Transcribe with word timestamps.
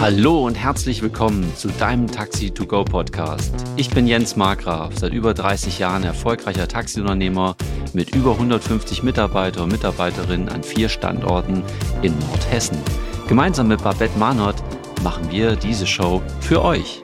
Hallo 0.00 0.46
und 0.46 0.54
herzlich 0.54 1.02
willkommen 1.02 1.52
zu 1.56 1.66
deinem 1.70 2.06
Taxi 2.06 2.52
to 2.52 2.64
Go 2.64 2.84
Podcast. 2.84 3.52
Ich 3.74 3.90
bin 3.90 4.06
Jens 4.06 4.36
Markgraf, 4.36 4.96
seit 4.96 5.12
über 5.12 5.34
30 5.34 5.80
Jahren 5.80 6.04
erfolgreicher 6.04 6.68
Taxiunternehmer 6.68 7.56
mit 7.94 8.14
über 8.14 8.30
150 8.30 9.02
Mitarbeiter 9.02 9.64
und 9.64 9.72
Mitarbeiterinnen 9.72 10.50
an 10.50 10.62
vier 10.62 10.88
Standorten 10.88 11.64
in 12.02 12.16
Nordhessen. 12.20 12.78
Gemeinsam 13.26 13.66
mit 13.66 13.82
Babette 13.82 14.16
Mahnert 14.20 14.62
machen 15.02 15.32
wir 15.32 15.56
diese 15.56 15.88
Show 15.88 16.22
für 16.42 16.64
euch. 16.64 17.02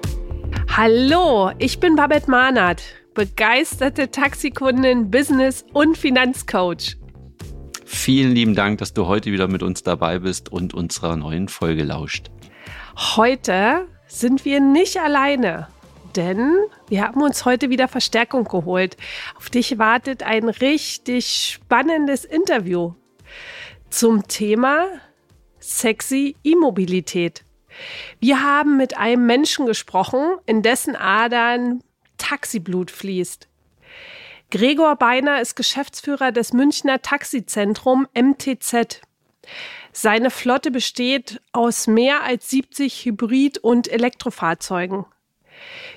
Hallo, 0.77 1.51
ich 1.59 1.81
bin 1.81 1.97
Babette 1.97 2.31
Mahnert, 2.31 2.81
begeisterte 3.13 4.13
Taxikundin, 4.13 5.11
Business- 5.11 5.65
und 5.73 5.99
Finanzcoach. 5.99 6.97
Vielen 7.85 8.37
lieben 8.37 8.55
Dank, 8.55 8.79
dass 8.79 8.95
du 8.95 9.09
heute 9.09 9.33
wieder 9.33 9.49
mit 9.49 9.65
uns 9.65 9.83
dabei 9.83 10.21
bist 10.21 10.53
und 10.53 10.75
unserer 10.75 11.17
neuen 11.17 11.49
Folge 11.49 11.83
lauscht. 11.83 12.31
Heute 12.97 13.89
sind 14.07 14.45
wir 14.45 14.61
nicht 14.61 14.99
alleine, 14.99 15.69
denn 16.15 16.55
wir 16.87 17.03
haben 17.03 17.23
uns 17.23 17.45
heute 17.45 17.69
wieder 17.69 17.89
Verstärkung 17.89 18.45
geholt. 18.45 18.97
Auf 19.37 19.51
dich 19.51 19.79
wartet 19.79 20.23
ein 20.23 20.49
richtig 20.49 21.51
spannendes 21.53 22.25
Interview 22.25 22.95
zum 23.91 24.29
Thema 24.29 24.87
sexy 25.59 26.37
E-Mobilität. 26.45 27.45
Wir 28.21 28.45
haben 28.45 28.77
mit 28.77 28.97
einem 28.97 29.27
Menschen 29.27 29.67
gesprochen, 29.67 30.37
in 30.47 30.63
dessen 30.63 30.95
Adern 30.95 31.83
Taxiblut 32.17 32.93
fließt. 32.93 33.49
Gregor 34.53 34.95
Beiner 34.95 35.41
ist 35.41 35.57
Geschäftsführer 35.57 36.31
des 36.31 36.53
Münchner 36.53 37.03
Taxizentrum 37.03 38.07
MTZ. 38.15 39.01
Seine 39.97 40.31
Flotte 40.31 40.73
besteht 40.73 41.41
aus 41.53 41.87
mehr 41.87 42.25
als 42.25 42.51
70 42.51 43.05
Hybrid- 43.05 43.59
und 43.59 43.87
Elektrofahrzeugen. 43.87 45.07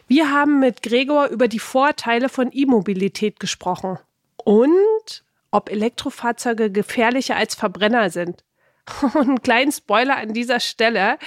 Wir 0.08 0.31
haben 0.31 0.59
mit 0.59 0.84
Gregor 0.84 1.30
über 1.30 1.48
die 1.48 1.58
Vorteile 1.58 2.30
von 2.30 2.52
E-Mobilität 2.53 3.40
gesprochen 3.40 3.98
und 4.45 5.23
ob 5.50 5.72
Elektrofahrzeuge 5.72 6.72
gefährlicher 6.72 7.38
als 7.38 7.56
Verbrenner 7.56 8.12
sind. 8.12 8.44
Und 9.02 9.16
einen 9.16 9.42
kleinen 9.42 9.72
Spoiler 9.72 10.16
an 10.16 10.34
dieser 10.34 10.62
Stelle. 10.62 11.18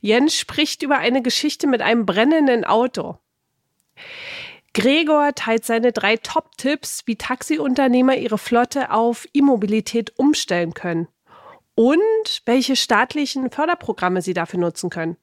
Jens 0.00 0.34
spricht 0.34 0.82
über 0.82 0.96
eine 0.96 1.20
Geschichte 1.20 1.66
mit 1.66 1.82
einem 1.82 2.06
brennenden 2.06 2.64
Auto. 2.64 3.18
Gregor 4.72 5.34
teilt 5.34 5.66
seine 5.66 5.92
drei 5.92 6.16
Top-Tipps, 6.16 7.02
wie 7.04 7.16
Taxiunternehmer 7.16 8.16
ihre 8.16 8.38
Flotte 8.38 8.92
auf 8.92 9.26
E-Mobilität 9.34 10.18
umstellen 10.18 10.72
können 10.72 11.08
und 11.74 12.42
welche 12.44 12.76
staatlichen 12.76 13.50
Förderprogramme 13.50 14.22
Sie 14.22 14.34
dafür 14.34 14.60
nutzen 14.60 14.90
können. 14.90 15.16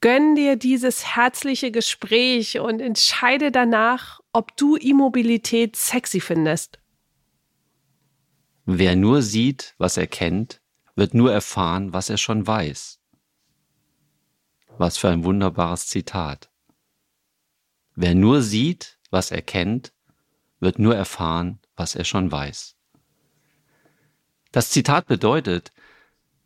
Gönn 0.00 0.36
dir 0.36 0.56
dieses 0.56 1.16
herzliche 1.16 1.72
Gespräch 1.72 2.60
und 2.60 2.80
entscheide 2.80 3.50
danach, 3.50 4.20
ob 4.32 4.56
du 4.56 4.76
E-Mobilität 4.76 5.74
sexy 5.74 6.20
findest. 6.20 6.78
Wer 8.64 8.94
nur 8.94 9.22
sieht, 9.22 9.74
was 9.78 9.96
er 9.96 10.06
kennt, 10.06 10.60
wird 10.94 11.14
nur 11.14 11.32
erfahren, 11.32 11.92
was 11.92 12.10
er 12.10 12.18
schon 12.18 12.46
weiß. 12.46 13.00
Was 14.76 14.98
für 14.98 15.08
ein 15.08 15.24
wunderbares 15.24 15.88
Zitat. 15.88 16.50
Wer 17.96 18.14
nur 18.14 18.42
sieht, 18.42 18.98
was 19.10 19.32
er 19.32 19.42
kennt, 19.42 19.92
wird 20.60 20.78
nur 20.78 20.94
erfahren, 20.94 21.58
was 21.74 21.96
er 21.96 22.04
schon 22.04 22.30
weiß. 22.30 22.77
Das 24.52 24.70
Zitat 24.70 25.06
bedeutet, 25.06 25.72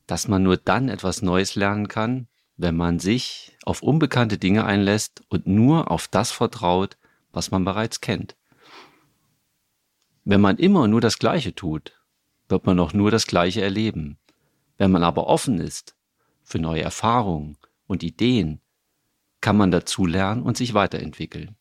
dass 0.06 0.28
man 0.28 0.42
nur 0.42 0.56
dann 0.56 0.88
etwas 0.88 1.22
Neues 1.22 1.54
lernen 1.54 1.88
kann, 1.88 2.26
wenn 2.56 2.76
man 2.76 2.98
sich 2.98 3.56
auf 3.64 3.82
unbekannte 3.82 4.38
Dinge 4.38 4.64
einlässt 4.64 5.22
und 5.28 5.46
nur 5.46 5.90
auf 5.90 6.08
das 6.08 6.30
vertraut, 6.32 6.96
was 7.32 7.50
man 7.50 7.64
bereits 7.64 8.00
kennt. 8.00 8.36
Wenn 10.24 10.40
man 10.40 10.58
immer 10.58 10.88
nur 10.88 11.00
das 11.00 11.18
Gleiche 11.18 11.54
tut, 11.54 12.00
wird 12.48 12.66
man 12.66 12.78
auch 12.78 12.92
nur 12.92 13.10
das 13.10 13.26
Gleiche 13.26 13.62
erleben. 13.62 14.18
Wenn 14.76 14.90
man 14.90 15.02
aber 15.02 15.26
offen 15.26 15.58
ist 15.58 15.96
für 16.42 16.58
neue 16.58 16.82
Erfahrungen 16.82 17.56
und 17.86 18.02
Ideen, 18.02 18.60
kann 19.40 19.56
man 19.56 19.70
dazulernen 19.70 20.42
und 20.42 20.56
sich 20.56 20.74
weiterentwickeln. 20.74 21.56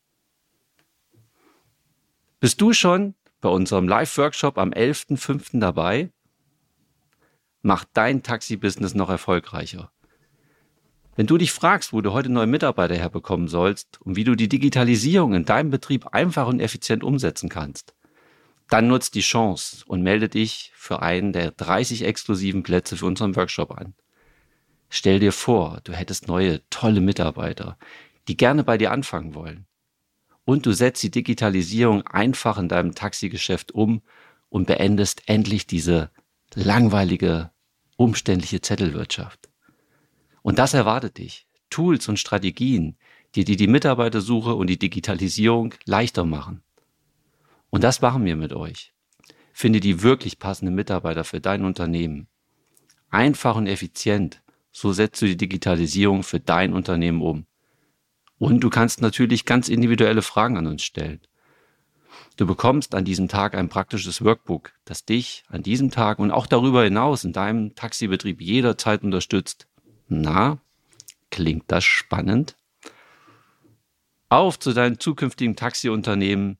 Bist 2.40 2.60
du 2.60 2.72
schon 2.72 3.14
bei 3.40 3.48
unserem 3.48 3.88
Live-Workshop 3.88 4.58
am 4.58 4.70
11.05. 4.70 5.60
dabei? 5.60 6.10
Mach 7.62 7.84
dein 7.92 8.22
Taxi-Business 8.24 8.94
noch 8.94 9.08
erfolgreicher. 9.08 9.92
Wenn 11.14 11.26
du 11.26 11.38
dich 11.38 11.52
fragst, 11.52 11.92
wo 11.92 12.00
du 12.00 12.12
heute 12.12 12.28
neue 12.28 12.46
Mitarbeiter 12.46 12.96
herbekommen 12.96 13.46
sollst 13.46 14.00
und 14.00 14.16
wie 14.16 14.24
du 14.24 14.34
die 14.34 14.48
Digitalisierung 14.48 15.34
in 15.34 15.44
deinem 15.44 15.70
Betrieb 15.70 16.08
einfach 16.08 16.48
und 16.48 16.58
effizient 16.58 17.04
umsetzen 17.04 17.48
kannst, 17.48 17.94
dann 18.68 18.88
nutzt 18.88 19.14
die 19.14 19.20
Chance 19.20 19.84
und 19.86 20.02
melde 20.02 20.28
dich 20.28 20.72
für 20.74 21.02
einen 21.02 21.32
der 21.32 21.50
30 21.52 22.04
exklusiven 22.04 22.62
Plätze 22.62 22.96
für 22.96 23.06
unseren 23.06 23.36
Workshop 23.36 23.70
an. 23.72 23.94
Stell 24.88 25.20
dir 25.20 25.32
vor, 25.32 25.80
du 25.84 25.92
hättest 25.92 26.26
neue, 26.26 26.60
tolle 26.70 27.00
Mitarbeiter, 27.00 27.78
die 28.28 28.36
gerne 28.36 28.64
bei 28.64 28.78
dir 28.78 28.90
anfangen 28.90 29.34
wollen. 29.34 29.66
Und 30.44 30.66
du 30.66 30.72
setzt 30.72 31.02
die 31.02 31.10
Digitalisierung 31.10 32.06
einfach 32.06 32.58
in 32.58 32.68
deinem 32.68 32.94
Taxigeschäft 32.94 33.72
um 33.72 34.02
und 34.48 34.66
beendest 34.66 35.22
endlich 35.26 35.66
diese 35.66 36.10
langweilige, 36.54 37.50
umständliche 37.96 38.60
Zettelwirtschaft. 38.60 39.50
Und 40.42 40.58
das 40.58 40.74
erwartet 40.74 41.18
dich. 41.18 41.46
Tools 41.70 42.08
und 42.08 42.18
Strategien, 42.18 42.96
die 43.34 43.44
dir 43.44 43.56
die 43.56 43.66
Mitarbeitersuche 43.66 44.54
und 44.54 44.66
die 44.66 44.78
Digitalisierung 44.78 45.74
leichter 45.86 46.24
machen. 46.24 46.62
Und 47.70 47.82
das 47.82 48.02
machen 48.02 48.24
wir 48.24 48.36
mit 48.36 48.52
euch. 48.52 48.92
Finde 49.54 49.80
die 49.80 50.02
wirklich 50.02 50.38
passenden 50.38 50.74
Mitarbeiter 50.74 51.24
für 51.24 51.40
dein 51.40 51.64
Unternehmen. 51.64 52.28
Einfach 53.10 53.56
und 53.56 53.66
effizient. 53.66 54.42
So 54.70 54.92
setzt 54.92 55.20
du 55.22 55.26
die 55.26 55.36
Digitalisierung 55.36 56.22
für 56.22 56.40
dein 56.40 56.72
Unternehmen 56.72 57.22
um. 57.22 57.46
Und 58.38 58.60
du 58.60 58.70
kannst 58.70 59.00
natürlich 59.00 59.44
ganz 59.44 59.68
individuelle 59.68 60.22
Fragen 60.22 60.56
an 60.56 60.66
uns 60.66 60.82
stellen. 60.82 61.20
Du 62.36 62.46
bekommst 62.46 62.94
an 62.94 63.04
diesem 63.04 63.28
Tag 63.28 63.54
ein 63.54 63.68
praktisches 63.68 64.24
Workbook, 64.24 64.72
das 64.84 65.04
dich 65.04 65.44
an 65.48 65.62
diesem 65.62 65.90
Tag 65.90 66.18
und 66.18 66.30
auch 66.30 66.46
darüber 66.46 66.84
hinaus 66.84 67.24
in 67.24 67.32
deinem 67.32 67.74
Taxibetrieb 67.74 68.40
jederzeit 68.40 69.02
unterstützt. 69.02 69.66
Na, 70.08 70.58
klingt 71.30 71.64
das 71.68 71.84
spannend? 71.84 72.56
Auf 74.28 74.58
zu 74.58 74.72
deinem 74.72 74.98
zukünftigen 74.98 75.56
Taxiunternehmen, 75.56 76.58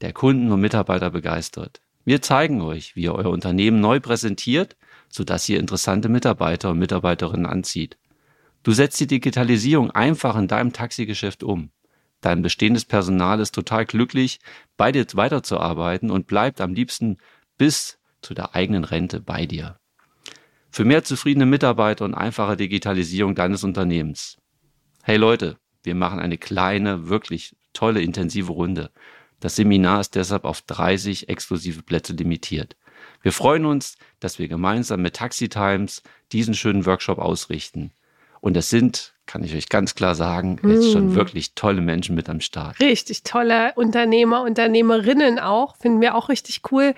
der 0.00 0.12
Kunden 0.12 0.52
und 0.52 0.60
Mitarbeiter 0.60 1.10
begeistert. 1.10 1.80
Wir 2.04 2.22
zeigen 2.22 2.60
euch, 2.62 2.96
wie 2.96 3.02
ihr 3.02 3.14
euer 3.14 3.30
Unternehmen 3.30 3.80
neu 3.80 4.00
präsentiert, 4.00 4.76
sodass 5.08 5.48
ihr 5.48 5.58
interessante 5.58 6.08
Mitarbeiter 6.08 6.70
und 6.70 6.78
Mitarbeiterinnen 6.78 7.46
anzieht. 7.46 7.98
Du 8.62 8.72
setzt 8.72 9.00
die 9.00 9.06
Digitalisierung 9.06 9.90
einfach 9.90 10.36
in 10.36 10.48
deinem 10.48 10.72
Taxigeschäft 10.72 11.42
um. 11.42 11.70
Dein 12.20 12.42
bestehendes 12.42 12.84
Personal 12.84 13.40
ist 13.40 13.54
total 13.54 13.86
glücklich, 13.86 14.40
bei 14.76 14.90
dir 14.92 15.06
weiterzuarbeiten 15.14 16.10
und 16.10 16.26
bleibt 16.26 16.60
am 16.60 16.74
liebsten 16.74 17.18
bis 17.56 17.98
zu 18.22 18.34
der 18.34 18.54
eigenen 18.54 18.84
Rente 18.84 19.20
bei 19.20 19.46
dir. 19.46 19.78
Für 20.70 20.84
mehr 20.84 21.04
zufriedene 21.04 21.46
Mitarbeiter 21.46 22.04
und 22.04 22.14
einfache 22.14 22.56
Digitalisierung 22.56 23.34
deines 23.34 23.64
Unternehmens. 23.64 24.38
Hey 25.02 25.16
Leute, 25.16 25.58
wir 25.82 25.94
machen 25.94 26.18
eine 26.18 26.38
kleine, 26.38 27.08
wirklich 27.08 27.56
tolle, 27.72 28.02
intensive 28.02 28.52
Runde. 28.52 28.90
Das 29.40 29.56
Seminar 29.56 30.00
ist 30.00 30.16
deshalb 30.16 30.44
auf 30.44 30.62
30 30.62 31.28
exklusive 31.28 31.82
Plätze 31.82 32.12
limitiert. 32.12 32.76
Wir 33.22 33.32
freuen 33.32 33.64
uns, 33.64 33.96
dass 34.20 34.38
wir 34.38 34.48
gemeinsam 34.48 35.02
mit 35.02 35.14
Taxi 35.14 35.48
Times 35.48 36.02
diesen 36.32 36.54
schönen 36.54 36.86
Workshop 36.86 37.18
ausrichten. 37.18 37.92
Und 38.40 38.56
es 38.56 38.70
sind, 38.70 39.14
kann 39.26 39.42
ich 39.42 39.54
euch 39.54 39.68
ganz 39.68 39.94
klar 39.94 40.14
sagen, 40.14 40.60
jetzt 40.64 40.92
schon 40.92 41.12
mm. 41.12 41.14
wirklich 41.14 41.54
tolle 41.54 41.80
Menschen 41.80 42.14
mit 42.14 42.28
am 42.28 42.40
Start. 42.40 42.80
Richtig 42.80 43.22
tolle 43.24 43.72
Unternehmer, 43.74 44.42
Unternehmerinnen 44.42 45.38
auch. 45.38 45.76
Finden 45.76 46.00
wir 46.00 46.14
auch 46.14 46.28
richtig 46.28 46.62
cool, 46.70 46.94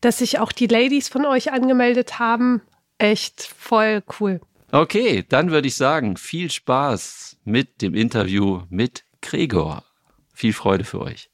dass 0.00 0.18
sich 0.18 0.38
auch 0.38 0.52
die 0.52 0.66
Ladies 0.66 1.08
von 1.08 1.26
euch 1.26 1.52
angemeldet 1.52 2.18
haben. 2.18 2.62
Echt 2.98 3.42
voll 3.42 4.02
cool. 4.20 4.40
Okay, 4.72 5.24
dann 5.28 5.50
würde 5.50 5.68
ich 5.68 5.76
sagen, 5.76 6.16
viel 6.16 6.50
Spaß 6.50 7.38
mit 7.44 7.82
dem 7.82 7.94
Interview 7.94 8.62
mit 8.68 9.04
Gregor. 9.20 9.84
Viel 10.32 10.52
Freude 10.52 10.84
für 10.84 11.00
euch. 11.00 11.30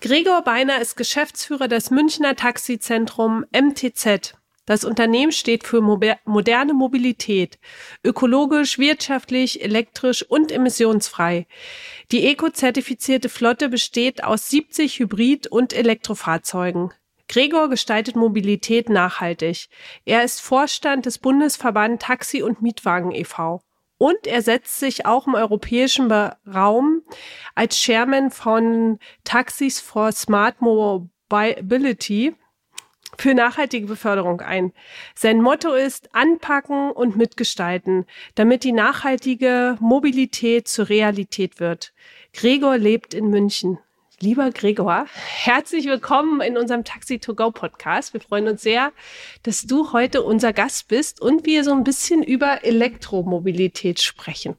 Gregor 0.00 0.42
Beiner 0.42 0.80
ist 0.80 0.96
Geschäftsführer 0.96 1.68
des 1.68 1.90
Münchner 1.90 2.36
Taxizentrum 2.36 3.46
MTZ. 3.52 4.34
Das 4.66 4.84
Unternehmen 4.84 5.30
steht 5.30 5.64
für 5.64 5.80
moderne 5.80 6.74
Mobilität, 6.74 7.58
ökologisch, 8.04 8.78
wirtschaftlich, 8.78 9.62
elektrisch 9.62 10.24
und 10.24 10.50
emissionsfrei. 10.50 11.46
Die 12.10 12.26
eco-zertifizierte 12.26 13.28
Flotte 13.28 13.68
besteht 13.68 14.24
aus 14.24 14.50
70 14.50 14.98
Hybrid- 14.98 15.46
und 15.46 15.72
Elektrofahrzeugen. 15.72 16.92
Gregor 17.28 17.68
gestaltet 17.68 18.16
Mobilität 18.16 18.88
nachhaltig. 18.88 19.68
Er 20.04 20.24
ist 20.24 20.40
Vorstand 20.40 21.06
des 21.06 21.18
Bundesverband 21.18 22.02
Taxi- 22.02 22.42
und 22.42 22.60
Mietwagen 22.60 23.12
e.V. 23.12 23.62
Und 23.98 24.26
er 24.26 24.42
setzt 24.42 24.78
sich 24.78 25.06
auch 25.06 25.28
im 25.28 25.34
europäischen 25.34 26.10
Raum 26.12 27.02
als 27.54 27.78
Chairman 27.78 28.30
von 28.30 28.98
Taxis 29.24 29.80
for 29.80 30.12
Smart 30.12 30.60
Mobility 30.60 32.34
für 33.18 33.34
nachhaltige 33.34 33.86
Beförderung 33.86 34.40
ein. 34.40 34.72
Sein 35.14 35.40
Motto 35.40 35.72
ist 35.72 36.14
anpacken 36.14 36.90
und 36.90 37.16
mitgestalten, 37.16 38.06
damit 38.34 38.64
die 38.64 38.72
nachhaltige 38.72 39.76
Mobilität 39.80 40.68
zur 40.68 40.88
Realität 40.88 41.60
wird. 41.60 41.92
Gregor 42.32 42.78
lebt 42.78 43.14
in 43.14 43.28
München. 43.28 43.78
Lieber 44.20 44.50
Gregor, 44.50 45.06
herzlich 45.12 45.84
willkommen 45.86 46.40
in 46.40 46.56
unserem 46.56 46.84
Taxi 46.84 47.18
to 47.18 47.34
Go 47.34 47.50
Podcast. 47.50 48.14
Wir 48.14 48.20
freuen 48.22 48.48
uns 48.48 48.62
sehr, 48.62 48.92
dass 49.42 49.62
du 49.62 49.92
heute 49.92 50.22
unser 50.22 50.54
Gast 50.54 50.88
bist 50.88 51.20
und 51.20 51.44
wir 51.44 51.64
so 51.64 51.72
ein 51.72 51.84
bisschen 51.84 52.22
über 52.22 52.64
Elektromobilität 52.64 54.00
sprechen. 54.00 54.56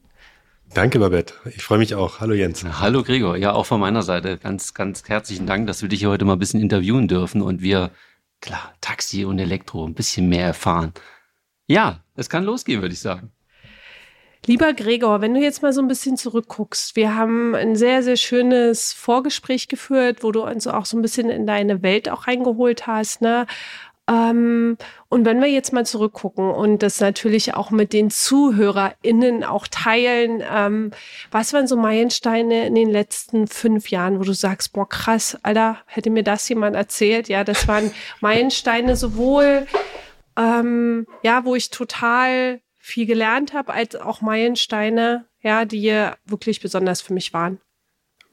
Danke, 0.73 0.99
Babette. 0.99 1.33
Ich 1.55 1.63
freue 1.63 1.79
mich 1.79 1.95
auch. 1.95 2.19
Hallo 2.19 2.33
Jens. 2.33 2.63
Hallo 2.63 3.01
Gregor. 3.01 3.37
Ja, 3.37 3.53
auch 3.53 3.65
von 3.65 3.79
meiner 3.79 4.03
Seite 4.03 4.37
ganz, 4.37 4.73
ganz 4.73 5.03
herzlichen 5.07 5.47
Dank, 5.47 5.65
dass 5.65 5.81
wir 5.81 5.89
dich 5.89 5.99
hier 5.99 6.09
heute 6.09 6.25
mal 6.25 6.33
ein 6.33 6.39
bisschen 6.39 6.61
interviewen 6.61 7.07
dürfen 7.07 7.41
und 7.41 7.61
wir, 7.61 7.91
klar, 8.41 8.73
Taxi 8.81 9.25
und 9.25 9.39
Elektro 9.39 9.85
ein 9.85 9.93
bisschen 9.93 10.29
mehr 10.29 10.45
erfahren. 10.45 10.93
Ja, 11.67 12.03
es 12.15 12.29
kann 12.29 12.43
losgehen, 12.43 12.81
würde 12.81 12.93
ich 12.93 13.01
sagen. 13.01 13.31
Lieber 14.45 14.71
Gregor, 14.73 15.19
wenn 15.19 15.33
du 15.33 15.41
jetzt 15.41 15.61
mal 15.61 15.73
so 15.73 15.81
ein 15.81 15.89
bisschen 15.89 16.15
zurückguckst, 16.15 16.95
wir 16.95 17.15
haben 17.15 17.53
ein 17.53 17.75
sehr, 17.75 18.01
sehr 18.01 18.15
schönes 18.15 18.93
Vorgespräch 18.93 19.67
geführt, 19.67 20.23
wo 20.23 20.31
du 20.31 20.43
uns 20.43 20.67
auch 20.67 20.85
so 20.85 20.97
ein 20.97 21.01
bisschen 21.01 21.29
in 21.29 21.45
deine 21.45 21.83
Welt 21.83 22.07
auch 22.07 22.27
reingeholt 22.27 22.87
hast, 22.87 23.21
ne? 23.21 23.45
Ähm, 24.09 24.77
und 25.09 25.25
wenn 25.25 25.41
wir 25.41 25.49
jetzt 25.49 25.73
mal 25.73 25.85
zurückgucken 25.85 26.49
und 26.49 26.81
das 26.81 26.99
natürlich 27.01 27.55
auch 27.55 27.71
mit 27.71 27.91
den 27.91 28.09
ZuhörerInnen 28.09 29.43
auch 29.43 29.67
teilen, 29.67 30.41
ähm, 30.49 30.91
was 31.29 31.53
waren 31.53 31.67
so 31.67 31.75
Meilensteine 31.75 32.67
in 32.67 32.75
den 32.75 32.89
letzten 32.89 33.47
fünf 33.47 33.89
Jahren, 33.89 34.19
wo 34.19 34.23
du 34.23 34.33
sagst, 34.33 34.73
boah, 34.73 34.87
krass, 34.87 35.37
Alter, 35.43 35.79
hätte 35.85 36.09
mir 36.09 36.23
das 36.23 36.47
jemand 36.47 36.75
erzählt? 36.75 37.27
Ja, 37.27 37.43
das 37.43 37.67
waren 37.67 37.91
Meilensteine 38.21 38.95
sowohl, 38.95 39.67
ähm, 40.37 41.05
ja, 41.21 41.43
wo 41.43 41.55
ich 41.55 41.69
total 41.69 42.61
viel 42.77 43.05
gelernt 43.05 43.53
habe, 43.53 43.73
als 43.73 43.95
auch 43.97 44.21
Meilensteine, 44.21 45.25
ja, 45.41 45.65
die 45.65 46.09
wirklich 46.25 46.61
besonders 46.61 47.01
für 47.01 47.13
mich 47.13 47.33
waren? 47.33 47.59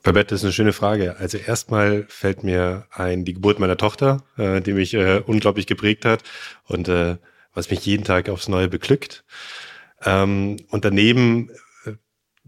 Babette, 0.05 0.35
das 0.35 0.41
ist 0.41 0.45
eine 0.45 0.53
schöne 0.53 0.73
Frage. 0.75 1.17
Also 1.19 1.39
erstmal 1.39 2.05
fällt 2.09 2.45
mir 2.45 2.87
ein 2.93 3.25
die 3.25 3.33
Geburt 3.33 3.59
meiner 3.59 3.79
Tochter, 3.79 4.23
äh, 4.37 4.61
die 4.61 4.75
mich 4.75 4.95
äh, 4.95 5.23
unglaublich 5.25 5.67
geprägt 5.67 6.05
hat 6.05 6.23
und 6.65 6.89
äh, 6.89 7.17
was 7.55 7.71
mich 7.71 7.85
jeden 7.87 8.05
Tag 8.05 8.29
aufs 8.29 8.49
Neue 8.49 8.69
beglückt. 8.69 9.25
Ähm, 10.05 10.59
und 10.69 10.85
daneben 10.85 11.51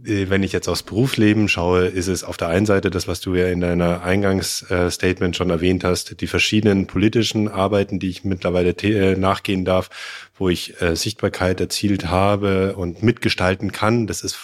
äh, 0.04 0.28
wenn 0.28 0.42
ich 0.42 0.52
jetzt 0.52 0.68
aufs 0.68 0.82
Berufsleben 0.82 1.48
schaue, 1.48 1.86
ist 1.86 2.08
es 2.08 2.24
auf 2.24 2.36
der 2.36 2.48
einen 2.48 2.66
Seite 2.66 2.90
das, 2.90 3.08
was 3.08 3.20
du 3.22 3.34
ja 3.34 3.46
in 3.46 3.60
deiner 3.60 4.02
Eingangsstatement 4.02 5.34
schon 5.34 5.48
erwähnt 5.48 5.82
hast, 5.82 6.20
die 6.20 6.26
verschiedenen 6.26 6.86
politischen 6.86 7.48
Arbeiten, 7.48 7.98
die 7.98 8.10
ich 8.10 8.22
mittlerweile 8.22 8.70
äh, 8.70 9.16
nachgehen 9.16 9.64
darf, 9.64 9.88
wo 10.36 10.50
ich 10.50 10.80
äh, 10.82 10.94
Sichtbarkeit 10.94 11.60
erzielt 11.60 12.10
habe 12.10 12.76
und 12.76 13.02
mitgestalten 13.02 13.72
kann. 13.72 14.06
Das 14.06 14.20
ist 14.20 14.34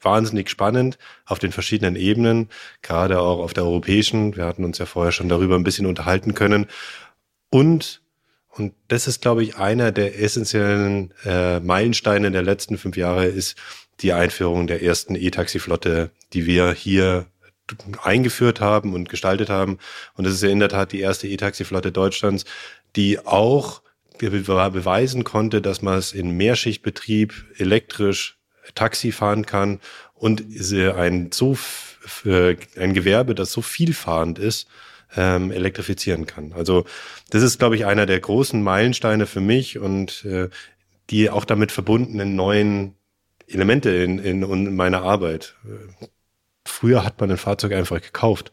wahnsinnig 0.00 0.50
spannend 0.50 0.98
auf 1.26 1.38
den 1.38 1.52
verschiedenen 1.52 1.96
Ebenen, 1.96 2.48
gerade 2.82 3.20
auch 3.20 3.38
auf 3.38 3.52
der 3.52 3.64
europäischen. 3.64 4.36
Wir 4.36 4.46
hatten 4.46 4.64
uns 4.64 4.78
ja 4.78 4.86
vorher 4.86 5.12
schon 5.12 5.28
darüber 5.28 5.56
ein 5.56 5.64
bisschen 5.64 5.86
unterhalten 5.86 6.34
können. 6.34 6.66
Und 7.50 8.02
und 8.52 8.74
das 8.88 9.06
ist, 9.06 9.22
glaube 9.22 9.44
ich, 9.44 9.56
einer 9.56 9.92
der 9.92 10.20
essentiellen 10.20 11.14
äh, 11.24 11.60
Meilensteine 11.60 12.32
der 12.32 12.42
letzten 12.42 12.78
fünf 12.78 12.96
Jahre, 12.96 13.26
ist 13.26 13.56
die 14.00 14.12
Einführung 14.12 14.66
der 14.66 14.82
ersten 14.82 15.14
E-Taxi-Flotte, 15.14 16.10
die 16.32 16.46
wir 16.46 16.72
hier 16.72 17.26
eingeführt 18.02 18.60
haben 18.60 18.94
und 18.94 19.08
gestaltet 19.08 19.50
haben. 19.50 19.78
Und 20.14 20.24
das 20.24 20.34
ist 20.34 20.42
ja 20.42 20.48
in 20.48 20.58
der 20.58 20.68
Tat 20.68 20.92
die 20.92 21.00
erste 21.00 21.28
E-Taxi-Flotte 21.28 21.92
Deutschlands, 21.92 22.44
die 22.96 23.18
auch 23.20 23.82
beweisen 24.18 25.24
konnte, 25.24 25.62
dass 25.62 25.80
man 25.80 25.96
es 25.96 26.12
in 26.12 26.36
Mehrschichtbetrieb 26.36 27.32
elektrisch 27.56 28.39
Taxi 28.74 29.12
fahren 29.12 29.46
kann 29.46 29.80
und 30.14 30.44
ein 30.96 31.30
so 31.32 31.56
ein 32.76 32.94
Gewerbe, 32.94 33.34
das 33.34 33.52
so 33.52 33.62
vielfahrend 33.62 34.38
ist, 34.38 34.68
ähm, 35.16 35.50
elektrifizieren 35.50 36.26
kann. 36.26 36.52
Also 36.52 36.84
das 37.30 37.42
ist, 37.42 37.58
glaube 37.58 37.76
ich, 37.76 37.86
einer 37.86 38.06
der 38.06 38.20
großen 38.20 38.62
Meilensteine 38.62 39.26
für 39.26 39.40
mich 39.40 39.78
und 39.78 40.24
äh, 40.24 40.48
die 41.10 41.30
auch 41.30 41.44
damit 41.44 41.72
verbundenen 41.72 42.36
neuen 42.36 42.94
Elemente 43.48 43.90
in, 43.90 44.18
in, 44.18 44.42
in 44.42 44.76
meiner 44.76 45.02
Arbeit. 45.02 45.56
Früher 46.64 47.04
hat 47.04 47.20
man 47.20 47.30
ein 47.30 47.36
Fahrzeug 47.36 47.72
einfach 47.72 48.00
gekauft. 48.00 48.52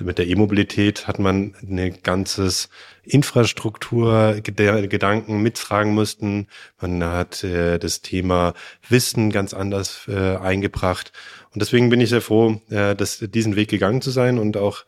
Mit 0.00 0.18
der 0.18 0.26
E-Mobilität 0.26 1.06
hat 1.06 1.18
man 1.18 1.54
eine 1.62 1.92
ganzes 1.92 2.68
Infrastrukturgedanken 3.02 5.42
mittragen 5.42 5.94
müssten. 5.94 6.46
Man 6.80 7.04
hat 7.04 7.44
äh, 7.44 7.78
das 7.78 8.00
Thema 8.02 8.54
Wissen 8.88 9.30
ganz 9.30 9.54
anders 9.54 10.08
äh, 10.08 10.36
eingebracht. 10.36 11.12
Und 11.52 11.62
deswegen 11.62 11.90
bin 11.90 12.00
ich 12.00 12.10
sehr 12.10 12.22
froh, 12.22 12.60
äh, 12.70 12.96
dass 12.96 13.18
diesen 13.18 13.56
Weg 13.56 13.68
gegangen 13.68 14.02
zu 14.02 14.10
sein 14.10 14.38
und 14.38 14.56
auch 14.56 14.84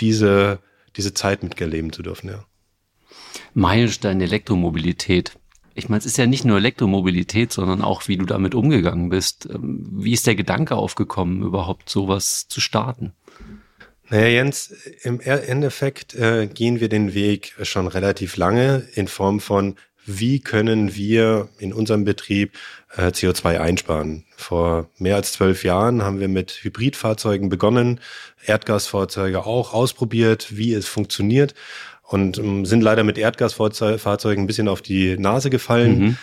diese, 0.00 0.60
diese 0.96 1.14
Zeit 1.14 1.42
mitgeleben 1.42 1.92
zu 1.92 2.02
dürfen, 2.02 2.30
ja. 2.30 2.44
Meilenstein 3.54 4.20
Elektromobilität 4.20 5.32
ich 5.74 5.88
meine, 5.88 5.98
es 5.98 6.06
ist 6.06 6.18
ja 6.18 6.26
nicht 6.26 6.44
nur 6.44 6.58
Elektromobilität, 6.58 7.52
sondern 7.52 7.82
auch, 7.82 8.08
wie 8.08 8.16
du 8.16 8.26
damit 8.26 8.54
umgegangen 8.54 9.08
bist. 9.08 9.48
Ähm, 9.52 9.86
wie 9.90 10.12
ist 10.12 10.26
der 10.26 10.34
Gedanke 10.34 10.76
aufgekommen, 10.76 11.42
überhaupt 11.42 11.88
sowas 11.88 12.46
zu 12.48 12.60
starten? 12.60 13.12
Naja, 14.12 14.26
Jens, 14.26 14.74
im 15.04 15.20
Endeffekt 15.20 16.14
äh, 16.14 16.46
gehen 16.46 16.80
wir 16.80 16.90
den 16.90 17.14
Weg 17.14 17.54
schon 17.62 17.86
relativ 17.86 18.36
lange 18.36 18.86
in 18.94 19.08
Form 19.08 19.40
von, 19.40 19.76
wie 20.04 20.38
können 20.38 20.94
wir 20.94 21.48
in 21.58 21.72
unserem 21.72 22.04
Betrieb 22.04 22.58
äh, 22.94 23.06
CO2 23.06 23.58
einsparen. 23.58 24.26
Vor 24.36 24.90
mehr 24.98 25.16
als 25.16 25.32
zwölf 25.32 25.64
Jahren 25.64 26.02
haben 26.02 26.20
wir 26.20 26.28
mit 26.28 26.50
Hybridfahrzeugen 26.62 27.48
begonnen, 27.48 28.00
Erdgasfahrzeuge 28.44 29.46
auch 29.46 29.72
ausprobiert, 29.72 30.58
wie 30.58 30.74
es 30.74 30.86
funktioniert 30.86 31.54
und 32.02 32.36
ähm, 32.36 32.66
sind 32.66 32.82
leider 32.82 33.04
mit 33.04 33.16
Erdgasfahrzeugen 33.16 34.44
ein 34.44 34.46
bisschen 34.46 34.68
auf 34.68 34.82
die 34.82 35.16
Nase 35.16 35.48
gefallen. 35.48 35.98
Mhm. 35.98 36.16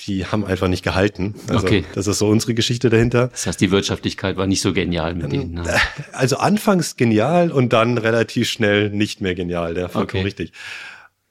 Die 0.00 0.26
haben 0.26 0.44
einfach 0.44 0.68
nicht 0.68 0.84
gehalten. 0.84 1.34
Also 1.48 1.66
okay. 1.66 1.84
das 1.94 2.06
ist 2.06 2.18
so 2.18 2.28
unsere 2.28 2.54
Geschichte 2.54 2.90
dahinter. 2.90 3.28
Das 3.28 3.46
heißt, 3.46 3.60
die 3.60 3.70
Wirtschaftlichkeit 3.70 4.36
war 4.36 4.46
nicht 4.46 4.60
so 4.60 4.72
genial 4.72 5.14
mit 5.14 5.32
denen. 5.32 5.54
Ne? 5.54 5.64
Also 6.12 6.36
anfangs 6.36 6.96
genial 6.96 7.50
und 7.50 7.72
dann 7.72 7.96
relativ 7.96 8.48
schnell 8.48 8.90
nicht 8.90 9.20
mehr 9.20 9.34
genial. 9.34 9.74
Der 9.74 9.88
vollkommen 9.88 10.20
okay. 10.20 10.26
richtig. 10.26 10.52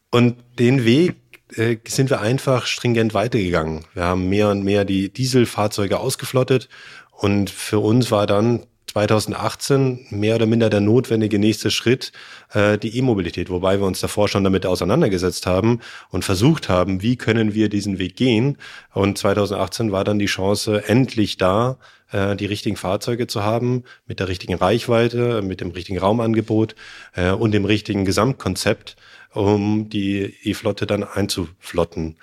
Und 0.09 0.37
den 0.57 0.83
Weg 0.83 1.15
äh, 1.55 1.77
sind 1.87 2.09
wir 2.09 2.21
einfach 2.21 2.65
stringent 2.65 3.13
weitergegangen. 3.13 3.85
Wir 3.93 4.03
haben 4.03 4.29
mehr 4.29 4.49
und 4.49 4.63
mehr 4.63 4.83
die 4.83 5.09
Dieselfahrzeuge 5.09 5.99
ausgeflottet 5.99 6.69
und 7.11 7.49
für 7.49 7.79
uns 7.79 8.11
war 8.11 8.27
dann 8.27 8.65
2018 8.95 10.07
mehr 10.09 10.35
oder 10.35 10.45
minder 10.45 10.69
der 10.69 10.79
notwendige 10.79 11.37
nächste 11.37 11.69
Schritt 11.69 12.13
äh, 12.53 12.77
die 12.77 12.97
E-Mobilität, 12.97 13.49
wobei 13.49 13.77
wir 13.77 13.85
uns 13.85 13.99
davor 13.99 14.29
schon 14.29 14.45
damit 14.45 14.65
auseinandergesetzt 14.65 15.45
haben 15.47 15.81
und 16.11 16.23
versucht 16.23 16.69
haben, 16.69 17.01
wie 17.01 17.17
können 17.17 17.53
wir 17.53 17.67
diesen 17.67 17.99
Weg 17.99 18.15
gehen. 18.15 18.57
Und 18.93 19.17
2018 19.17 19.91
war 19.91 20.05
dann 20.05 20.17
die 20.17 20.27
Chance 20.27 20.87
endlich 20.87 21.35
da, 21.35 21.77
äh, 22.13 22.37
die 22.37 22.45
richtigen 22.45 22.77
Fahrzeuge 22.77 23.27
zu 23.27 23.43
haben, 23.43 23.83
mit 24.07 24.21
der 24.21 24.29
richtigen 24.29 24.53
Reichweite, 24.53 25.41
mit 25.41 25.59
dem 25.59 25.71
richtigen 25.71 25.99
Raumangebot 25.99 26.75
äh, 27.15 27.31
und 27.31 27.51
dem 27.51 27.65
richtigen 27.65 28.05
Gesamtkonzept 28.05 28.95
um 29.35 29.89
die 29.89 30.33
E-Flotte 30.43 30.85
dann 30.85 31.03
einzuflotten. 31.03 32.17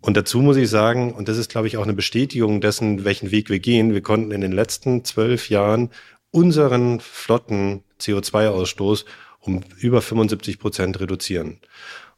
Und 0.00 0.16
dazu 0.16 0.40
muss 0.40 0.56
ich 0.56 0.68
sagen, 0.68 1.12
und 1.12 1.28
das 1.28 1.38
ist, 1.38 1.50
glaube 1.50 1.66
ich, 1.66 1.76
auch 1.76 1.84
eine 1.84 1.92
Bestätigung 1.92 2.60
dessen, 2.60 3.04
welchen 3.04 3.30
Weg 3.30 3.50
wir 3.50 3.58
gehen, 3.58 3.94
wir 3.94 4.02
konnten 4.02 4.32
in 4.32 4.40
den 4.40 4.52
letzten 4.52 5.04
zwölf 5.04 5.50
Jahren 5.50 5.90
unseren 6.30 7.00
Flotten 7.00 7.82
CO2-Ausstoß 8.00 9.04
um 9.40 9.62
über 9.78 10.02
75 10.02 10.58
Prozent 10.58 11.00
reduzieren. 11.00 11.58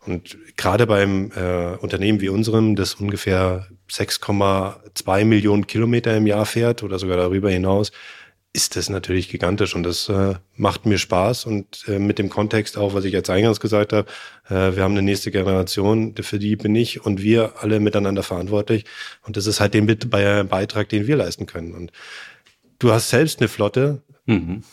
Und 0.07 0.39
gerade 0.57 0.87
beim 0.87 1.31
äh, 1.33 1.77
Unternehmen 1.77 2.21
wie 2.21 2.31
unserem, 2.31 2.77
das 2.77 2.95
ungefähr 2.95 3.67
6,2 3.91 5.25
Millionen 5.25 5.67
Kilometer 5.67 6.17
im 6.17 6.27
Jahr 6.27 6.47
fährt 6.47 6.83
oder 6.83 6.99
sogar 6.99 7.17
darüber 7.17 7.51
hinaus, 7.51 7.93
ist 8.59 8.75
das 8.75 8.89
natürlich 8.89 9.29
gigantisch 9.29 9.77
und 9.77 9.85
das 9.85 10.09
äh, 10.09 10.35
macht 10.57 10.85
mir 10.85 10.99
Spaß 10.99 11.47
und 11.47 11.85
äh, 11.87 12.01
mit 12.01 12.19
dem 12.19 12.29
Kontext 12.29 12.77
auch, 12.77 12.93
was 12.93 13.05
ich 13.05 13.13
jetzt 13.13 13.31
eingangs 13.31 13.61
gesagt 13.61 13.93
habe, 13.93 14.11
äh, 14.49 14.75
wir 14.75 14.83
haben 14.83 14.95
eine 14.95 15.03
nächste 15.03 15.31
Generation, 15.31 16.13
für 16.21 16.41
die 16.41 16.57
bin 16.57 16.75
ich 16.75 17.07
und 17.07 17.23
wir 17.23 17.53
alle 17.61 17.79
miteinander 17.79 18.25
verantwortlich 18.25 18.85
und 19.23 19.37
das 19.37 19.47
ist 19.47 19.61
halt 19.61 19.75
den 19.75 19.87
Beitrag, 19.87 20.89
den 20.89 21.07
wir 21.07 21.17
leisten 21.17 21.47
können 21.47 21.73
und 21.73 21.93
du 22.81 22.91
hast 22.91 23.11
selbst 23.11 23.39
eine 23.39 23.47
Flotte, 23.47 24.03
mhm. 24.27 24.65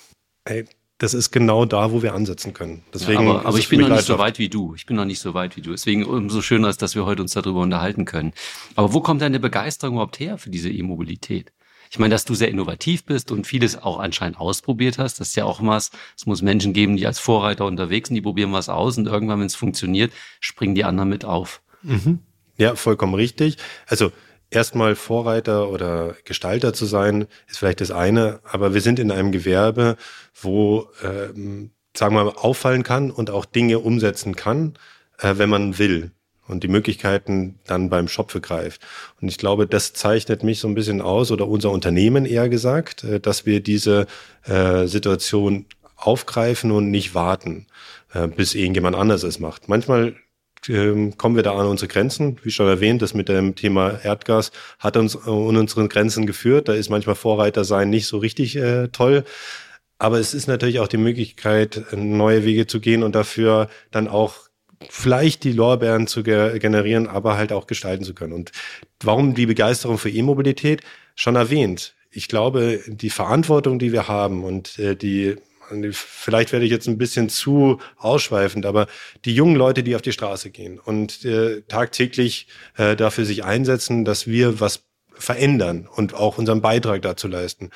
Ey, 0.47 0.65
das 0.97 1.13
ist 1.13 1.31
genau 1.31 1.65
da, 1.65 1.91
wo 1.91 2.01
wir 2.01 2.13
ansetzen 2.13 2.53
können. 2.53 2.83
Deswegen 2.93 3.25
ja, 3.25 3.31
aber, 3.31 3.45
aber 3.45 3.57
ich 3.57 3.67
bin 3.67 3.81
noch 3.81 3.89
nicht 3.89 4.05
so 4.05 4.17
weit 4.19 4.39
wie 4.39 4.47
du. 4.47 4.75
Ich 4.75 4.85
bin 4.85 4.95
noch 4.95 5.05
nicht 5.05 5.19
so 5.19 5.33
weit 5.33 5.57
wie 5.57 5.61
du. 5.61 5.71
Deswegen 5.71 6.05
umso 6.05 6.41
schöner 6.41 6.69
ist, 6.69 6.81
dass 6.81 6.93
wir 6.95 7.05
heute 7.05 7.21
uns 7.23 7.33
darüber 7.33 7.61
unterhalten 7.61 8.05
können. 8.05 8.31
Aber 8.75 8.93
wo 8.93 9.01
kommt 9.01 9.21
deine 9.21 9.39
Begeisterung 9.39 9.95
überhaupt 9.95 10.19
her 10.19 10.37
für 10.37 10.51
diese 10.51 10.69
E-Mobilität? 10.69 11.51
Ich 11.95 11.99
meine, 11.99 12.13
dass 12.13 12.25
du 12.25 12.35
sehr 12.35 12.49
innovativ 12.49 13.05
bist 13.05 13.31
und 13.31 13.47
vieles 13.47 13.81
auch 13.81 13.99
anscheinend 13.99 14.37
ausprobiert 14.37 14.97
hast. 14.97 15.21
Das 15.21 15.29
ist 15.29 15.35
ja 15.37 15.45
auch 15.45 15.61
was. 15.61 15.91
Es 16.17 16.25
muss 16.25 16.41
Menschen 16.41 16.73
geben, 16.73 16.97
die 16.97 17.07
als 17.07 17.19
Vorreiter 17.19 17.63
unterwegs 17.63 18.09
sind, 18.09 18.15
die 18.15 18.21
probieren 18.21 18.51
was 18.51 18.67
aus 18.67 18.97
und 18.97 19.07
irgendwann, 19.07 19.39
wenn 19.39 19.45
es 19.45 19.55
funktioniert, 19.55 20.11
springen 20.41 20.75
die 20.75 20.83
anderen 20.83 21.07
mit 21.07 21.23
auf. 21.23 21.61
Mhm. 21.83 22.19
Ja, 22.57 22.75
vollkommen 22.75 23.13
richtig. 23.13 23.59
Also 23.87 24.11
erstmal 24.49 24.97
Vorreiter 24.97 25.69
oder 25.69 26.17
Gestalter 26.25 26.73
zu 26.73 26.85
sein, 26.85 27.27
ist 27.47 27.59
vielleicht 27.59 27.79
das 27.79 27.91
eine, 27.91 28.41
aber 28.43 28.73
wir 28.73 28.81
sind 28.81 28.99
in 28.99 29.09
einem 29.09 29.31
Gewerbe, 29.31 29.95
wo, 30.33 30.89
ähm, 31.01 31.71
sagen 31.95 32.13
wir 32.13 32.25
mal, 32.25 32.35
auffallen 32.35 32.83
kann 32.83 33.09
und 33.09 33.29
auch 33.29 33.45
Dinge 33.45 33.79
umsetzen 33.79 34.35
kann, 34.35 34.73
äh, 35.19 35.35
wenn 35.37 35.49
man 35.49 35.77
will 35.77 36.11
und 36.47 36.63
die 36.63 36.67
Möglichkeiten 36.67 37.59
dann 37.65 37.89
beim 37.89 38.07
Schopfe 38.07 38.41
greift. 38.41 38.81
Und 39.21 39.27
ich 39.27 39.37
glaube, 39.37 39.67
das 39.67 39.93
zeichnet 39.93 40.43
mich 40.43 40.59
so 40.59 40.67
ein 40.67 40.75
bisschen 40.75 41.01
aus 41.01 41.31
oder 41.31 41.47
unser 41.47 41.71
Unternehmen 41.71 42.25
eher 42.25 42.49
gesagt, 42.49 43.03
äh, 43.03 43.19
dass 43.19 43.45
wir 43.45 43.61
diese 43.61 44.07
äh, 44.45 44.87
Situation 44.87 45.65
aufgreifen 45.95 46.71
und 46.71 46.91
nicht 46.91 47.15
warten, 47.15 47.67
äh, 48.13 48.27
bis 48.27 48.53
irgendjemand 48.53 48.95
anderes 48.95 49.23
es 49.23 49.39
macht. 49.39 49.69
Manchmal 49.69 50.15
ähm, 50.67 51.17
kommen 51.17 51.35
wir 51.35 51.43
da 51.43 51.57
an 51.57 51.67
unsere 51.67 51.87
Grenzen. 51.87 52.37
Wie 52.43 52.51
schon 52.51 52.67
erwähnt, 52.67 53.01
das 53.01 53.13
mit 53.13 53.29
dem 53.29 53.55
Thema 53.55 53.99
Erdgas 54.03 54.51
hat 54.79 54.97
uns 54.97 55.15
an 55.15 55.57
unseren 55.57 55.89
Grenzen 55.89 56.25
geführt. 56.25 56.67
Da 56.67 56.73
ist 56.73 56.89
manchmal 56.89 57.15
Vorreiter 57.15 57.63
sein 57.63 57.89
nicht 57.89 58.07
so 58.07 58.17
richtig 58.17 58.55
äh, 58.55 58.87
toll. 58.89 59.23
Aber 59.97 60.19
es 60.19 60.33
ist 60.33 60.47
natürlich 60.47 60.79
auch 60.79 60.89
die 60.89 60.97
Möglichkeit, 60.97 61.85
neue 61.95 62.43
Wege 62.43 62.67
zu 62.67 62.81
gehen 62.81 63.01
und 63.01 63.15
dafür 63.15 63.69
dann 63.91 64.09
auch 64.09 64.44
vielleicht 64.89 65.43
die 65.43 65.51
Lorbeeren 65.51 66.07
zu 66.07 66.23
ge 66.23 66.59
generieren, 66.59 67.07
aber 67.07 67.37
halt 67.37 67.51
auch 67.51 67.67
gestalten 67.67 68.03
zu 68.03 68.13
können. 68.13 68.33
Und 68.33 68.51
warum 69.01 69.33
die 69.33 69.45
Begeisterung 69.45 69.97
für 69.97 70.09
E-Mobilität? 70.09 70.81
Schon 71.15 71.35
erwähnt. 71.35 71.95
Ich 72.11 72.27
glaube, 72.27 72.81
die 72.87 73.09
Verantwortung, 73.09 73.79
die 73.79 73.91
wir 73.91 74.07
haben 74.07 74.43
und 74.43 74.79
äh, 74.79 74.95
die 74.95 75.35
vielleicht 75.91 76.51
werde 76.51 76.65
ich 76.65 76.71
jetzt 76.71 76.87
ein 76.87 76.97
bisschen 76.97 77.29
zu 77.29 77.79
ausschweifend, 77.97 78.65
aber 78.65 78.87
die 79.25 79.33
jungen 79.33 79.55
Leute, 79.55 79.83
die 79.83 79.95
auf 79.95 80.01
die 80.01 80.11
Straße 80.11 80.51
gehen 80.51 80.79
und 80.79 81.25
äh, 81.25 81.61
tagtäglich 81.67 82.47
äh, 82.77 82.95
dafür 82.95 83.25
sich 83.25 83.43
einsetzen, 83.43 84.05
dass 84.05 84.27
wir 84.27 84.59
was 84.59 84.83
verändern 85.13 85.87
und 85.93 86.13
auch 86.13 86.37
unseren 86.37 86.61
Beitrag 86.61 87.01
dazu 87.01 87.27
leisten. 87.27 87.71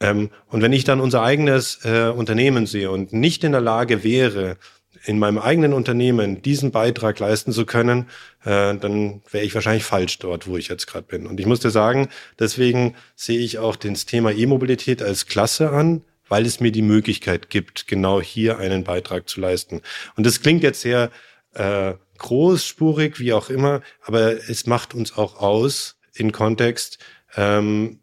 Ähm, 0.00 0.30
und 0.48 0.62
wenn 0.62 0.72
ich 0.72 0.84
dann 0.84 1.00
unser 1.00 1.22
eigenes 1.22 1.80
äh, 1.84 2.12
Unternehmen 2.14 2.66
sehe 2.66 2.90
und 2.90 3.12
nicht 3.12 3.44
in 3.44 3.52
der 3.52 3.60
Lage 3.60 4.02
wäre, 4.02 4.56
in 5.04 5.18
meinem 5.18 5.38
eigenen 5.38 5.72
Unternehmen 5.72 6.42
diesen 6.42 6.70
Beitrag 6.70 7.18
leisten 7.18 7.52
zu 7.52 7.64
können, 7.66 8.06
äh, 8.44 8.74
dann 8.76 9.22
wäre 9.30 9.44
ich 9.44 9.54
wahrscheinlich 9.54 9.84
falsch 9.84 10.18
dort, 10.18 10.46
wo 10.46 10.56
ich 10.56 10.68
jetzt 10.68 10.86
gerade 10.86 11.06
bin. 11.06 11.26
Und 11.26 11.40
ich 11.40 11.46
muss 11.46 11.60
dir 11.60 11.70
sagen, 11.70 12.08
deswegen 12.38 12.94
sehe 13.16 13.38
ich 13.38 13.58
auch 13.58 13.76
das 13.76 14.06
Thema 14.06 14.32
E-Mobilität 14.32 15.02
als 15.02 15.26
Klasse 15.26 15.70
an, 15.70 16.02
weil 16.28 16.46
es 16.46 16.60
mir 16.60 16.70
die 16.72 16.82
Möglichkeit 16.82 17.50
gibt, 17.50 17.88
genau 17.88 18.20
hier 18.20 18.58
einen 18.58 18.84
Beitrag 18.84 19.28
zu 19.28 19.40
leisten. 19.40 19.80
Und 20.16 20.26
das 20.26 20.40
klingt 20.42 20.62
jetzt 20.62 20.82
sehr 20.82 21.10
äh, 21.54 21.94
großspurig, 22.18 23.18
wie 23.18 23.32
auch 23.32 23.50
immer, 23.50 23.80
aber 24.02 24.32
es 24.48 24.66
macht 24.66 24.94
uns 24.94 25.16
auch 25.16 25.40
aus 25.40 25.96
in 26.14 26.32
Kontext 26.32 26.98
ähm, 27.36 28.00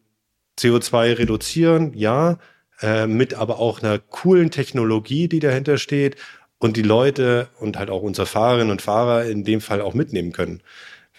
CO2 0.60 1.20
reduzieren, 1.20 1.94
ja, 1.94 2.40
äh, 2.82 3.08
mit 3.08 3.36
aber 3.36 3.60
auch 3.60 3.82
einer 3.82 4.00
coolen 4.00 4.52
Technologie, 4.52 5.28
die 5.28 5.40
dahinter 5.40 5.78
steht 5.78 6.16
und 6.60 6.78
die 6.78 6.82
Leute 6.82 7.50
und 7.60 7.78
halt 7.78 7.90
auch 7.90 8.02
unsere 8.02 8.28
Fahrerinnen 8.28 8.72
und 8.72 8.82
Fahrer 8.82 9.26
in 9.26 9.44
dem 9.44 9.62
Fall 9.62 9.82
auch 9.82 9.94
mitnehmen 9.94 10.32
können. 10.32 10.62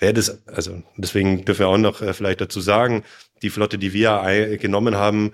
Wer 0.00 0.12
das, 0.12 0.46
also 0.46 0.82
deswegen 0.96 1.44
dürfen 1.44 1.60
wir 1.60 1.68
auch 1.68 1.78
noch 1.78 2.02
äh, 2.02 2.12
vielleicht 2.12 2.40
dazu 2.40 2.60
sagen, 2.60 3.04
die 3.42 3.50
Flotte, 3.50 3.78
die 3.78 3.92
wir 3.92 4.58
genommen 4.58 4.96
haben, 4.96 5.32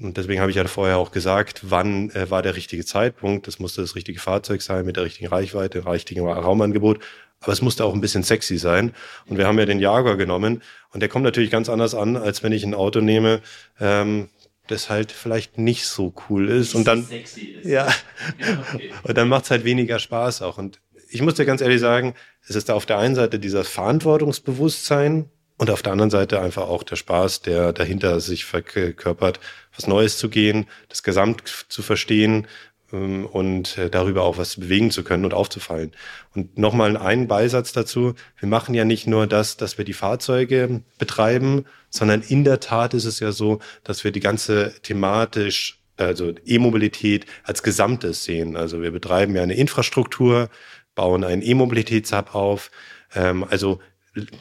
und 0.00 0.16
deswegen 0.16 0.40
habe 0.40 0.50
ich 0.50 0.56
ja 0.56 0.66
vorher 0.66 0.98
auch 0.98 1.12
gesagt, 1.12 1.60
wann 1.62 2.10
äh, 2.10 2.28
war 2.30 2.42
der 2.42 2.56
richtige 2.56 2.84
Zeitpunkt. 2.84 3.46
Das 3.46 3.58
musste 3.58 3.80
das 3.80 3.94
richtige 3.94 4.18
Fahrzeug 4.18 4.60
sein 4.62 4.84
mit 4.84 4.96
der 4.96 5.04
richtigen 5.04 5.28
Reichweite, 5.28 5.80
dem 5.80 5.88
richtigen 5.88 6.26
Raumangebot. 6.26 7.00
Aber 7.40 7.52
es 7.52 7.62
musste 7.62 7.84
auch 7.84 7.94
ein 7.94 8.00
bisschen 8.00 8.22
sexy 8.22 8.58
sein. 8.58 8.92
Und 9.26 9.38
wir 9.38 9.46
haben 9.46 9.58
ja 9.58 9.66
den 9.66 9.78
Jaguar 9.78 10.16
genommen. 10.16 10.62
Und 10.90 11.00
der 11.00 11.08
kommt 11.08 11.24
natürlich 11.24 11.50
ganz 11.50 11.68
anders 11.68 11.94
an, 11.94 12.16
als 12.16 12.42
wenn 12.42 12.52
ich 12.52 12.64
ein 12.64 12.74
Auto 12.74 13.00
nehme, 13.00 13.40
ähm, 13.80 14.28
das 14.66 14.90
halt 14.90 15.12
vielleicht 15.12 15.58
nicht 15.58 15.86
so 15.86 16.14
cool 16.28 16.48
ist. 16.48 16.74
Und 16.74 16.86
dann, 16.86 17.06
ist. 17.08 17.36
ja, 17.36 17.86
ja 17.86 18.64
okay. 18.74 18.92
und 19.02 19.16
dann 19.16 19.28
macht 19.28 19.44
es 19.44 19.50
halt 19.50 19.64
weniger 19.64 19.98
Spaß 19.98 20.42
auch. 20.42 20.58
Und 20.58 20.80
ich 21.10 21.22
muss 21.22 21.34
dir 21.34 21.44
ganz 21.44 21.60
ehrlich 21.60 21.80
sagen, 21.80 22.14
es 22.46 22.56
ist 22.56 22.68
da 22.68 22.74
auf 22.74 22.86
der 22.86 22.98
einen 22.98 23.14
Seite 23.14 23.38
dieser 23.38 23.64
Verantwortungsbewusstsein, 23.64 25.30
und 25.56 25.70
auf 25.70 25.82
der 25.82 25.92
anderen 25.92 26.10
Seite 26.10 26.40
einfach 26.40 26.64
auch 26.64 26.82
der 26.82 26.96
Spaß, 26.96 27.42
der 27.42 27.72
dahinter 27.72 28.18
sich 28.20 28.44
verkörpert, 28.44 29.38
was 29.74 29.86
Neues 29.86 30.18
zu 30.18 30.28
gehen, 30.28 30.66
das 30.88 31.02
Gesamt 31.02 31.66
zu 31.68 31.82
verstehen 31.82 32.46
und 32.94 33.78
äh, 33.78 33.90
darüber 33.90 34.22
auch 34.22 34.38
was 34.38 34.56
bewegen 34.56 34.90
zu 34.90 35.04
können 35.04 35.24
und 35.24 35.34
aufzufallen. 35.34 35.92
Und 36.34 36.58
nochmal 36.58 36.96
ein 36.96 37.28
Beisatz 37.28 37.72
dazu. 37.72 38.14
Wir 38.38 38.48
machen 38.48 38.74
ja 38.74 38.84
nicht 38.84 39.06
nur 39.06 39.26
das, 39.26 39.56
dass 39.56 39.78
wir 39.78 39.84
die 39.84 39.92
Fahrzeuge 39.92 40.82
betreiben, 40.98 41.64
sondern 41.90 42.22
in 42.22 42.44
der 42.44 42.60
Tat 42.60 42.94
ist 42.94 43.04
es 43.04 43.20
ja 43.20 43.32
so, 43.32 43.60
dass 43.82 44.04
wir 44.04 44.12
die 44.12 44.20
ganze 44.20 44.74
thematisch 44.82 45.80
also 45.96 46.32
E-Mobilität 46.44 47.26
als 47.44 47.62
Gesamtes 47.62 48.24
sehen. 48.24 48.56
Also 48.56 48.82
wir 48.82 48.90
betreiben 48.90 49.34
ja 49.36 49.42
eine 49.42 49.54
Infrastruktur, 49.54 50.48
bauen 50.94 51.24
einen 51.24 51.42
E-Mobilitätshub 51.42 52.34
auf. 52.34 52.70
Ähm, 53.14 53.44
also 53.48 53.80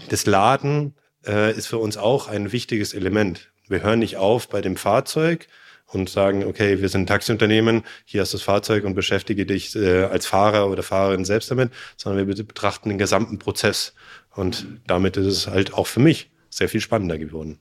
das 0.10 0.26
Laden 0.26 0.96
äh, 1.26 1.56
ist 1.56 1.68
für 1.68 1.78
uns 1.78 1.98
auch 1.98 2.28
ein 2.28 2.52
wichtiges 2.52 2.94
Element. 2.94 3.52
Wir 3.68 3.82
hören 3.82 4.00
nicht 4.00 4.18
auf 4.18 4.50
bei 4.50 4.62
dem 4.62 4.78
Fahrzeug 4.78 5.48
und 5.88 6.10
sagen, 6.10 6.44
okay, 6.46 6.82
wir 6.82 6.90
sind 6.90 7.02
ein 7.02 7.08
Taxiunternehmen, 7.08 7.84
hier 8.06 8.22
hast 8.22 8.34
du 8.34 8.38
das 8.38 8.44
Fahrzeug 8.44 8.84
und 8.84 8.96
beschäftige 8.96 9.46
dich 9.46 9.76
äh, 9.76 10.04
als 10.04 10.26
Fahrer 10.26 10.70
oder 10.70 10.84
Fahrerin 10.84 11.26
selbst 11.26 11.52
damit, 11.52 11.72
sondern 11.98 12.28
wir 12.28 12.36
betrachten 12.44 12.90
den 12.90 12.98
gesamten 12.98 13.40
Prozess. 13.40 13.94
Und 14.32 14.66
damit 14.88 15.18
ist 15.18 15.28
es 15.28 15.48
halt 15.48 15.74
auch 15.74 15.88
für 15.88 16.00
mich 16.00 16.32
sehr 16.50 16.70
viel 16.70 16.82
spannender 16.82 17.18
geworden. 17.18 17.60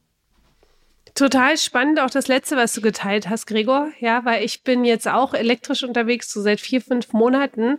Total 1.14 1.58
spannend, 1.58 2.00
auch 2.00 2.08
das 2.08 2.28
letzte, 2.28 2.56
was 2.56 2.72
du 2.72 2.80
geteilt 2.80 3.28
hast, 3.28 3.46
Gregor. 3.46 3.90
Ja, 4.00 4.24
weil 4.24 4.44
ich 4.44 4.64
bin 4.64 4.84
jetzt 4.84 5.06
auch 5.06 5.34
elektrisch 5.34 5.82
unterwegs, 5.82 6.32
so 6.32 6.40
seit 6.40 6.60
vier, 6.60 6.80
fünf 6.80 7.12
Monaten. 7.12 7.78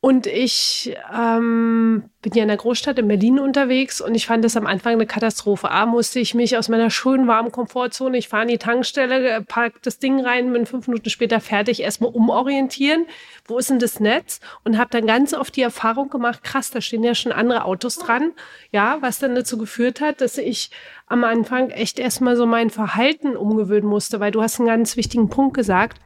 Und 0.00 0.28
ich 0.28 0.96
ähm, 1.12 2.04
bin 2.22 2.32
ja 2.32 2.42
in 2.42 2.48
der 2.48 2.56
Großstadt 2.56 3.00
in 3.00 3.08
Berlin 3.08 3.40
unterwegs 3.40 4.00
und 4.00 4.14
ich 4.14 4.26
fand 4.26 4.44
das 4.44 4.56
am 4.56 4.64
Anfang 4.64 4.92
eine 4.92 5.06
Katastrophe. 5.06 5.72
A, 5.72 5.86
musste 5.86 6.20
ich 6.20 6.34
mich 6.34 6.56
aus 6.56 6.68
meiner 6.68 6.88
schönen 6.88 7.26
warmen 7.26 7.50
Komfortzone, 7.50 8.16
ich 8.16 8.28
fahre 8.28 8.44
in 8.44 8.48
die 8.48 8.58
Tankstelle, 8.58 9.42
park 9.42 9.82
das 9.82 9.98
Ding 9.98 10.24
rein, 10.24 10.52
bin 10.52 10.66
fünf 10.66 10.86
Minuten 10.86 11.10
später 11.10 11.40
fertig, 11.40 11.82
erstmal 11.82 12.12
umorientieren. 12.12 13.06
Wo 13.44 13.58
ist 13.58 13.70
denn 13.70 13.80
das 13.80 13.98
Netz? 13.98 14.38
Und 14.62 14.78
habe 14.78 14.90
dann 14.90 15.04
ganz 15.08 15.34
oft 15.34 15.56
die 15.56 15.62
Erfahrung 15.62 16.10
gemacht, 16.10 16.44
krass, 16.44 16.70
da 16.70 16.80
stehen 16.80 17.02
ja 17.02 17.16
schon 17.16 17.32
andere 17.32 17.64
Autos 17.64 17.98
dran. 17.98 18.34
Ja, 18.70 18.98
was 19.00 19.18
dann 19.18 19.34
dazu 19.34 19.58
geführt 19.58 20.00
hat, 20.00 20.20
dass 20.20 20.38
ich 20.38 20.70
am 21.08 21.24
Anfang 21.24 21.70
echt 21.70 21.98
erstmal 21.98 22.36
so 22.36 22.46
mein 22.46 22.70
Verhalten 22.70 23.36
umgewöhnen 23.36 23.88
musste, 23.88 24.20
weil 24.20 24.30
du 24.30 24.42
hast 24.42 24.60
einen 24.60 24.68
ganz 24.68 24.96
wichtigen 24.96 25.28
Punkt 25.28 25.54
gesagt 25.54 25.98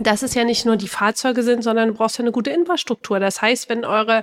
dass 0.00 0.22
es 0.22 0.34
ja 0.34 0.44
nicht 0.44 0.66
nur 0.66 0.76
die 0.76 0.88
Fahrzeuge 0.88 1.42
sind, 1.42 1.62
sondern 1.62 1.88
du 1.88 1.94
brauchst 1.94 2.18
ja 2.18 2.22
eine 2.22 2.32
gute 2.32 2.50
Infrastruktur. 2.50 3.20
Das 3.20 3.40
heißt, 3.40 3.68
wenn 3.68 3.84
eure 3.84 4.22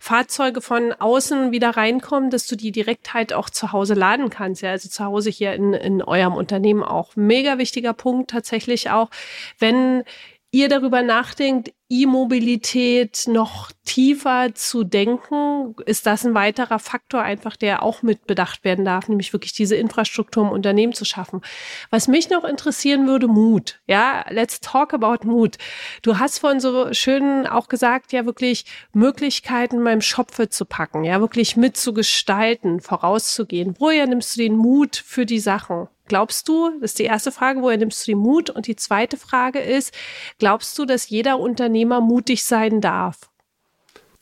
Fahrzeuge 0.00 0.60
von 0.60 0.92
außen 0.92 1.50
wieder 1.50 1.70
reinkommen, 1.70 2.30
dass 2.30 2.46
du 2.46 2.56
die 2.56 2.72
direkt 2.72 3.14
halt 3.14 3.32
auch 3.32 3.50
zu 3.50 3.72
Hause 3.72 3.94
laden 3.94 4.30
kannst. 4.30 4.62
Ja, 4.62 4.70
also 4.70 4.88
zu 4.88 5.04
Hause 5.04 5.30
hier 5.30 5.54
in, 5.54 5.72
in 5.72 6.02
eurem 6.02 6.34
Unternehmen 6.34 6.82
auch. 6.82 7.16
Mega 7.16 7.58
wichtiger 7.58 7.94
Punkt 7.94 8.30
tatsächlich 8.30 8.90
auch, 8.90 9.10
wenn 9.58 10.04
ihr 10.50 10.68
darüber 10.68 11.02
nachdenkt, 11.02 11.72
E-Mobilität 11.90 13.24
noch 13.28 13.72
tiefer 13.84 14.54
zu 14.54 14.84
denken, 14.84 15.74
ist 15.86 16.06
das 16.06 16.26
ein 16.26 16.34
weiterer 16.34 16.78
Faktor 16.78 17.22
einfach, 17.22 17.56
der 17.56 17.82
auch 17.82 18.02
mit 18.02 18.26
bedacht 18.26 18.62
werden 18.64 18.84
darf, 18.84 19.08
nämlich 19.08 19.32
wirklich 19.32 19.54
diese 19.54 19.76
Infrastruktur 19.76 20.44
im 20.44 20.50
Unternehmen 20.50 20.92
zu 20.92 21.06
schaffen. 21.06 21.40
Was 21.88 22.08
mich 22.08 22.28
noch 22.28 22.44
interessieren 22.44 23.06
würde, 23.06 23.26
Mut. 23.26 23.80
Ja, 23.86 24.26
let's 24.28 24.60
talk 24.60 24.92
about 24.92 25.26
Mut. 25.26 25.56
Du 26.02 26.18
hast 26.18 26.38
vorhin 26.38 26.60
so 26.60 26.92
schön 26.92 27.46
auch 27.46 27.68
gesagt, 27.68 28.12
ja, 28.12 28.26
wirklich 28.26 28.66
Möglichkeiten 28.92 29.82
beim 29.82 30.02
Schopfe 30.02 30.50
zu 30.50 30.66
packen, 30.66 31.04
ja, 31.04 31.20
wirklich 31.20 31.56
mitzugestalten, 31.56 32.80
vorauszugehen. 32.80 33.74
Woher 33.78 34.06
nimmst 34.06 34.36
du 34.36 34.42
den 34.42 34.56
Mut 34.56 34.96
für 34.96 35.24
die 35.24 35.40
Sachen? 35.40 35.88
Glaubst 36.08 36.48
du, 36.48 36.70
das 36.80 36.92
ist 36.92 36.98
die 36.98 37.04
erste 37.04 37.30
Frage, 37.30 37.60
woher 37.60 37.76
nimmst 37.76 38.06
du 38.06 38.12
den 38.12 38.18
Mut? 38.18 38.48
Und 38.50 38.66
die 38.66 38.76
zweite 38.76 39.16
Frage 39.18 39.60
ist, 39.60 39.94
glaubst 40.38 40.78
du, 40.78 40.86
dass 40.86 41.08
jeder 41.10 41.38
Unternehmer 41.38 42.00
mutig 42.00 42.44
sein 42.44 42.80
darf? 42.80 43.30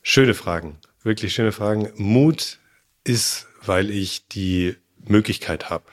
Schöne 0.01 0.33
Fragen, 0.33 0.77
wirklich 1.03 1.33
schöne 1.33 1.51
Fragen. 1.53 1.89
Mut 1.95 2.59
ist, 3.03 3.47
weil 3.65 3.89
ich 3.89 4.27
die 4.27 4.75
Möglichkeit 5.05 5.69
habe, 5.69 5.85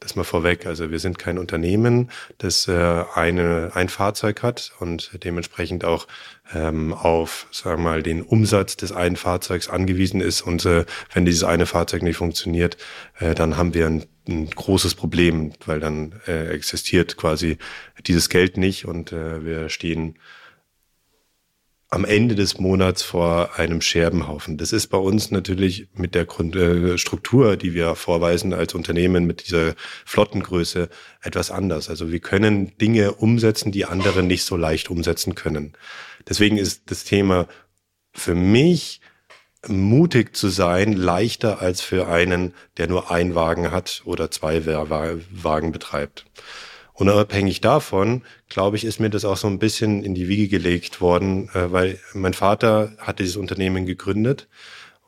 Das 0.00 0.16
mal 0.16 0.24
vorweg. 0.24 0.66
Also 0.66 0.90
wir 0.90 0.98
sind 0.98 1.18
kein 1.18 1.38
Unternehmen, 1.38 2.10
das 2.38 2.68
äh, 2.68 3.04
eine, 3.14 3.72
ein 3.74 3.88
Fahrzeug 3.88 4.42
hat 4.42 4.72
und 4.78 5.10
dementsprechend 5.24 5.84
auch 5.84 6.06
ähm, 6.54 6.94
auf, 6.94 7.46
sagen 7.50 7.82
wir 7.82 7.90
mal, 7.90 8.02
den 8.02 8.22
Umsatz 8.22 8.76
des 8.76 8.92
einen 8.92 9.16
Fahrzeugs 9.16 9.68
angewiesen 9.68 10.20
ist. 10.20 10.42
Und 10.42 10.64
äh, 10.64 10.84
wenn 11.12 11.24
dieses 11.26 11.44
eine 11.44 11.66
Fahrzeug 11.66 12.02
nicht 12.02 12.16
funktioniert, 12.16 12.76
äh, 13.18 13.34
dann 13.34 13.56
haben 13.56 13.74
wir 13.74 13.86
ein, 13.86 14.06
ein 14.28 14.50
großes 14.50 14.94
Problem, 14.94 15.52
weil 15.64 15.80
dann 15.80 16.20
äh, 16.26 16.48
existiert 16.48 17.16
quasi 17.16 17.58
dieses 18.06 18.28
Geld 18.28 18.56
nicht 18.56 18.86
und 18.86 19.12
äh, 19.12 19.44
wir 19.44 19.68
stehen 19.68 20.18
am 21.88 22.04
Ende 22.04 22.34
des 22.34 22.58
Monats 22.58 23.02
vor 23.02 23.58
einem 23.58 23.80
Scherbenhaufen. 23.80 24.58
Das 24.58 24.72
ist 24.72 24.88
bei 24.88 24.98
uns 24.98 25.30
natürlich 25.30 25.88
mit 25.94 26.14
der 26.14 26.24
Grund, 26.24 26.56
äh, 26.56 26.98
Struktur, 26.98 27.56
die 27.56 27.74
wir 27.74 27.94
vorweisen 27.94 28.52
als 28.52 28.74
Unternehmen 28.74 29.26
mit 29.26 29.46
dieser 29.46 29.74
Flottengröße 30.04 30.88
etwas 31.22 31.50
anders. 31.50 31.88
Also 31.88 32.10
wir 32.10 32.20
können 32.20 32.76
Dinge 32.78 33.12
umsetzen, 33.12 33.70
die 33.70 33.84
andere 33.84 34.22
nicht 34.22 34.44
so 34.44 34.56
leicht 34.56 34.90
umsetzen 34.90 35.36
können. 35.36 35.74
Deswegen 36.28 36.58
ist 36.58 36.90
das 36.90 37.04
Thema 37.04 37.46
für 38.12 38.34
mich 38.34 39.00
mutig 39.68 40.36
zu 40.36 40.48
sein 40.48 40.92
leichter 40.92 41.60
als 41.60 41.80
für 41.80 42.08
einen, 42.08 42.54
der 42.76 42.88
nur 42.88 43.10
ein 43.10 43.34
Wagen 43.34 43.70
hat 43.70 44.02
oder 44.04 44.30
zwei 44.30 44.64
Wagen 44.66 45.72
betreibt. 45.72 46.26
Unabhängig 46.92 47.60
davon, 47.60 48.22
glaube 48.48 48.76
ich, 48.76 48.84
ist 48.84 49.00
mir 49.00 49.10
das 49.10 49.26
auch 49.26 49.36
so 49.36 49.48
ein 49.48 49.58
bisschen 49.58 50.02
in 50.02 50.14
die 50.14 50.28
Wiege 50.28 50.48
gelegt 50.48 51.02
worden, 51.02 51.50
äh, 51.50 51.70
weil 51.70 51.98
mein 52.14 52.32
Vater 52.32 52.92
hat 52.98 53.18
dieses 53.18 53.36
Unternehmen 53.36 53.84
gegründet 53.84 54.48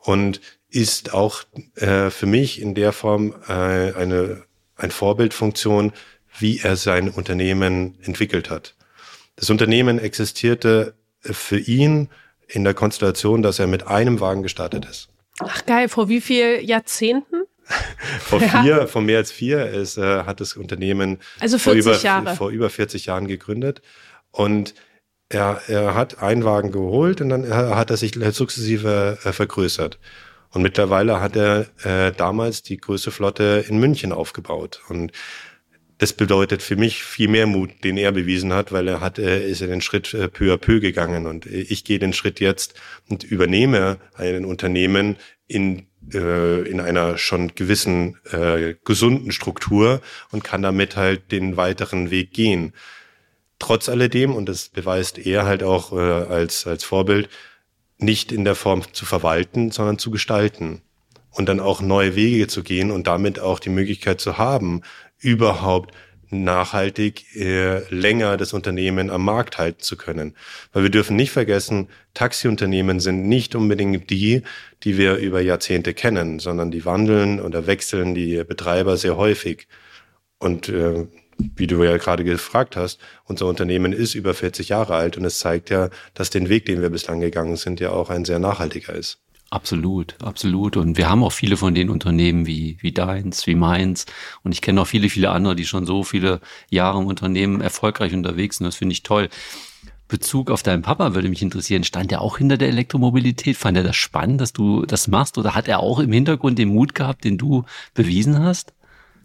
und 0.01 0.39
ist 0.69 1.13
auch 1.15 1.43
äh, 1.75 2.11
für 2.11 2.27
mich 2.27 2.61
in 2.61 2.75
der 2.75 2.91
Form 2.91 3.33
äh, 3.47 3.93
eine 3.93 4.43
ein 4.79 4.91
Vorbildfunktion, 4.91 5.91
wie 6.37 6.59
er 6.59 6.75
sein 6.75 7.09
Unternehmen 7.09 7.97
entwickelt 8.01 8.49
hat. 8.49 8.75
Das 9.35 9.49
Unternehmen 9.49 9.99
existierte 9.99 10.93
für 11.21 11.59
ihn 11.59 12.09
in 12.49 12.63
der 12.63 12.73
Konstellation, 12.73 13.41
dass 13.41 13.59
er 13.59 13.67
mit 13.67 13.87
einem 13.87 14.19
Wagen 14.19 14.43
gestartet 14.43 14.85
ist. 14.85 15.09
Ach 15.39 15.65
geil, 15.65 15.87
vor 15.87 16.09
wie 16.09 16.21
vielen 16.21 16.65
Jahrzehnten? 16.65 17.43
vor 18.19 18.39
vier, 18.39 18.63
ja. 18.63 18.87
vor 18.87 19.01
mehr 19.01 19.19
als 19.19 19.31
vier 19.31 19.67
ist, 19.69 19.97
äh, 19.97 20.23
hat 20.23 20.41
das 20.41 20.53
Unternehmen 20.53 21.19
also 21.39 21.57
40 21.57 21.83
vor, 21.83 21.93
über, 21.93 22.01
Jahre. 22.01 22.35
vor 22.35 22.49
über 22.49 22.69
40 22.69 23.05
Jahren 23.05 23.27
gegründet. 23.27 23.81
Und 24.31 24.73
er, 25.29 25.61
er 25.67 25.93
hat 25.93 26.21
einen 26.21 26.43
Wagen 26.43 26.71
geholt 26.71 27.21
und 27.21 27.29
dann 27.29 27.47
hat 27.47 27.91
er 27.91 27.97
sich 27.97 28.13
sukzessive 28.31 29.19
äh, 29.23 29.31
vergrößert. 29.31 29.99
Und 30.51 30.63
mittlerweile 30.63 31.21
hat 31.21 31.35
er 31.35 31.67
äh, 31.83 32.11
damals 32.11 32.63
die 32.63 32.77
größte 32.77 33.11
Flotte 33.11 33.63
in 33.67 33.79
München 33.79 34.11
aufgebaut. 34.11 34.81
Und 34.89 35.11
das 35.99 36.13
bedeutet 36.13 36.63
für 36.63 36.77
mich 36.77 37.03
viel 37.03 37.27
mehr 37.27 37.45
Mut, 37.45 37.83
den 37.83 37.97
er 37.97 38.11
bewiesen 38.11 38.53
hat, 38.53 38.71
weil 38.71 38.87
er 38.87 39.01
hat, 39.01 39.19
er 39.19 39.43
ist 39.43 39.61
in 39.61 39.69
den 39.69 39.81
Schritt 39.81 40.13
äh, 40.13 40.27
peu 40.27 40.53
à 40.53 40.57
peu 40.57 40.79
gegangen 40.79 41.27
und 41.27 41.45
ich 41.45 41.83
gehe 41.83 41.99
den 41.99 42.13
Schritt 42.13 42.39
jetzt 42.39 42.73
und 43.09 43.23
übernehme 43.23 43.99
ein 44.15 44.45
Unternehmen 44.45 45.17
in 45.47 45.87
äh, 46.13 46.61
in 46.61 46.79
einer 46.79 47.17
schon 47.17 47.53
gewissen 47.55 48.17
äh, 48.31 48.75
gesunden 48.85 49.31
Struktur 49.31 50.01
und 50.31 50.43
kann 50.43 50.61
damit 50.61 50.95
halt 50.95 51.31
den 51.31 51.57
weiteren 51.57 52.09
Weg 52.09 52.33
gehen. 52.33 52.73
Trotz 53.59 53.89
alledem, 53.89 54.33
und 54.33 54.47
das 54.47 54.69
beweist 54.69 55.17
er 55.19 55.45
halt 55.45 55.63
auch 55.63 55.91
äh, 55.91 55.97
als, 55.97 56.65
als 56.65 56.83
Vorbild, 56.83 57.29
nicht 57.97 58.31
in 58.31 58.45
der 58.45 58.55
Form 58.55 58.81
zu 58.93 59.05
verwalten, 59.05 59.71
sondern 59.71 59.99
zu 59.99 60.09
gestalten 60.09 60.81
und 61.31 61.49
dann 61.49 61.59
auch 61.59 61.81
neue 61.81 62.15
Wege 62.15 62.47
zu 62.47 62.63
gehen 62.63 62.91
und 62.91 63.07
damit 63.07 63.39
auch 63.39 63.59
die 63.59 63.69
Möglichkeit 63.69 64.21
zu 64.21 64.37
haben, 64.37 64.81
überhaupt 65.19 65.93
nachhaltig 66.31 67.35
äh, 67.35 67.79
länger 67.93 68.37
das 68.37 68.53
Unternehmen 68.53 69.09
am 69.09 69.25
Markt 69.25 69.57
halten 69.57 69.81
zu 69.81 69.97
können. 69.97 70.35
Weil 70.73 70.83
wir 70.83 70.89
dürfen 70.89 71.15
nicht 71.15 71.31
vergessen, 71.31 71.89
Taxiunternehmen 72.13 72.99
sind 72.99 73.27
nicht 73.27 73.55
unbedingt 73.55 74.09
die, 74.09 74.43
die 74.83 74.97
wir 74.97 75.15
über 75.15 75.41
Jahrzehnte 75.41 75.93
kennen, 75.93 76.39
sondern 76.39 76.71
die 76.71 76.85
wandeln 76.85 77.39
oder 77.39 77.67
wechseln 77.67 78.13
die 78.13 78.43
Betreiber 78.43 78.97
sehr 78.97 79.17
häufig. 79.17 79.67
Und 80.37 80.69
äh, 80.69 81.07
wie 81.55 81.67
du 81.67 81.83
ja 81.83 81.97
gerade 81.97 82.23
gefragt 82.23 82.75
hast, 82.75 82.99
unser 83.25 83.47
Unternehmen 83.47 83.93
ist 83.93 84.13
über 84.13 84.33
40 84.33 84.69
Jahre 84.69 84.95
alt 84.95 85.17
und 85.17 85.25
es 85.25 85.39
zeigt 85.39 85.69
ja, 85.69 85.89
dass 86.13 86.29
den 86.29 86.49
Weg, 86.49 86.65
den 86.65 86.81
wir 86.81 86.89
bislang 86.89 87.21
gegangen 87.21 87.55
sind, 87.55 87.79
ja 87.79 87.91
auch 87.91 88.09
ein 88.09 88.25
sehr 88.25 88.39
nachhaltiger 88.39 88.93
ist. 88.93 89.19
Absolut, 89.51 90.15
absolut. 90.21 90.77
Und 90.77 90.97
wir 90.97 91.09
haben 91.09 91.23
auch 91.23 91.31
viele 91.31 91.57
von 91.57 91.73
den 91.73 91.89
Unternehmen 91.89 92.45
wie, 92.45 92.77
wie 92.81 92.91
deins, 92.91 93.47
wie 93.47 93.55
meins. 93.55 94.05
Und 94.43 94.51
ich 94.51 94.61
kenne 94.61 94.81
auch 94.81 94.87
viele, 94.87 95.09
viele 95.09 95.31
andere, 95.31 95.55
die 95.55 95.65
schon 95.65 95.87
so 95.87 96.03
viele 96.03 96.39
Jahre 96.69 97.01
im 97.01 97.07
Unternehmen 97.07 97.59
erfolgreich 97.59 98.13
unterwegs 98.13 98.57
sind. 98.57 98.67
Das 98.67 98.75
finde 98.75 98.93
ich 98.93 99.01
toll. 99.01 99.29
Bezug 100.07 100.51
auf 100.51 100.61
deinen 100.61 100.83
Papa 100.83 101.15
würde 101.15 101.29
mich 101.29 101.41
interessieren. 101.41 101.83
Stand 101.83 102.11
er 102.11 102.21
auch 102.21 102.37
hinter 102.37 102.57
der 102.57 102.67
Elektromobilität? 102.67 103.57
Fand 103.57 103.77
er 103.77 103.83
das 103.83 103.95
spannend, 103.95 104.39
dass 104.41 104.53
du 104.53 104.85
das 104.85 105.07
machst? 105.07 105.37
Oder 105.37 105.55
hat 105.55 105.67
er 105.67 105.79
auch 105.79 105.99
im 105.99 106.11
Hintergrund 106.11 106.59
den 106.59 106.69
Mut 106.69 106.93
gehabt, 106.93 107.23
den 107.23 107.37
du 107.37 107.63
bewiesen 107.95 108.39
hast? 108.39 108.73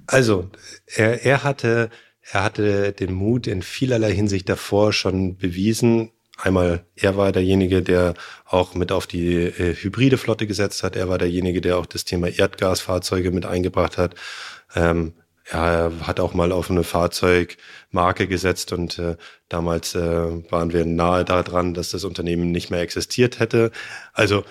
Also, 0.06 0.50
er, 0.86 1.24
er 1.24 1.42
hatte, 1.42 1.90
er 2.22 2.44
hatte 2.44 2.92
den 2.92 3.12
Mut 3.12 3.46
in 3.46 3.62
vielerlei 3.62 4.14
Hinsicht 4.14 4.48
davor 4.48 4.92
schon 4.92 5.36
bewiesen. 5.36 6.10
Einmal, 6.36 6.84
er 6.96 7.16
war 7.16 7.30
derjenige, 7.30 7.82
der 7.82 8.14
auch 8.44 8.74
mit 8.74 8.90
auf 8.90 9.06
die 9.06 9.34
äh, 9.34 9.74
hybride 9.74 10.18
Flotte 10.18 10.46
gesetzt 10.46 10.82
hat. 10.82 10.96
Er 10.96 11.08
war 11.08 11.18
derjenige, 11.18 11.60
der 11.60 11.78
auch 11.78 11.86
das 11.86 12.04
Thema 12.04 12.28
Erdgasfahrzeuge 12.28 13.30
mit 13.30 13.46
eingebracht 13.46 13.98
hat. 13.98 14.16
Ähm, 14.74 15.14
er 15.46 15.92
hat 16.02 16.20
auch 16.20 16.34
mal 16.34 16.52
auf 16.52 16.70
eine 16.70 16.84
Fahrzeugmarke 16.84 18.26
gesetzt 18.26 18.72
und 18.72 18.98
äh, 18.98 19.16
damals 19.48 19.94
äh, 19.94 20.00
waren 20.50 20.72
wir 20.72 20.84
nahe 20.86 21.24
daran, 21.24 21.74
dass 21.74 21.90
das 21.90 22.04
Unternehmen 22.04 22.50
nicht 22.50 22.70
mehr 22.70 22.80
existiert 22.80 23.38
hätte. 23.40 23.70
Also 24.14 24.44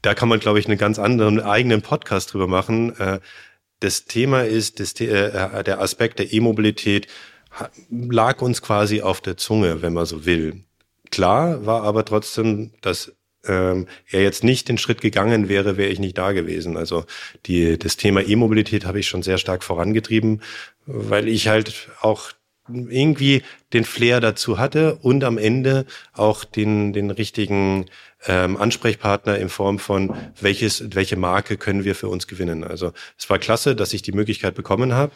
da 0.00 0.14
kann 0.14 0.28
man, 0.28 0.40
glaube 0.40 0.58
ich, 0.58 0.66
einen 0.66 0.78
ganz 0.78 0.98
anderen 0.98 1.40
eigenen 1.40 1.82
Podcast 1.82 2.32
drüber 2.32 2.48
machen. 2.48 2.98
Äh, 2.98 3.20
das 3.80 4.06
Thema 4.06 4.44
ist, 4.44 4.80
das, 4.80 4.98
äh, 5.00 5.62
der 5.64 5.80
Aspekt 5.80 6.18
der 6.18 6.32
E-Mobilität 6.32 7.08
lag 7.90 8.40
uns 8.40 8.62
quasi 8.62 9.02
auf 9.02 9.20
der 9.20 9.36
Zunge, 9.36 9.82
wenn 9.82 9.92
man 9.92 10.06
so 10.06 10.24
will. 10.24 10.64
Klar 11.12 11.66
war 11.66 11.82
aber 11.82 12.06
trotzdem, 12.06 12.72
dass 12.80 13.12
ähm, 13.44 13.86
er 14.10 14.22
jetzt 14.22 14.44
nicht 14.44 14.68
den 14.68 14.78
Schritt 14.78 15.02
gegangen 15.02 15.48
wäre, 15.48 15.76
wäre 15.76 15.90
ich 15.90 15.98
nicht 15.98 16.16
da 16.16 16.32
gewesen. 16.32 16.76
Also 16.76 17.04
die, 17.46 17.78
das 17.78 17.96
Thema 17.98 18.26
E-Mobilität 18.26 18.86
habe 18.86 18.98
ich 18.98 19.08
schon 19.08 19.22
sehr 19.22 19.36
stark 19.36 19.62
vorangetrieben, 19.62 20.40
weil 20.86 21.28
ich 21.28 21.48
halt 21.48 21.90
auch 22.00 22.32
irgendwie 22.68 23.42
den 23.74 23.84
Flair 23.84 24.20
dazu 24.20 24.58
hatte 24.58 24.94
und 25.02 25.22
am 25.24 25.36
Ende 25.36 25.84
auch 26.14 26.44
den, 26.44 26.94
den 26.94 27.10
richtigen 27.10 27.86
ähm, 28.26 28.56
Ansprechpartner 28.56 29.36
in 29.36 29.50
Form 29.50 29.78
von 29.78 30.16
welches, 30.40 30.94
welche 30.94 31.16
Marke 31.16 31.58
können 31.58 31.84
wir 31.84 31.94
für 31.94 32.08
uns 32.08 32.26
gewinnen. 32.26 32.64
Also 32.64 32.92
es 33.18 33.28
war 33.28 33.38
klasse, 33.38 33.76
dass 33.76 33.92
ich 33.92 34.00
die 34.00 34.12
Möglichkeit 34.12 34.54
bekommen 34.54 34.94
habe. 34.94 35.12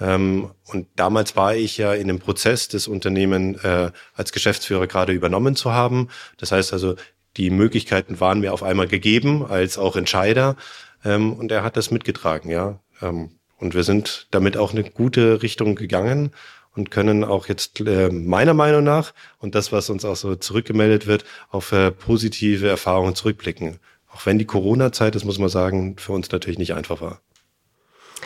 Ähm, 0.00 0.50
und 0.66 0.86
damals 0.96 1.36
war 1.36 1.54
ich 1.54 1.76
ja 1.76 1.92
in 1.92 2.08
dem 2.08 2.18
Prozess, 2.18 2.68
das 2.68 2.88
Unternehmen 2.88 3.56
äh, 3.62 3.90
als 4.14 4.32
Geschäftsführer 4.32 4.86
gerade 4.86 5.12
übernommen 5.12 5.56
zu 5.56 5.72
haben. 5.72 6.08
Das 6.38 6.52
heißt 6.52 6.72
also, 6.72 6.96
die 7.36 7.50
Möglichkeiten 7.50 8.20
waren 8.20 8.40
mir 8.40 8.52
auf 8.52 8.62
einmal 8.62 8.88
gegeben 8.88 9.44
als 9.46 9.78
auch 9.78 9.96
Entscheider. 9.96 10.56
Ähm, 11.04 11.32
und 11.32 11.52
er 11.52 11.62
hat 11.62 11.76
das 11.76 11.90
mitgetragen, 11.90 12.50
ja. 12.50 12.80
Ähm, 13.02 13.30
und 13.58 13.74
wir 13.74 13.84
sind 13.84 14.26
damit 14.30 14.56
auch 14.56 14.72
eine 14.72 14.84
gute 14.84 15.42
Richtung 15.42 15.74
gegangen 15.74 16.30
und 16.74 16.90
können 16.90 17.24
auch 17.24 17.46
jetzt 17.46 17.80
äh, 17.80 18.08
meiner 18.10 18.54
Meinung 18.54 18.84
nach 18.84 19.12
und 19.38 19.54
das, 19.54 19.72
was 19.72 19.90
uns 19.90 20.04
auch 20.04 20.16
so 20.16 20.34
zurückgemeldet 20.34 21.06
wird, 21.06 21.24
auf 21.50 21.72
äh, 21.72 21.90
positive 21.90 22.68
Erfahrungen 22.68 23.14
zurückblicken. 23.14 23.78
Auch 24.12 24.26
wenn 24.26 24.38
die 24.38 24.46
Corona-Zeit, 24.46 25.14
das 25.14 25.24
muss 25.24 25.38
man 25.38 25.48
sagen, 25.48 25.96
für 25.98 26.12
uns 26.12 26.30
natürlich 26.30 26.58
nicht 26.58 26.74
einfach 26.74 27.00
war. 27.00 27.20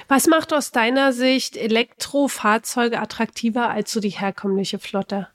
Was 0.09 0.27
macht 0.27 0.53
aus 0.53 0.71
deiner 0.71 1.13
Sicht 1.13 1.57
Elektrofahrzeuge 1.57 3.01
attraktiver 3.01 3.71
als 3.71 3.93
so 3.93 4.01
die 4.01 4.11
herkömmliche 4.11 4.79
Flotte? 4.79 5.29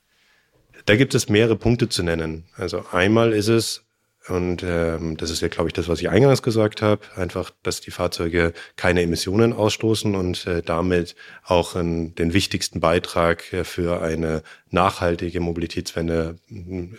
Da 0.86 0.96
gibt 0.96 1.14
es 1.16 1.30
mehrere 1.30 1.56
Punkte 1.56 1.90
zu 1.90 2.04
nennen. 2.04 2.46
Also 2.56 2.86
einmal 2.92 3.34
ist 3.34 3.48
es, 3.48 3.84
und 4.28 4.64
ähm, 4.64 5.18
das 5.18 5.32
ist 5.32 5.42
ja, 5.42 5.48
glaube 5.48 5.70
ich, 5.70 5.74
das, 5.74 5.88
was 5.88 6.02
ich 6.02 6.10
eingangs 6.10 6.42
gesagt 6.42 6.82
habe, 6.82 7.02
einfach, 7.16 7.52
dass 7.64 7.82
die 7.82 7.92
Fahrzeuge 7.92 8.54
keine 8.76 9.02
Emissionen 9.02 9.54
ausstoßen 9.54 10.16
und 10.16 10.46
äh, 10.46 10.62
damit 10.62 11.16
auch 11.44 11.76
äh, 11.76 11.80
den 11.82 12.34
wichtigsten 12.34 12.80
Beitrag 12.80 13.52
äh, 13.54 13.64
für 13.64 14.02
eine 14.02 14.44
nachhaltige 14.70 15.40
Mobilitätswende 15.40 16.36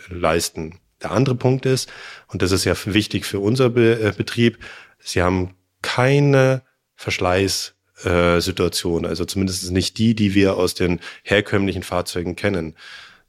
leisten. 0.09 0.79
Der 1.01 1.11
andere 1.11 1.35
Punkt 1.35 1.65
ist, 1.65 1.91
und 2.27 2.41
das 2.41 2.51
ist 2.51 2.65
ja 2.65 2.75
wichtig 2.85 3.25
für 3.25 3.39
unser 3.39 3.69
Be 3.69 3.99
äh, 3.99 4.13
Betrieb, 4.15 4.59
sie 4.99 5.21
haben 5.21 5.55
keine 5.81 6.63
Verschleißsituation, 7.01 9.03
äh, 9.03 9.07
also 9.07 9.25
zumindest 9.25 9.71
nicht 9.71 9.97
die, 9.97 10.15
die 10.15 10.35
wir 10.35 10.55
aus 10.55 10.75
den 10.75 10.99
herkömmlichen 11.23 11.83
Fahrzeugen 11.83 12.35
kennen. 12.35 12.75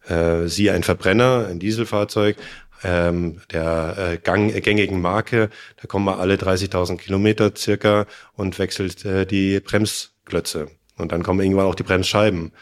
Äh, 0.07 0.49
sie 0.49 0.71
ein 0.71 0.83
Verbrenner, 0.83 1.47
ein 1.49 1.59
Dieselfahrzeug, 1.59 2.37
ähm, 2.85 3.41
der 3.51 3.97
äh, 3.97 4.19
gang, 4.19 4.55
äh, 4.55 4.61
gängigen 4.61 5.01
Marke, 5.01 5.49
da 5.81 5.87
kommen 5.87 6.05
wir 6.05 6.19
alle 6.19 6.35
30.000 6.35 6.99
Kilometer 6.99 7.53
circa 7.57 8.07
und 8.35 8.59
wechselt 8.59 9.05
äh, 9.05 9.25
die 9.25 9.61
Bremsklötze. 9.61 10.69
Und 10.97 11.13
dann 11.13 11.23
kommen 11.23 11.41
irgendwann 11.41 11.67
auch 11.67 11.75
die 11.75 11.85
Bremsscheiben. 11.85 12.53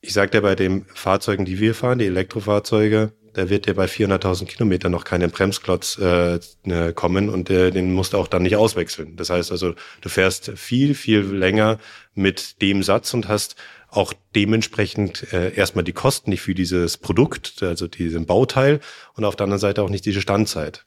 Ich 0.00 0.12
sagte 0.12 0.42
bei 0.42 0.54
den 0.54 0.84
Fahrzeugen, 0.94 1.44
die 1.44 1.60
wir 1.60 1.74
fahren, 1.74 1.98
die 1.98 2.06
Elektrofahrzeuge, 2.06 3.12
da 3.34 3.50
wird 3.50 3.66
dir 3.66 3.74
bei 3.74 3.86
400.000 3.86 4.46
Kilometern 4.46 4.92
noch 4.92 5.04
keinen 5.04 5.30
Bremsklotz 5.30 5.98
äh, 5.98 6.40
ne, 6.64 6.92
kommen 6.94 7.28
und 7.28 7.50
äh, 7.50 7.70
den 7.70 7.92
musst 7.92 8.12
du 8.12 8.18
auch 8.18 8.28
dann 8.28 8.42
nicht 8.42 8.56
auswechseln. 8.56 9.16
Das 9.16 9.30
heißt 9.30 9.52
also, 9.52 9.74
du 10.00 10.08
fährst 10.08 10.52
viel, 10.56 10.94
viel 10.94 11.20
länger 11.20 11.78
mit 12.14 12.62
dem 12.62 12.82
Satz 12.82 13.12
und 13.12 13.28
hast 13.28 13.56
auch 13.90 14.12
dementsprechend 14.34 15.32
äh, 15.32 15.54
erstmal 15.54 15.84
die 15.84 15.92
Kosten 15.92 16.30
nicht 16.30 16.40
für 16.40 16.54
dieses 16.54 16.96
Produkt, 16.96 17.62
also 17.62 17.86
diesen 17.86 18.26
Bauteil 18.26 18.80
und 19.14 19.24
auf 19.24 19.36
der 19.36 19.44
anderen 19.44 19.60
Seite 19.60 19.82
auch 19.82 19.90
nicht 19.90 20.06
diese 20.06 20.20
Standzeit. 20.20 20.84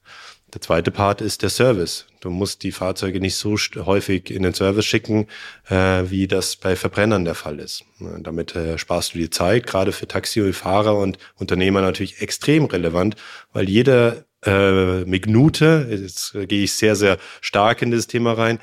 Der 0.54 0.62
zweite 0.62 0.92
Part 0.92 1.20
ist 1.20 1.42
der 1.42 1.50
Service. 1.50 2.06
Du 2.22 2.30
musst 2.30 2.64
die 2.64 2.72
Fahrzeuge 2.72 3.20
nicht 3.20 3.36
so 3.36 3.58
häufig 3.86 4.32
in 4.32 4.44
den 4.44 4.54
Service 4.54 4.86
schicken, 4.86 5.28
äh, 5.70 6.04
wie 6.10 6.28
das 6.28 6.56
bei 6.56 6.78
Verbrennern 6.78 7.26
der 7.26 7.36
Fall 7.36 7.60
ist. 7.60 7.84
Damit 8.00 8.56
äh, 8.56 8.78
sparst 8.78 9.14
du 9.14 9.18
die 9.18 9.30
Zeit, 9.30 9.68
gerade 9.68 9.92
für 9.92 10.08
Taxifahrer 10.08 10.98
und 10.98 11.18
Unternehmer 11.36 11.82
natürlich 11.82 12.22
extrem 12.22 12.66
relevant, 12.66 13.18
weil 13.52 13.68
jede 13.70 14.26
äh, 14.46 15.04
Minute, 15.04 15.88
jetzt 15.90 16.34
gehe 16.48 16.64
ich 16.64 16.74
sehr, 16.74 16.96
sehr 16.96 17.18
stark 17.42 17.82
in 17.82 17.92
das 17.92 18.08
Thema 18.08 18.34
rein, 18.34 18.60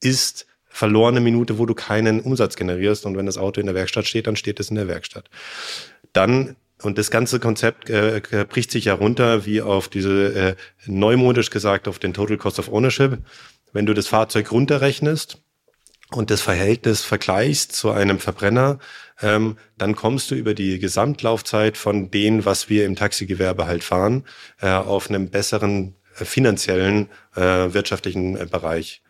ist 0.00 0.46
verlorene 0.68 1.20
Minute, 1.20 1.58
wo 1.58 1.66
du 1.66 1.74
keinen 1.74 2.20
Umsatz 2.20 2.56
generierst. 2.56 3.06
Und 3.06 3.16
wenn 3.16 3.26
das 3.26 3.38
Auto 3.38 3.60
in 3.60 3.66
der 3.66 3.74
Werkstatt 3.76 4.06
steht, 4.06 4.26
dann 4.26 4.36
steht 4.36 4.58
es 4.58 4.70
in 4.70 4.76
der 4.76 4.88
Werkstatt. 4.88 5.30
Dann 6.12 6.56
und 6.82 6.98
das 6.98 7.10
ganze 7.10 7.40
Konzept 7.40 7.90
äh, 7.90 8.20
bricht 8.48 8.70
sich 8.70 8.86
ja 8.86 8.94
runter, 8.94 9.46
wie 9.46 9.60
auf 9.62 9.88
diese, 9.88 10.34
äh, 10.34 10.56
neumodisch 10.86 11.50
gesagt, 11.50 11.88
auf 11.88 11.98
den 11.98 12.14
Total 12.14 12.36
Cost 12.36 12.58
of 12.58 12.68
Ownership. 12.68 13.18
Wenn 13.72 13.86
du 13.86 13.94
das 13.94 14.06
Fahrzeug 14.06 14.52
runterrechnest 14.52 15.42
und 16.10 16.30
das 16.30 16.40
Verhältnis 16.40 17.02
vergleichst 17.02 17.72
zu 17.72 17.90
einem 17.90 18.20
Verbrenner, 18.20 18.78
ähm, 19.20 19.56
dann 19.76 19.96
kommst 19.96 20.30
du 20.30 20.36
über 20.36 20.54
die 20.54 20.78
Gesamtlaufzeit 20.78 21.76
von 21.76 22.10
dem, 22.10 22.44
was 22.44 22.68
wir 22.68 22.86
im 22.86 22.94
Taxigewerbe 22.94 23.66
halt 23.66 23.82
fahren, 23.82 24.24
äh, 24.60 24.70
auf 24.70 25.10
einem 25.10 25.30
besseren 25.30 25.96
äh, 26.18 26.24
finanziellen, 26.24 27.08
äh, 27.34 27.40
wirtschaftlichen 27.74 28.36
äh, 28.36 28.46
Bereich. 28.46 29.02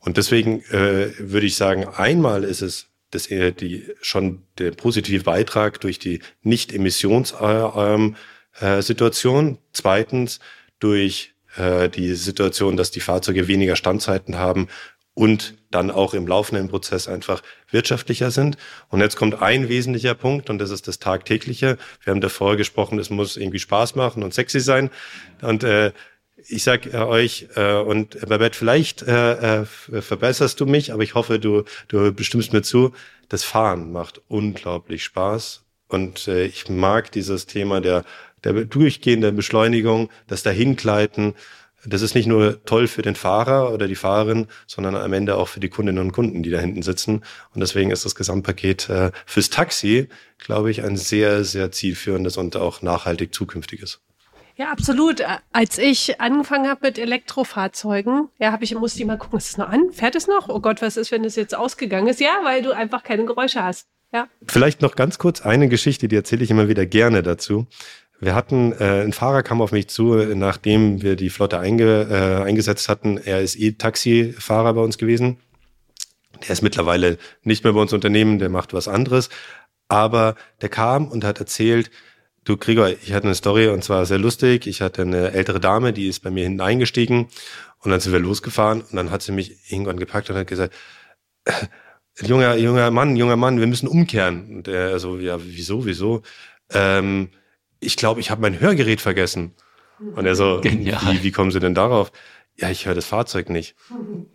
Und 0.00 0.16
deswegen 0.16 0.62
äh, 0.72 1.12
würde 1.18 1.46
ich 1.46 1.54
sagen, 1.54 1.86
einmal 1.86 2.42
ist 2.42 2.62
es 2.62 2.88
dass 3.12 3.26
er 3.28 3.52
die 3.52 3.86
schon 4.00 4.42
der 4.58 4.72
positive 4.72 5.22
Beitrag 5.22 5.80
durch 5.80 6.00
die 6.00 6.20
Nicht-Emissions-Situation. 6.42 8.16
Äh, 8.60 9.52
ähm, 9.52 9.56
äh, 9.56 9.58
Zweitens 9.72 10.40
durch 10.80 11.34
äh, 11.56 11.88
die 11.88 12.14
Situation, 12.14 12.76
dass 12.76 12.90
die 12.90 13.00
Fahrzeuge 13.00 13.46
weniger 13.48 13.76
Standzeiten 13.76 14.36
haben 14.36 14.68
und 15.14 15.54
dann 15.70 15.90
auch 15.90 16.14
im 16.14 16.26
laufenden 16.26 16.68
Prozess 16.68 17.06
einfach 17.08 17.42
wirtschaftlicher 17.70 18.30
sind. 18.30 18.56
Und 18.88 19.00
jetzt 19.00 19.16
kommt 19.16 19.42
ein 19.42 19.68
wesentlicher 19.68 20.14
Punkt 20.14 20.48
und 20.48 20.58
das 20.58 20.70
ist 20.70 20.88
das 20.88 20.98
Tagtägliche. 20.98 21.76
Wir 22.02 22.12
haben 22.12 22.20
davor 22.20 22.56
gesprochen, 22.56 22.98
es 22.98 23.10
muss 23.10 23.36
irgendwie 23.36 23.58
Spaß 23.58 23.94
machen 23.94 24.22
und 24.22 24.32
sexy 24.32 24.60
sein. 24.60 24.90
Und 25.42 25.64
äh, 25.64 25.92
ich 26.48 26.64
sag 26.64 26.92
äh, 26.92 26.98
euch, 26.98 27.48
äh, 27.56 27.74
und 27.74 28.20
Babette, 28.26 28.56
vielleicht 28.56 29.02
äh, 29.02 29.62
äh, 29.62 29.64
verbesserst 29.64 30.60
du 30.60 30.66
mich, 30.66 30.92
aber 30.92 31.02
ich 31.02 31.14
hoffe, 31.14 31.38
du, 31.38 31.64
du 31.88 32.12
bestimmst 32.12 32.52
mir 32.52 32.62
zu, 32.62 32.92
das 33.28 33.44
Fahren 33.44 33.92
macht 33.92 34.20
unglaublich 34.28 35.04
Spaß. 35.04 35.64
Und 35.88 36.28
äh, 36.28 36.44
ich 36.46 36.68
mag 36.68 37.12
dieses 37.12 37.46
Thema 37.46 37.80
der, 37.80 38.04
der 38.44 38.52
durchgehenden 38.64 39.36
Beschleunigung, 39.36 40.10
das 40.26 40.42
Dahinkleiten. 40.42 41.34
Das 41.84 42.02
ist 42.02 42.14
nicht 42.14 42.26
nur 42.26 42.64
toll 42.64 42.86
für 42.86 43.02
den 43.02 43.16
Fahrer 43.16 43.72
oder 43.72 43.88
die 43.88 43.96
Fahrerin, 43.96 44.46
sondern 44.66 44.94
am 44.96 45.12
Ende 45.12 45.36
auch 45.36 45.48
für 45.48 45.60
die 45.60 45.68
Kundinnen 45.68 46.00
und 46.00 46.12
Kunden, 46.12 46.42
die 46.42 46.50
da 46.50 46.60
hinten 46.60 46.82
sitzen. 46.82 47.24
Und 47.54 47.60
deswegen 47.60 47.90
ist 47.90 48.04
das 48.04 48.14
Gesamtpaket 48.14 48.88
äh, 48.88 49.10
fürs 49.26 49.50
Taxi, 49.50 50.08
glaube 50.38 50.70
ich, 50.70 50.82
ein 50.82 50.96
sehr, 50.96 51.44
sehr 51.44 51.72
zielführendes 51.72 52.36
und 52.36 52.56
auch 52.56 52.82
nachhaltig 52.82 53.34
zukünftiges. 53.34 54.00
Ja, 54.56 54.70
absolut. 54.70 55.22
Als 55.52 55.78
ich 55.78 56.20
angefangen 56.20 56.68
habe 56.68 56.86
mit 56.86 56.98
Elektrofahrzeugen, 56.98 58.28
ja, 58.38 58.52
habe 58.52 58.64
ich 58.64 58.74
musste 58.74 59.00
ich 59.00 59.06
mal 59.06 59.18
gucken, 59.18 59.38
ist 59.38 59.50
es 59.50 59.56
noch 59.56 59.68
an? 59.68 59.92
Fährt 59.92 60.14
es 60.14 60.26
noch? 60.26 60.48
Oh 60.48 60.60
Gott, 60.60 60.82
was 60.82 60.96
ist, 60.96 61.10
wenn 61.10 61.24
es 61.24 61.36
jetzt 61.36 61.54
ausgegangen 61.54 62.08
ist? 62.08 62.20
Ja, 62.20 62.40
weil 62.42 62.62
du 62.62 62.72
einfach 62.72 63.02
keine 63.02 63.24
Geräusche 63.24 63.62
hast. 63.62 63.88
Ja. 64.12 64.28
Vielleicht 64.46 64.82
noch 64.82 64.94
ganz 64.94 65.18
kurz 65.18 65.40
eine 65.40 65.68
Geschichte, 65.68 66.06
die 66.06 66.16
erzähle 66.16 66.44
ich 66.44 66.50
immer 66.50 66.68
wieder 66.68 66.84
gerne 66.84 67.22
dazu. 67.22 67.66
Wir 68.20 68.34
hatten, 68.34 68.72
äh, 68.72 69.02
ein 69.02 69.12
Fahrer 69.12 69.42
kam 69.42 69.60
auf 69.62 69.72
mich 69.72 69.88
zu, 69.88 70.14
nachdem 70.14 71.02
wir 71.02 71.16
die 71.16 71.30
Flotte 71.30 71.58
einge, 71.58 72.06
äh, 72.08 72.44
eingesetzt 72.44 72.88
hatten. 72.88 73.16
Er 73.16 73.40
ist 73.40 73.58
eh 73.58 73.72
Taxifahrer 73.72 74.74
bei 74.74 74.80
uns 74.80 74.98
gewesen. 74.98 75.38
Der 76.42 76.50
ist 76.50 76.62
mittlerweile 76.62 77.18
nicht 77.42 77.64
mehr 77.64 77.72
bei 77.72 77.80
uns 77.80 77.92
Unternehmen, 77.92 78.38
der 78.38 78.48
macht 78.48 78.74
was 78.74 78.86
anderes. 78.86 79.28
Aber 79.88 80.36
der 80.60 80.68
kam 80.68 81.08
und 81.08 81.24
hat 81.24 81.40
erzählt, 81.40 81.90
Du 82.44 82.56
Gregor, 82.56 82.88
ich 82.88 83.12
hatte 83.12 83.26
eine 83.26 83.36
Story 83.36 83.68
und 83.68 83.84
zwar 83.84 84.04
sehr 84.04 84.18
lustig. 84.18 84.66
Ich 84.66 84.82
hatte 84.82 85.02
eine 85.02 85.32
ältere 85.32 85.60
Dame, 85.60 85.92
die 85.92 86.08
ist 86.08 86.20
bei 86.20 86.30
mir 86.30 86.42
hinten 86.42 86.60
eingestiegen 86.60 87.28
und 87.78 87.90
dann 87.90 88.00
sind 88.00 88.12
wir 88.12 88.18
losgefahren 88.18 88.80
und 88.80 88.96
dann 88.96 89.10
hat 89.10 89.22
sie 89.22 89.32
mich 89.32 89.70
irgendwann 89.70 89.96
gepackt 89.96 90.28
und 90.28 90.36
hat 90.36 90.48
gesagt, 90.48 90.74
äh, 91.44 91.52
junger, 92.20 92.56
junger 92.56 92.90
Mann, 92.90 93.16
junger 93.16 93.36
Mann, 93.36 93.60
wir 93.60 93.66
müssen 93.68 93.86
umkehren. 93.86 94.56
Und 94.56 94.68
er 94.68 94.98
so, 94.98 95.18
ja, 95.18 95.38
wieso, 95.44 95.86
wieso? 95.86 96.22
Ähm, 96.70 97.28
ich 97.78 97.96
glaube, 97.96 98.20
ich 98.20 98.30
habe 98.30 98.40
mein 98.40 98.58
Hörgerät 98.58 99.00
vergessen. 99.00 99.54
Und 100.16 100.26
er 100.26 100.34
so, 100.34 100.62
wie, 100.64 101.22
wie 101.22 101.30
kommen 101.30 101.52
Sie 101.52 101.60
denn 101.60 101.74
darauf? 101.74 102.10
Ja, 102.56 102.70
ich 102.70 102.86
höre 102.86 102.94
das 102.94 103.06
Fahrzeug 103.06 103.48
nicht. 103.48 103.74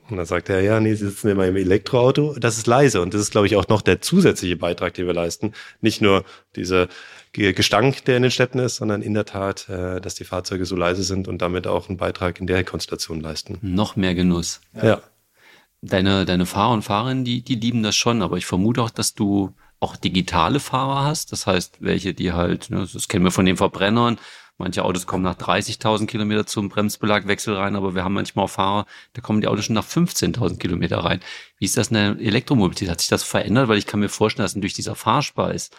Und 0.10 0.17
dann 0.17 0.25
sagt 0.25 0.49
er, 0.49 0.62
ja, 0.62 0.80
nee, 0.80 0.95
Sie 0.95 1.08
sitzen 1.08 1.30
immer 1.30 1.45
im 1.45 1.56
Elektroauto. 1.56 2.36
Das 2.39 2.58
ist 2.58 2.65
leise. 2.65 3.01
Und 3.01 3.13
das 3.13 3.21
ist, 3.21 3.32
glaube 3.32 3.47
ich, 3.47 3.56
auch 3.56 3.67
noch 3.67 3.82
der 3.82 4.01
zusätzliche 4.01 4.58
Beitrag, 4.58 4.95
den 4.95 5.06
wir 5.06 5.13
leisten. 5.13 5.53
Nicht 5.82 6.01
nur 6.01 6.25
diese 6.56 6.89
Gestank, 7.32 8.06
der 8.06 8.17
in 8.17 8.23
den 8.23 8.32
Städten 8.32 8.58
ist, 8.58 8.77
sondern 8.77 9.03
in 9.03 9.13
der 9.13 9.25
Tat, 9.25 9.69
äh, 9.69 10.01
dass 10.01 10.15
die 10.15 10.23
Fahrzeuge 10.23 10.65
so 10.65 10.75
leise 10.75 11.03
sind 11.03 11.27
und 11.27 11.41
damit 11.41 11.67
auch 11.67 11.88
einen 11.88 11.97
Beitrag 11.97 12.39
in 12.39 12.47
der 12.47 12.63
Konstellation 12.63 13.21
leisten. 13.21 13.60
Noch 13.62 13.95
mehr 13.95 14.15
Genuss. 14.15 14.62
Ja. 14.73 15.01
Deine, 15.82 16.25
deine 16.25 16.47
Fahrer 16.47 16.73
und 16.73 16.82
Fahrerinnen, 16.82 17.23
die, 17.23 17.43
die 17.43 17.56
lieben 17.56 17.84
das 17.84 17.95
schon, 17.95 18.23
aber 18.23 18.38
ich 18.38 18.47
vermute 18.47 18.82
auch, 18.82 18.89
dass 18.89 19.13
du 19.13 19.53
auch 19.80 19.95
digitale 19.95 20.60
Fahrer 20.60 21.03
hast. 21.03 21.32
Das 21.32 21.45
heißt, 21.45 21.77
welche, 21.82 22.15
die 22.15 22.34
halt, 22.34 22.71
ne, 22.71 22.88
das 22.91 23.08
kennen 23.08 23.23
wir 23.23 23.32
von 23.32 23.45
den 23.45 23.58
Verbrennern, 23.58 24.17
Manche 24.60 24.84
Autos 24.84 25.06
kommen 25.06 25.24
nach 25.24 25.36
30.000 25.36 26.08
Kilometer 26.08 26.48
zum 26.48 26.70
Bremsbelagwechsel 26.70 27.56
rein, 27.56 27.76
aber 27.76 27.93
wir 27.93 28.04
haben 28.04 28.15
manchmal 28.15 28.46
auch 28.46 28.50
Fahrer, 28.50 28.86
da 29.13 29.22
kommen 29.22 29.39
die 29.39 29.48
Autos 29.48 29.65
schon 29.65 29.76
nach 29.76 29.86
15.000 29.86 30.58
Kilometer 30.58 30.98
rein. 30.98 31.20
Wie 31.60 31.65
ist 31.65 31.78
das 31.78 31.89
in 31.89 31.93
der 31.93 32.20
Elektromobilität? 32.20 32.89
Hat 32.89 33.00
sich 33.00 33.10
das 33.10 33.24
verändert? 33.24 33.67
Weil 33.67 33.78
ich 33.78 33.86
kann 33.86 34.00
mir 34.00 34.10
vorstellen, 34.10 34.46
dass 34.46 34.56
durch 34.56 34.74
dieser 34.74 34.96
Fahrspeis, 34.96 35.70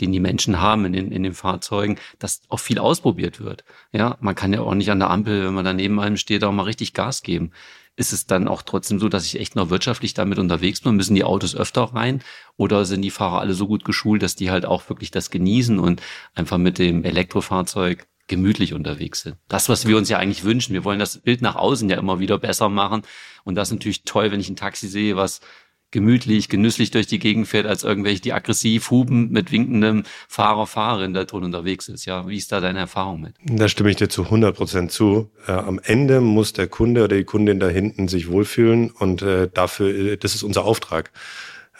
den 0.00 0.12
die 0.12 0.20
Menschen 0.20 0.60
haben 0.60 0.86
in 0.86 0.94
den, 0.94 1.12
in 1.12 1.22
den 1.22 1.34
Fahrzeugen, 1.34 1.98
dass 2.18 2.40
auch 2.48 2.60
viel 2.60 2.78
ausprobiert 2.78 3.40
wird. 3.40 3.64
Ja, 3.92 4.16
man 4.20 4.34
kann 4.34 4.54
ja 4.54 4.60
auch 4.62 4.74
nicht 4.74 4.90
an 4.90 5.00
der 5.00 5.10
Ampel, 5.10 5.44
wenn 5.44 5.54
man 5.54 5.66
da 5.66 5.74
neben 5.74 6.00
einem 6.00 6.16
steht, 6.16 6.42
auch 6.42 6.52
mal 6.52 6.62
richtig 6.62 6.94
Gas 6.94 7.22
geben 7.22 7.52
ist 7.94 8.12
es 8.12 8.26
dann 8.26 8.48
auch 8.48 8.62
trotzdem 8.62 8.98
so, 8.98 9.08
dass 9.08 9.26
ich 9.26 9.38
echt 9.38 9.54
noch 9.54 9.70
wirtschaftlich 9.70 10.14
damit 10.14 10.38
unterwegs 10.38 10.80
bin? 10.80 10.96
Müssen 10.96 11.14
die 11.14 11.24
Autos 11.24 11.54
öfter 11.54 11.82
rein? 11.82 12.22
Oder 12.56 12.84
sind 12.84 13.02
die 13.02 13.10
Fahrer 13.10 13.40
alle 13.40 13.54
so 13.54 13.66
gut 13.66 13.84
geschult, 13.84 14.22
dass 14.22 14.34
die 14.34 14.50
halt 14.50 14.64
auch 14.64 14.88
wirklich 14.88 15.10
das 15.10 15.30
genießen 15.30 15.78
und 15.78 16.00
einfach 16.34 16.58
mit 16.58 16.78
dem 16.78 17.04
Elektrofahrzeug 17.04 18.06
gemütlich 18.32 18.72
unterwegs 18.72 19.20
sind. 19.20 19.36
Das, 19.48 19.68
was 19.68 19.86
wir 19.86 19.98
uns 19.98 20.08
ja 20.08 20.16
eigentlich 20.16 20.42
wünschen. 20.42 20.72
Wir 20.72 20.84
wollen 20.84 20.98
das 20.98 21.18
Bild 21.18 21.42
nach 21.42 21.54
außen 21.54 21.86
ja 21.90 21.98
immer 21.98 22.18
wieder 22.18 22.38
besser 22.38 22.70
machen. 22.70 23.02
Und 23.44 23.56
das 23.56 23.68
ist 23.68 23.74
natürlich 23.74 24.04
toll, 24.04 24.32
wenn 24.32 24.40
ich 24.40 24.48
ein 24.48 24.56
Taxi 24.56 24.88
sehe, 24.88 25.16
was 25.16 25.42
gemütlich, 25.90 26.48
genüsslich 26.48 26.90
durch 26.90 27.06
die 27.06 27.18
Gegend 27.18 27.46
fährt, 27.46 27.66
als 27.66 27.84
irgendwelche, 27.84 28.22
die 28.22 28.32
aggressiv 28.32 28.90
huben 28.90 29.28
mit 29.32 29.52
winkendem 29.52 30.04
Fahrer, 30.28 30.66
Fahrerin 30.66 31.12
da 31.12 31.24
drin 31.24 31.44
unterwegs 31.44 31.88
ist. 31.88 32.06
Ja, 32.06 32.26
wie 32.26 32.38
ist 32.38 32.50
da 32.50 32.60
deine 32.60 32.78
Erfahrung 32.78 33.20
mit? 33.20 33.34
Da 33.44 33.68
stimme 33.68 33.90
ich 33.90 33.96
dir 33.96 34.08
zu 34.08 34.24
100 34.24 34.56
Prozent 34.56 34.92
zu. 34.92 35.30
Äh, 35.46 35.52
am 35.52 35.78
Ende 35.84 36.22
muss 36.22 36.54
der 36.54 36.68
Kunde 36.68 37.04
oder 37.04 37.18
die 37.18 37.24
Kundin 37.24 37.60
da 37.60 37.68
hinten 37.68 38.08
sich 38.08 38.30
wohlfühlen 38.30 38.90
und 38.90 39.20
äh, 39.20 39.50
dafür, 39.52 39.94
äh, 39.94 40.16
das 40.16 40.34
ist 40.34 40.42
unser 40.42 40.64
Auftrag. 40.64 41.12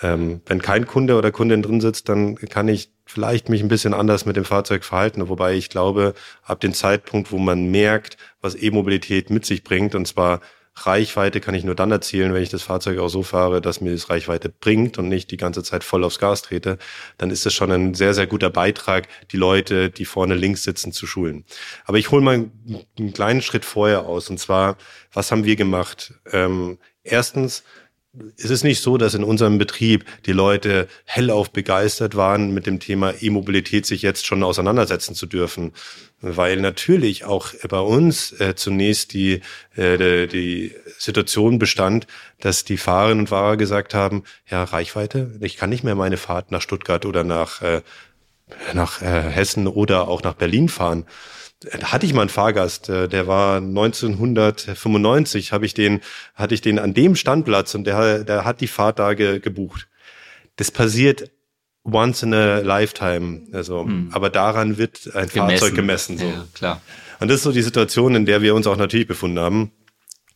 Ähm, 0.02 0.42
wenn 0.44 0.60
kein 0.60 0.86
Kunde 0.86 1.16
oder 1.16 1.30
Kundin 1.30 1.62
drin 1.62 1.80
sitzt, 1.80 2.10
dann 2.10 2.34
kann 2.36 2.68
ich 2.68 2.90
vielleicht 3.12 3.48
mich 3.48 3.62
ein 3.62 3.68
bisschen 3.68 3.94
anders 3.94 4.24
mit 4.24 4.36
dem 4.36 4.44
Fahrzeug 4.44 4.84
verhalten. 4.84 5.28
Wobei 5.28 5.54
ich 5.54 5.68
glaube, 5.68 6.14
ab 6.42 6.60
dem 6.60 6.72
Zeitpunkt, 6.72 7.30
wo 7.30 7.38
man 7.38 7.70
merkt, 7.70 8.16
was 8.40 8.60
E-Mobilität 8.60 9.30
mit 9.30 9.44
sich 9.44 9.62
bringt, 9.64 9.94
und 9.94 10.08
zwar 10.08 10.40
Reichweite 10.74 11.40
kann 11.40 11.54
ich 11.54 11.64
nur 11.64 11.74
dann 11.74 11.90
erzielen, 11.90 12.32
wenn 12.32 12.42
ich 12.42 12.48
das 12.48 12.62
Fahrzeug 12.62 12.98
auch 12.98 13.08
so 13.08 13.22
fahre, 13.22 13.60
dass 13.60 13.82
mir 13.82 13.92
das 13.92 14.08
Reichweite 14.08 14.48
bringt 14.48 14.98
und 14.98 15.08
nicht 15.08 15.30
die 15.30 15.36
ganze 15.36 15.62
Zeit 15.62 15.84
voll 15.84 16.02
aufs 16.02 16.18
Gas 16.18 16.40
trete, 16.40 16.78
dann 17.18 17.28
ist 17.28 17.44
das 17.44 17.52
schon 17.52 17.70
ein 17.70 17.92
sehr, 17.94 18.14
sehr 18.14 18.26
guter 18.26 18.48
Beitrag, 18.48 19.06
die 19.32 19.36
Leute, 19.36 19.90
die 19.90 20.06
vorne 20.06 20.34
links 20.34 20.62
sitzen, 20.62 20.92
zu 20.92 21.06
schulen. 21.06 21.44
Aber 21.84 21.98
ich 21.98 22.10
hole 22.10 22.22
mal 22.22 22.50
einen 22.98 23.12
kleinen 23.12 23.42
Schritt 23.42 23.66
vorher 23.66 24.06
aus. 24.06 24.30
Und 24.30 24.38
zwar, 24.38 24.78
was 25.12 25.30
haben 25.30 25.44
wir 25.44 25.56
gemacht? 25.56 26.14
Ähm, 26.32 26.78
erstens, 27.02 27.64
es 28.36 28.50
ist 28.50 28.62
nicht 28.62 28.82
so, 28.82 28.98
dass 28.98 29.14
in 29.14 29.24
unserem 29.24 29.56
Betrieb 29.56 30.04
die 30.26 30.32
Leute 30.32 30.86
hellauf 31.04 31.50
begeistert 31.50 32.14
waren, 32.14 32.52
mit 32.52 32.66
dem 32.66 32.78
Thema 32.78 33.14
E-Mobilität 33.22 33.86
sich 33.86 34.02
jetzt 34.02 34.26
schon 34.26 34.42
auseinandersetzen 34.42 35.14
zu 35.14 35.24
dürfen. 35.24 35.72
Weil 36.20 36.60
natürlich 36.60 37.24
auch 37.24 37.54
bei 37.68 37.80
uns 37.80 38.32
äh, 38.32 38.54
zunächst 38.54 39.14
die, 39.14 39.40
äh, 39.76 40.26
die 40.26 40.74
Situation 40.98 41.58
bestand, 41.58 42.06
dass 42.38 42.64
die 42.64 42.76
Fahrerinnen 42.76 43.20
und 43.20 43.28
Fahrer 43.28 43.56
gesagt 43.56 43.94
haben, 43.94 44.24
ja, 44.48 44.62
Reichweite, 44.62 45.38
ich 45.40 45.56
kann 45.56 45.70
nicht 45.70 45.82
mehr 45.82 45.94
meine 45.94 46.18
Fahrt 46.18 46.50
nach 46.50 46.60
Stuttgart 46.60 47.06
oder 47.06 47.24
nach, 47.24 47.62
äh, 47.62 47.80
nach 48.74 49.00
äh, 49.00 49.30
Hessen 49.30 49.66
oder 49.66 50.08
auch 50.08 50.22
nach 50.22 50.34
Berlin 50.34 50.68
fahren 50.68 51.06
da 51.78 51.92
hatte 51.92 52.06
ich 52.06 52.14
mal 52.14 52.22
einen 52.22 52.30
Fahrgast, 52.30 52.88
äh, 52.88 53.08
der 53.08 53.26
war 53.26 53.56
1995, 53.58 55.52
habe 55.52 55.66
ich 55.66 55.74
den, 55.74 56.00
hatte 56.34 56.54
ich 56.54 56.60
den 56.60 56.78
an 56.78 56.94
dem 56.94 57.16
Standplatz 57.16 57.74
und 57.74 57.84
der, 57.84 58.24
der 58.24 58.44
hat 58.44 58.60
die 58.60 58.66
Fahrt 58.66 58.98
da 58.98 59.14
ge, 59.14 59.40
gebucht. 59.40 59.88
Das 60.56 60.70
passiert 60.70 61.30
once 61.84 62.22
in 62.22 62.32
a 62.34 62.58
lifetime, 62.58 63.42
also, 63.52 63.84
hm. 63.84 64.10
aber 64.12 64.30
daran 64.30 64.78
wird 64.78 65.14
ein 65.14 65.28
gemessen. 65.28 65.58
Fahrzeug 65.58 65.74
gemessen. 65.74 66.18
So. 66.18 66.26
Ja, 66.26 66.44
klar. 66.54 66.80
Und 67.20 67.28
das 67.28 67.38
ist 67.38 67.42
so 67.44 67.52
die 67.52 67.62
Situation, 67.62 68.14
in 68.14 68.26
der 68.26 68.42
wir 68.42 68.54
uns 68.54 68.66
auch 68.66 68.76
natürlich 68.76 69.06
befunden 69.06 69.38
haben 69.38 69.72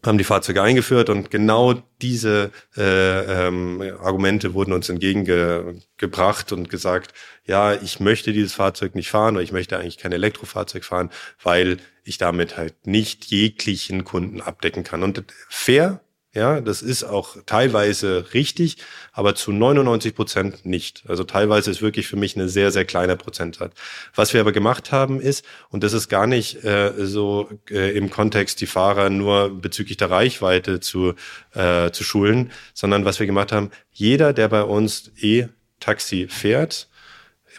haben 0.07 0.19
die 0.19 0.25
Fahrzeuge 0.25 0.63
eingeführt 0.63 1.11
und 1.11 1.31
genau 1.31 1.75
diese 2.03 2.51
äh, 2.77 3.47
ähm, 3.47 3.83
Argumente 4.01 4.55
wurden 4.55 4.73
uns 4.73 4.89
entgegengebracht 4.89 6.53
und 6.53 6.69
gesagt, 6.69 7.13
ja, 7.47 7.75
ich 7.75 8.01
möchte 8.01 8.33
dieses 8.33 8.55
Fahrzeug 8.55 8.95
nicht 8.95 9.11
fahren 9.11 9.37
oder 9.37 9.43
ich 9.43 9.53
möchte 9.53 9.79
eigentlich 9.79 9.99
kein 9.99 10.13
Elektrofahrzeug 10.13 10.85
fahren, 10.85 11.11
weil 11.43 11.79
ich 12.05 12.19
damit 12.19 12.57
halt 12.57 12.87
nicht 12.87 13.27
jeglichen 13.27 14.05
Kunden 14.05 14.41
abdecken 14.41 14.85
kann. 14.85 15.03
Und 15.03 15.25
fair 15.49 16.01
ja, 16.37 16.61
das 16.61 16.83
ist 16.83 17.03
auch 17.03 17.37
teilweise 17.47 18.27
richtig, 18.35 18.77
aber 19.13 19.35
zu 19.35 19.53
99 19.53 20.15
Prozent 20.15 20.67
nicht. 20.67 21.03
Also 21.09 21.25
teilweise 21.25 21.71
ist 21.71 21.83
wirklich 21.83 22.07
für 22.07 22.17
mich 22.17 22.37
eine 22.37 22.49
sehr, 22.49 22.71
sehr 22.71 22.85
kleine 22.85 23.17
Prozentsatz. 23.17 23.73
Was 24.15 24.35
wir 24.35 24.41
aber 24.41 24.53
gemacht 24.53 24.93
haben 24.93 25.21
ist, 25.21 25.45
und 25.71 25.83
das 25.83 25.95
ist 25.95 26.09
gar 26.09 26.27
nicht 26.27 26.63
äh, 26.63 26.93
so 26.99 27.49
äh, 27.71 27.97
im 27.97 28.11
Kontext 28.11 28.61
die 28.61 28.67
Fahrer 28.67 29.11
nur 29.11 29.51
bezüglich 29.51 29.97
der 29.97 30.11
Reichweite 30.11 30.81
zu, 30.81 31.15
äh, 31.55 31.91
zu 31.91 32.05
schulen, 32.05 32.53
sondern 32.75 33.05
was 33.05 33.19
wir 33.19 33.27
gemacht 33.27 33.51
haben, 33.51 33.71
jeder, 33.91 34.33
der 34.33 34.49
bei 34.49 34.63
uns 34.63 35.11
E-Taxi 35.21 36.29
fährt, 36.29 36.89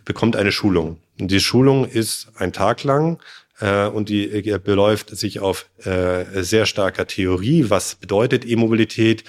bekommt 0.05 0.35
eine 0.35 0.51
Schulung. 0.51 1.01
Und 1.19 1.31
die 1.31 1.39
Schulung 1.39 1.85
ist 1.85 2.29
ein 2.35 2.53
Tag 2.53 2.83
lang 2.83 3.19
äh, 3.59 3.87
und 3.87 4.09
die 4.09 4.29
äh, 4.29 4.59
beläuft 4.59 5.09
sich 5.15 5.39
auf 5.39 5.69
äh, 5.83 6.25
sehr 6.43 6.65
starker 6.65 7.07
Theorie. 7.07 7.69
Was 7.69 7.95
bedeutet 7.95 8.45
E-Mobilität? 8.45 9.23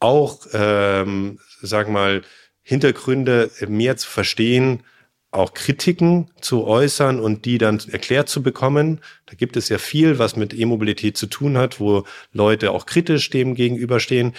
Auch, 0.00 0.46
ähm, 0.52 1.38
sag 1.62 1.88
mal, 1.88 2.22
Hintergründe 2.62 3.50
mehr 3.68 3.96
zu 3.96 4.08
verstehen, 4.08 4.82
auch 5.30 5.52
Kritiken 5.52 6.30
zu 6.40 6.64
äußern 6.64 7.20
und 7.20 7.44
die 7.44 7.58
dann 7.58 7.80
erklärt 7.90 8.28
zu 8.28 8.42
bekommen. 8.42 9.00
Da 9.26 9.34
gibt 9.34 9.56
es 9.56 9.68
ja 9.68 9.78
viel, 9.78 10.18
was 10.18 10.36
mit 10.36 10.54
E-Mobilität 10.54 11.16
zu 11.16 11.26
tun 11.26 11.58
hat, 11.58 11.80
wo 11.80 12.04
Leute 12.32 12.70
auch 12.70 12.86
kritisch 12.86 13.30
dem 13.30 13.54
gegenüberstehen. 13.54 14.34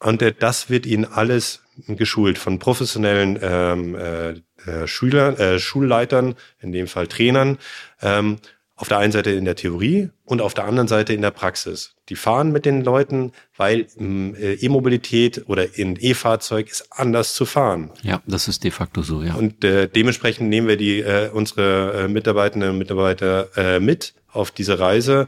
Und 0.00 0.22
äh, 0.22 0.34
das 0.36 0.68
wird 0.68 0.84
ihnen 0.84 1.04
alles 1.04 1.62
geschult 1.86 2.38
von 2.38 2.58
professionellen 2.58 3.38
ähm, 3.40 3.94
äh, 3.94 4.30
äh, 4.66 4.86
Schülern, 4.86 5.36
äh, 5.36 5.58
Schulleitern, 5.58 6.34
in 6.60 6.72
dem 6.72 6.86
Fall 6.86 7.06
Trainern. 7.06 7.58
Ähm, 8.02 8.38
auf 8.76 8.88
der 8.88 8.98
einen 8.98 9.12
Seite 9.12 9.30
in 9.30 9.46
der 9.46 9.56
Theorie 9.56 10.10
und 10.24 10.42
auf 10.42 10.52
der 10.52 10.66
anderen 10.66 10.86
Seite 10.86 11.14
in 11.14 11.22
der 11.22 11.30
Praxis. 11.30 11.94
Die 12.10 12.14
fahren 12.14 12.52
mit 12.52 12.66
den 12.66 12.84
Leuten, 12.84 13.32
weil 13.56 13.86
äh, 13.98 14.54
E-Mobilität 14.54 15.44
oder 15.48 15.78
in 15.78 15.96
E-Fahrzeug 15.98 16.68
ist 16.68 16.88
anders 16.90 17.34
zu 17.34 17.46
fahren. 17.46 17.90
Ja, 18.02 18.22
das 18.26 18.48
ist 18.48 18.64
de 18.64 18.70
facto 18.70 19.02
so, 19.02 19.22
ja. 19.22 19.34
Und 19.34 19.64
äh, 19.64 19.88
dementsprechend 19.88 20.50
nehmen 20.50 20.68
wir 20.68 20.76
die 20.76 21.00
äh, 21.00 21.30
unsere 21.30 22.04
äh, 22.04 22.08
Mitarbeitenden 22.08 22.70
und 22.70 22.78
Mitarbeiter 22.78 23.48
äh, 23.56 23.80
mit 23.80 24.14
auf 24.30 24.50
diese 24.50 24.78
Reise 24.78 25.26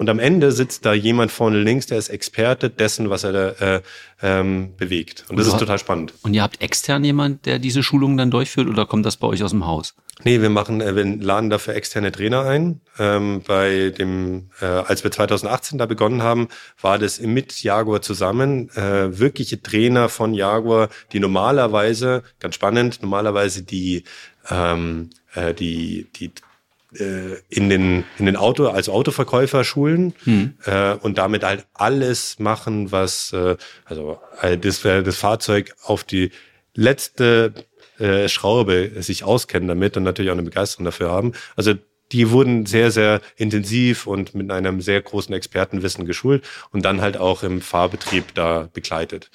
und 0.00 0.08
am 0.08 0.18
Ende 0.18 0.50
sitzt 0.50 0.86
da 0.86 0.94
jemand 0.94 1.30
vorne 1.30 1.60
links, 1.60 1.86
der 1.86 1.98
ist 1.98 2.08
Experte 2.08 2.70
dessen, 2.70 3.10
was 3.10 3.22
er 3.22 3.32
da 3.32 3.48
äh, 3.50 3.82
ähm, 4.22 4.72
bewegt. 4.78 5.24
Und, 5.24 5.32
und 5.32 5.40
das 5.40 5.48
ist 5.48 5.58
total 5.58 5.78
spannend. 5.78 6.14
Und 6.22 6.32
ihr 6.32 6.40
habt 6.42 6.62
extern 6.62 7.04
jemand, 7.04 7.44
der 7.44 7.58
diese 7.58 7.82
Schulungen 7.82 8.16
dann 8.16 8.30
durchführt 8.30 8.66
oder 8.66 8.86
kommt 8.86 9.04
das 9.04 9.18
bei 9.18 9.26
euch 9.26 9.42
aus 9.44 9.50
dem 9.50 9.66
Haus? 9.66 9.94
Nee, 10.24 10.42
wir 10.42 10.50
machen, 10.50 10.80
äh, 10.80 10.94
wir 10.94 11.04
laden 11.04 11.50
dafür 11.50 11.74
externe 11.74 12.12
Trainer 12.12 12.44
ein. 12.44 12.80
Ähm, 12.98 13.42
bei 13.46 13.90
dem, 13.90 14.50
äh, 14.60 14.66
als 14.66 15.04
wir 15.04 15.10
2018 15.10 15.78
da 15.78 15.86
begonnen 15.86 16.22
haben, 16.22 16.48
war 16.80 16.98
das 16.98 17.20
mit 17.20 17.62
Jaguar 17.62 18.02
zusammen 18.02 18.70
äh, 18.70 19.18
wirkliche 19.18 19.62
Trainer 19.62 20.08
von 20.08 20.34
Jaguar, 20.34 20.88
die 21.12 21.20
normalerweise, 21.20 22.22
ganz 22.38 22.54
spannend, 22.54 23.02
normalerweise 23.02 23.62
die 23.62 24.04
ähm, 24.50 25.10
äh, 25.34 25.54
die 25.54 26.06
die 26.16 26.32
äh, 26.98 27.36
in 27.48 27.68
den 27.68 28.04
in 28.18 28.26
den 28.26 28.36
Auto 28.36 28.66
als 28.66 28.88
Autoverkäufer 28.88 29.64
schulen 29.64 30.14
hm. 30.24 30.54
äh, 30.64 30.94
und 30.94 31.18
damit 31.18 31.44
halt 31.44 31.66
alles 31.74 32.38
machen, 32.38 32.92
was 32.92 33.32
äh, 33.32 33.56
also 33.84 34.18
äh, 34.40 34.58
das, 34.58 34.82
das 34.82 35.16
Fahrzeug 35.16 35.74
auf 35.82 36.04
die 36.04 36.30
letzte 36.74 37.52
äh, 38.00 38.28
Schraube 38.28 39.02
sich 39.02 39.24
auskennen 39.24 39.68
damit 39.68 39.96
und 39.96 40.02
natürlich 40.02 40.30
auch 40.30 40.36
eine 40.36 40.42
Begeisterung 40.42 40.84
dafür 40.84 41.10
haben. 41.10 41.32
Also 41.56 41.74
die 42.12 42.30
wurden 42.30 42.66
sehr, 42.66 42.90
sehr 42.90 43.20
intensiv 43.36 44.06
und 44.06 44.34
mit 44.34 44.50
einem 44.50 44.80
sehr 44.80 45.00
großen 45.00 45.34
Expertenwissen 45.34 46.06
geschult 46.06 46.44
und 46.72 46.84
dann 46.84 47.00
halt 47.00 47.16
auch 47.16 47.42
im 47.42 47.60
Fahrbetrieb 47.60 48.34
da 48.34 48.68
begleitet. 48.72 49.30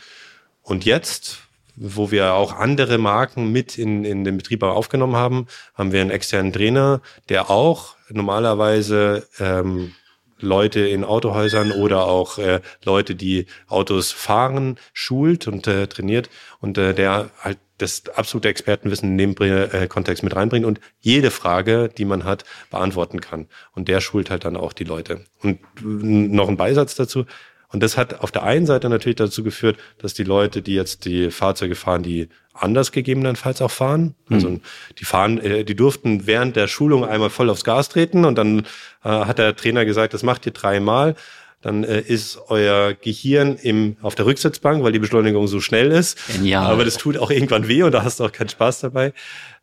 Und 0.62 0.84
jetzt 0.84 1.40
wo 1.76 2.12
wir 2.12 2.34
auch 2.34 2.54
andere 2.54 2.98
Marken 2.98 3.52
mit 3.52 3.78
in, 3.78 4.06
in 4.06 4.24
den 4.24 4.38
Betrieb 4.38 4.64
aufgenommen 4.64 5.16
haben, 5.16 5.48
haben 5.74 5.92
wir 5.92 6.02
einen 6.02 6.10
externen 6.10 6.54
Trainer, 6.54 7.02
der 7.30 7.50
auch 7.50 7.96
normalerweise 8.10 9.28
ähm, 9.40 9.94
Leute 10.40 10.82
in 10.82 11.04
Autohäusern 11.04 11.72
oder 11.72 12.06
auch 12.06 12.38
äh, 12.38 12.62
Leute, 12.84 13.16
die 13.16 13.46
Autos 13.68 14.12
fahren, 14.12 14.78
schult 14.94 15.48
und 15.48 15.68
äh, 15.68 15.88
trainiert 15.88 16.30
und 16.60 16.78
äh, 16.78 16.94
der 16.94 17.30
halt 17.42 17.58
das 17.78 18.04
absolute 18.10 18.50
Expertenwissen 18.50 19.12
in 19.12 19.18
dem 19.18 19.36
äh, 19.42 19.88
Kontext 19.88 20.24
mit 20.24 20.36
reinbringt 20.36 20.66
und 20.66 20.80
jede 21.00 21.32
Frage, 21.32 21.90
die 21.90 22.06
man 22.06 22.24
hat, 22.24 22.46
beantworten 22.72 23.22
kann. 23.22 23.48
Und 23.74 23.88
der 23.88 24.02
schult 24.02 24.30
halt 24.30 24.46
dann 24.46 24.56
auch 24.56 24.74
die 24.74 24.86
Leute. 24.86 25.26
Und 25.42 25.60
noch 25.82 26.48
ein 26.48 26.58
Beisatz 26.58 26.96
dazu. 26.96 27.26
Und 27.70 27.84
das 27.84 27.98
hat 27.98 28.22
auf 28.22 28.32
der 28.32 28.44
einen 28.44 28.66
Seite 28.66 28.88
natürlich 28.88 29.18
dazu 29.18 29.44
geführt, 29.44 29.78
dass 29.98 30.14
die 30.14 30.24
Leute, 30.24 30.62
die 30.62 30.76
jetzt 30.76 31.04
die 31.04 31.32
Fahrzeuge 31.32 31.76
fahren, 31.76 32.04
die 32.04 32.30
anders 32.54 32.94
gegebenenfalls 32.94 33.62
auch 33.62 33.72
fahren. 33.72 34.16
Mhm. 34.30 34.36
Also 34.36 34.60
die 34.98 35.06
fahren, 35.06 35.40
äh, 35.40 35.66
die 35.66 35.76
durften 35.76 36.26
während 36.26 36.56
der 36.56 36.68
Schulung 36.68 37.06
einmal 37.06 37.30
voll 37.30 37.50
aufs 37.50 37.66
Gas 37.66 37.90
treten 37.90 38.24
und 38.24 38.38
dann 38.38 38.60
äh, 39.04 39.10
hat 39.10 39.40
der 39.40 39.56
Trainer 39.56 39.84
gesagt, 39.84 40.14
das 40.14 40.24
macht 40.24 40.46
ihr 40.46 40.54
dreimal 40.54 41.16
dann 41.66 41.84
äh, 41.84 42.00
ist 42.00 42.38
euer 42.50 42.94
Gehirn 42.94 43.56
im, 43.56 43.98
auf 44.04 44.14
der 44.14 44.28
Rücksitzbank, 44.28 44.84
weil 44.84 44.92
die 44.92 45.00
Beschleunigung 45.00 45.48
so 45.48 45.60
schnell 45.60 45.92
ist. 45.92 46.28
Genial. 46.28 46.68
Aber 46.68 46.86
das 46.86 46.98
tut 46.98 47.18
auch 47.18 47.32
irgendwann 47.32 47.68
weh 47.68 47.82
und 47.82 47.92
da 47.92 48.04
hast 48.04 48.20
du 48.20 48.26
auch 48.26 48.32
keinen 48.32 48.50
Spaß 48.50 48.82
dabei. 48.82 49.14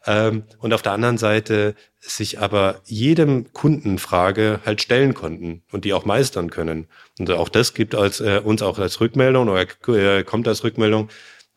Ähm, 0.04 0.42
und 0.58 0.74
auf 0.74 0.82
der 0.82 0.92
anderen 0.92 1.16
Seite 1.16 1.76
sich 2.00 2.40
aber 2.40 2.80
jedem 2.86 3.52
Kundenfrage 3.52 4.58
halt 4.66 4.82
stellen 4.82 5.14
konnten 5.14 5.62
und 5.70 5.84
die 5.84 5.92
auch 5.92 6.04
meistern 6.04 6.50
können. 6.50 6.88
Und 7.20 7.30
auch 7.30 7.48
das 7.48 7.72
gibt 7.72 7.94
als, 7.94 8.20
äh, 8.20 8.40
uns 8.42 8.62
auch 8.62 8.80
als 8.80 9.00
Rückmeldung 9.00 9.48
oder 9.48 9.64
äh, 9.88 10.24
kommt 10.24 10.48
als 10.48 10.64
Rückmeldung, 10.64 11.08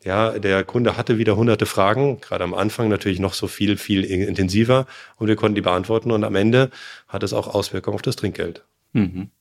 ja, 0.03 0.37
der 0.37 0.63
Kunde 0.63 0.95
hatte 0.95 1.17
wieder 1.17 1.37
hunderte 1.37 1.65
Fragen, 1.65 2.21
gerade 2.21 2.43
am 2.43 2.53
Anfang 2.53 2.87
natürlich 2.87 3.19
noch 3.19 3.33
so 3.33 3.47
viel, 3.47 3.77
viel 3.77 4.03
intensiver 4.03 4.85
und 5.15 5.27
wir 5.27 5.35
konnten 5.35 5.55
die 5.55 5.61
beantworten 5.61 6.11
und 6.11 6.23
am 6.23 6.35
Ende 6.35 6.69
hat 7.07 7.23
es 7.23 7.33
auch 7.33 7.47
Auswirkungen 7.47 7.95
auf 7.95 8.03
das 8.03 8.15
Trinkgeld. 8.15 8.63
Mhm. 8.93 9.31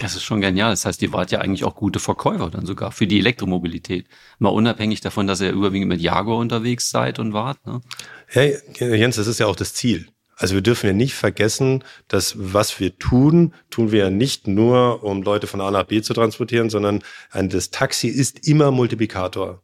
Das 0.00 0.16
ist 0.16 0.22
schon 0.24 0.40
genial. 0.40 0.70
Das 0.70 0.86
heißt, 0.86 1.02
ihr 1.02 1.12
wart 1.12 1.30
ja 1.30 1.40
eigentlich 1.40 1.62
auch 1.64 1.74
gute 1.74 2.00
Verkäufer 2.00 2.48
dann 2.48 2.64
sogar 2.64 2.90
für 2.90 3.06
die 3.06 3.18
Elektromobilität. 3.18 4.06
Mal 4.38 4.48
unabhängig 4.48 5.02
davon, 5.02 5.26
dass 5.26 5.42
ihr 5.42 5.52
überwiegend 5.52 5.90
mit 5.90 6.00
Jaguar 6.00 6.38
unterwegs 6.38 6.88
seid 6.88 7.18
und 7.18 7.34
wart. 7.34 7.64
Ne? 7.66 7.82
Hey, 8.26 8.56
Jens, 8.78 9.16
das 9.16 9.26
ist 9.26 9.40
ja 9.40 9.46
auch 9.46 9.56
das 9.56 9.74
Ziel. 9.74 10.08
Also 10.36 10.54
wir 10.54 10.62
dürfen 10.62 10.86
ja 10.86 10.94
nicht 10.94 11.12
vergessen, 11.12 11.84
dass 12.08 12.34
was 12.38 12.80
wir 12.80 12.98
tun, 12.98 13.52
tun 13.68 13.92
wir 13.92 14.04
ja 14.04 14.10
nicht 14.10 14.48
nur, 14.48 15.04
um 15.04 15.22
Leute 15.22 15.46
von 15.46 15.60
A 15.60 15.70
nach 15.70 15.84
B 15.84 16.00
zu 16.00 16.14
transportieren, 16.14 16.70
sondern 16.70 17.02
das 17.34 17.68
Taxi 17.68 18.08
ist 18.08 18.48
immer 18.48 18.70
Multiplikator 18.70 19.62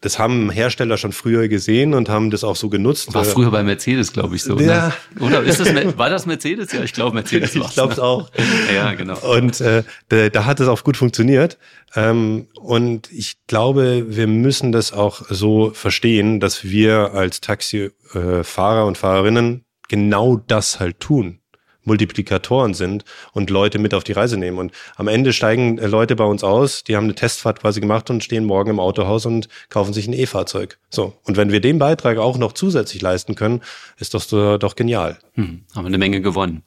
das 0.00 0.18
haben 0.18 0.50
Hersteller 0.50 0.96
schon 0.96 1.12
früher 1.12 1.48
gesehen 1.48 1.92
und 1.92 2.08
haben 2.08 2.30
das 2.30 2.44
auch 2.44 2.54
so 2.54 2.68
genutzt. 2.68 3.12
War 3.14 3.24
früher 3.24 3.50
bei 3.50 3.64
Mercedes, 3.64 4.12
glaube 4.12 4.36
ich, 4.36 4.44
so. 4.44 4.54
Ne? 4.54 4.64
Ja. 4.64 4.92
Ne? 5.18 5.26
Oder 5.26 5.42
ist 5.42 5.58
das, 5.58 5.74
war 5.98 6.08
das 6.08 6.24
Mercedes? 6.24 6.72
Ja, 6.72 6.82
ich 6.82 6.92
glaube 6.92 7.14
Mercedes 7.14 7.58
war 7.58 7.66
Ich 7.66 7.74
glaube 7.74 7.92
es 7.92 7.98
ne? 7.98 8.04
auch. 8.04 8.30
Ja, 8.72 8.94
genau. 8.94 9.18
Und 9.18 9.60
äh, 9.60 9.82
da, 10.08 10.28
da 10.28 10.44
hat 10.44 10.60
es 10.60 10.68
auch 10.68 10.84
gut 10.84 10.96
funktioniert. 10.96 11.58
Ähm, 11.96 12.46
und 12.54 13.10
ich 13.10 13.38
glaube, 13.48 14.04
wir 14.08 14.28
müssen 14.28 14.70
das 14.70 14.92
auch 14.92 15.22
so 15.30 15.70
verstehen, 15.70 16.38
dass 16.38 16.64
wir 16.64 17.14
als 17.14 17.40
Taxifahrer 17.40 18.86
und 18.86 18.98
Fahrerinnen 18.98 19.64
genau 19.88 20.36
das 20.36 20.78
halt 20.78 21.00
tun. 21.00 21.40
Multiplikatoren 21.88 22.74
sind 22.74 23.04
und 23.32 23.50
Leute 23.50 23.80
mit 23.80 23.94
auf 23.94 24.04
die 24.04 24.12
Reise 24.12 24.36
nehmen. 24.36 24.58
Und 24.58 24.72
am 24.96 25.08
Ende 25.08 25.32
steigen 25.32 25.78
äh, 25.78 25.88
Leute 25.88 26.14
bei 26.14 26.24
uns 26.24 26.44
aus, 26.44 26.84
die 26.84 26.94
haben 26.94 27.04
eine 27.04 27.16
Testfahrt 27.16 27.60
quasi 27.60 27.80
gemacht 27.80 28.08
und 28.10 28.22
stehen 28.22 28.44
morgen 28.44 28.70
im 28.70 28.80
Autohaus 28.80 29.26
und 29.26 29.48
kaufen 29.68 29.92
sich 29.92 30.06
ein 30.06 30.12
E-Fahrzeug. 30.12 30.78
So. 30.90 31.14
Und 31.24 31.36
wenn 31.36 31.50
wir 31.50 31.60
den 31.60 31.80
Beitrag 31.80 32.18
auch 32.18 32.38
noch 32.38 32.52
zusätzlich 32.52 33.02
leisten 33.02 33.34
können, 33.34 33.62
ist 33.98 34.14
das 34.14 34.28
doch 34.28 34.76
genial. 34.76 35.18
Hm, 35.34 35.64
haben 35.74 35.84
wir 35.84 35.88
eine 35.88 35.98
Menge 35.98 36.20
gewonnen. 36.20 36.62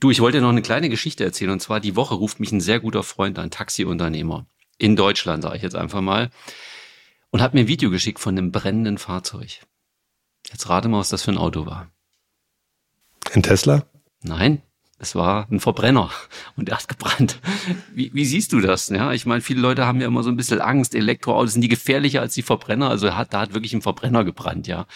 Du, 0.00 0.10
ich 0.10 0.20
wollte 0.20 0.40
noch 0.40 0.48
eine 0.48 0.62
kleine 0.62 0.88
Geschichte 0.88 1.24
erzählen. 1.24 1.50
Und 1.50 1.60
zwar 1.60 1.80
die 1.80 1.96
Woche 1.96 2.14
ruft 2.14 2.40
mich 2.40 2.50
ein 2.50 2.60
sehr 2.60 2.80
guter 2.80 3.02
Freund, 3.02 3.38
ein 3.38 3.50
Taxiunternehmer 3.50 4.46
in 4.78 4.96
Deutschland, 4.96 5.42
sage 5.42 5.56
ich 5.56 5.62
jetzt 5.62 5.76
einfach 5.76 6.00
mal, 6.00 6.30
und 7.30 7.40
hat 7.40 7.54
mir 7.54 7.60
ein 7.60 7.68
Video 7.68 7.90
geschickt 7.90 8.20
von 8.20 8.36
einem 8.36 8.52
brennenden 8.52 8.98
Fahrzeug. 8.98 9.60
Jetzt 10.50 10.68
rate 10.68 10.88
mal, 10.88 10.98
was 10.98 11.08
das 11.08 11.22
für 11.22 11.32
ein 11.32 11.38
Auto 11.38 11.66
war. 11.66 11.90
Ein 13.32 13.42
Tesla? 13.42 13.86
Nein, 14.26 14.62
es 14.98 15.14
war 15.14 15.46
ein 15.50 15.60
Verbrenner 15.60 16.10
und 16.56 16.68
er 16.68 16.78
hat 16.78 16.88
gebrannt. 16.88 17.38
Wie, 17.94 18.10
wie 18.14 18.24
siehst 18.24 18.52
du 18.52 18.60
das? 18.60 18.88
Ja, 18.88 19.12
ich 19.12 19.26
meine, 19.26 19.42
viele 19.42 19.60
Leute 19.60 19.86
haben 19.86 20.00
ja 20.00 20.06
immer 20.06 20.22
so 20.22 20.30
ein 20.30 20.36
bisschen 20.36 20.60
Angst. 20.60 20.94
Elektroautos 20.94 21.52
sind 21.52 21.62
die 21.62 21.68
gefährlicher 21.68 22.20
als 22.20 22.34
die 22.34 22.42
Verbrenner. 22.42 22.88
Also 22.88 23.14
hat, 23.14 23.34
da 23.34 23.40
hat 23.40 23.54
wirklich 23.54 23.74
ein 23.74 23.82
Verbrenner 23.82 24.24
gebrannt, 24.24 24.66
ja. 24.66 24.86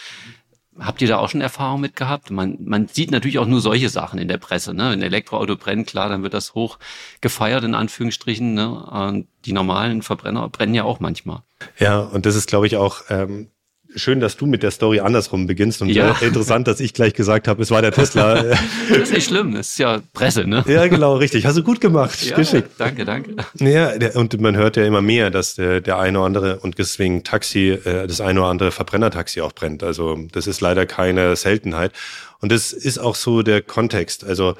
Habt 0.79 1.01
ihr 1.01 1.07
da 1.07 1.17
auch 1.17 1.29
schon 1.29 1.41
Erfahrung 1.41 1.81
mit 1.81 1.97
gehabt? 1.97 2.31
Man, 2.31 2.57
man 2.61 2.87
sieht 2.87 3.11
natürlich 3.11 3.39
auch 3.39 3.45
nur 3.45 3.59
solche 3.59 3.89
Sachen 3.89 4.17
in 4.17 4.29
der 4.29 4.37
Presse. 4.37 4.73
Ne? 4.73 4.85
Wenn 4.85 4.99
ein 4.99 5.03
Elektroauto 5.03 5.57
brennt, 5.57 5.87
klar, 5.87 6.07
dann 6.07 6.23
wird 6.23 6.33
das 6.33 6.55
hoch 6.55 6.79
gefeiert, 7.19 7.65
in 7.65 7.75
Anführungsstrichen. 7.75 8.53
Ne? 8.53 8.83
Und 8.85 9.27
die 9.45 9.51
normalen 9.51 10.01
Verbrenner 10.01 10.47
brennen 10.47 10.73
ja 10.73 10.85
auch 10.85 11.01
manchmal. 11.01 11.43
Ja, 11.77 11.99
und 11.99 12.25
das 12.25 12.35
ist, 12.35 12.47
glaube 12.47 12.67
ich, 12.67 12.77
auch 12.77 13.01
ähm, 13.09 13.51
schön, 13.95 14.19
dass 14.19 14.37
du 14.37 14.45
mit 14.45 14.63
der 14.63 14.71
Story 14.71 14.99
andersrum 14.99 15.47
beginnst 15.47 15.81
und 15.81 15.89
ja. 15.89 16.15
interessant, 16.21 16.67
dass 16.67 16.79
ich 16.79 16.93
gleich 16.93 17.13
gesagt 17.13 17.47
habe, 17.47 17.61
es 17.61 17.71
war 17.71 17.81
der 17.81 17.91
Tesla. 17.91 18.43
das 18.89 18.99
ist 18.99 19.13
nicht 19.13 19.27
schlimm, 19.27 19.53
das 19.53 19.69
ist 19.69 19.79
ja 19.79 20.01
Presse, 20.13 20.45
ne? 20.45 20.63
Ja, 20.67 20.87
genau, 20.87 21.15
richtig. 21.15 21.45
Hast 21.45 21.57
du 21.57 21.63
gut 21.63 21.81
gemacht. 21.81 22.21
Ja, 22.23 22.35
Geschickt. 22.35 22.71
Danke, 22.77 23.05
danke. 23.05 23.35
Ja, 23.59 23.91
und 24.15 24.39
man 24.39 24.55
hört 24.55 24.77
ja 24.77 24.85
immer 24.85 25.01
mehr, 25.01 25.29
dass 25.29 25.55
der, 25.55 25.81
der 25.81 25.99
eine 25.99 26.19
oder 26.19 26.25
andere 26.25 26.59
und 26.59 26.77
deswegen 26.77 27.23
Taxi, 27.23 27.69
äh, 27.69 28.07
das 28.07 28.21
eine 28.21 28.41
oder 28.41 28.49
andere 28.49 28.71
Verbrennertaxi 28.71 29.41
auch 29.41 29.53
brennt. 29.53 29.83
Also 29.83 30.17
das 30.31 30.47
ist 30.47 30.61
leider 30.61 30.85
keine 30.85 31.35
Seltenheit. 31.35 31.91
Und 32.39 32.51
das 32.51 32.73
ist 32.73 32.97
auch 32.97 33.15
so 33.15 33.43
der 33.43 33.61
Kontext. 33.61 34.23
Also 34.23 34.55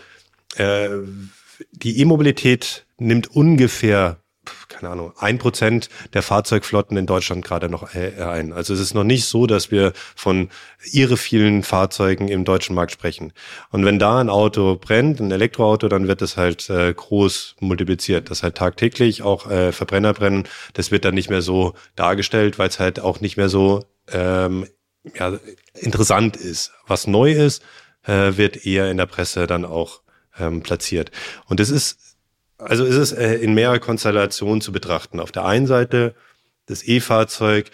äh, 0.56 0.90
die 1.72 2.00
E-Mobilität 2.00 2.86
nimmt 2.98 3.36
ungefähr 3.36 4.18
keine 4.72 4.92
Ahnung, 4.92 5.14
ein 5.18 5.38
Prozent 5.38 5.90
der 6.14 6.22
Fahrzeugflotten 6.22 6.98
in 6.98 7.06
Deutschland 7.06 7.46
gerade 7.46 7.70
noch 7.70 7.94
äh, 7.94 8.22
ein. 8.22 8.54
Also 8.54 8.74
es 8.74 8.80
ist 8.80 8.94
noch 8.94 9.04
nicht 9.04 9.26
so, 9.26 9.48
dass 9.48 9.72
wir 9.72 9.94
von 10.16 10.50
ihre 10.92 11.18
vielen 11.18 11.64
Fahrzeugen 11.64 12.28
im 12.28 12.46
deutschen 12.46 12.76
Markt 12.76 12.92
sprechen. 12.92 13.34
Und 13.70 13.86
wenn 13.86 14.00
da 14.00 14.20
ein 14.20 14.30
Auto 14.30 14.76
brennt, 14.76 15.20
ein 15.20 15.32
Elektroauto, 15.32 15.88
dann 15.88 16.08
wird 16.08 16.22
das 16.22 16.38
halt 16.38 16.70
äh, 16.70 16.94
groß 16.94 17.58
multipliziert. 17.60 18.30
Das 18.30 18.44
halt 18.44 18.56
tagtäglich 18.56 19.22
auch 19.22 19.50
äh, 19.50 19.72
Verbrenner 19.72 20.14
brennen. 20.14 20.48
Das 20.74 20.92
wird 20.92 21.06
dann 21.06 21.16
nicht 21.16 21.30
mehr 21.30 21.42
so 21.42 21.74
dargestellt, 21.96 22.58
weil 22.58 22.70
es 22.70 22.80
halt 22.80 23.00
auch 23.00 23.20
nicht 23.20 23.38
mehr 23.38 23.50
so 23.50 23.84
ähm, 24.12 24.68
ja, 25.16 25.38
interessant 25.76 26.38
ist. 26.38 26.72
Was 26.88 27.08
neu 27.08 27.32
ist, 27.32 27.64
äh, 28.04 28.38
wird 28.38 28.66
eher 28.66 28.90
in 28.90 28.98
der 28.98 29.06
Presse 29.06 29.48
dann 29.48 29.66
auch 29.66 30.02
ähm, 30.40 30.62
platziert. 30.62 31.12
Und 31.46 31.60
es 31.60 31.70
ist 31.70 32.11
also 32.62 32.86
ist 32.86 32.96
es 32.96 33.12
äh, 33.12 33.36
in 33.36 33.54
mehrerer 33.54 33.80
Konstellation 33.80 34.62
zu 34.62 34.72
betrachten. 34.72 35.20
Auf 35.20 35.32
der 35.32 35.46
einen 35.46 35.68
Seite 35.68 36.16
das 36.68 36.88
E-Fahrzeug, 36.88 37.70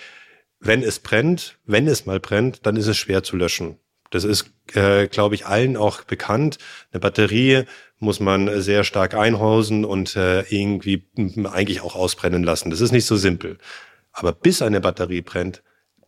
wenn 0.60 0.82
es 0.82 1.00
brennt, 1.00 1.58
wenn 1.66 1.88
es 1.88 2.06
mal 2.06 2.20
brennt, 2.20 2.66
dann 2.66 2.76
ist 2.76 2.88
es 2.88 2.98
schwer 2.98 3.24
zu 3.24 3.38
löschen. 3.38 3.78
Das 4.10 4.24
ist, 4.24 4.52
äh, 4.74 5.08
glaube 5.08 5.36
ich, 5.36 5.46
allen 5.46 5.76
auch 5.76 6.04
bekannt. 6.04 6.58
Eine 6.92 7.02
Batterie 7.02 7.64
muss 8.00 8.20
man 8.20 8.62
sehr 8.62 8.84
stark 8.84 9.14
einhausen 9.14 9.84
und 9.86 10.16
äh, 10.16 10.42
irgendwie 10.44 11.06
eigentlich 11.44 11.82
auch 11.82 11.96
ausbrennen 11.96 12.44
lassen. 12.44 12.70
Das 12.70 12.82
ist 12.82 12.92
nicht 12.92 13.06
so 13.06 13.18
simpel. 13.18 13.58
Aber 14.12 14.32
bis 14.32 14.62
eine 14.62 14.80
Batterie 14.82 15.22
brennt, 15.22 15.62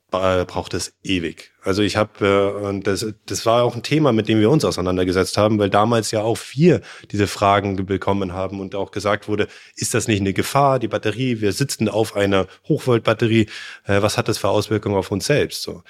braucht 0.10 0.74
es 0.74 0.94
ewig. 1.04 1.52
Also 1.62 1.82
ich 1.84 1.98
habe, 1.98 2.26
äh, 2.26 2.66
und 2.66 2.88
das, 2.88 3.06
das 3.26 3.46
war 3.46 3.64
auch 3.64 3.76
ein 3.76 3.84
Thema, 3.84 4.12
mit 4.12 4.28
dem 4.28 4.40
wir 4.40 4.50
uns 4.50 4.66
auseinandergesetzt 4.66 5.38
haben, 5.38 5.60
weil 5.60 5.70
damals 5.70 6.12
ja 6.12 6.22
auch 6.22 6.38
wir 6.54 6.82
diese 7.12 7.28
Fragen 7.28 7.86
bekommen 7.86 8.34
haben 8.34 8.60
und 8.60 8.76
auch 8.76 8.92
gesagt 8.92 9.28
wurde, 9.28 9.48
ist 9.76 9.94
das 9.94 10.08
nicht 10.08 10.22
eine 10.22 10.34
Gefahr, 10.34 10.80
die 10.80 10.88
Batterie, 10.88 11.42
wir 11.42 11.54
sitzen 11.54 11.90
auf 11.90 12.16
einer 12.16 12.48
Hochvoltbatterie, 12.68 13.48
äh, 13.86 14.02
was 14.02 14.18
hat 14.18 14.28
das 14.28 14.38
für 14.38 14.50
Auswirkungen 14.50 14.96
auf 14.96 15.12
uns 15.12 15.26
selbst? 15.26 15.62
So. 15.62 15.84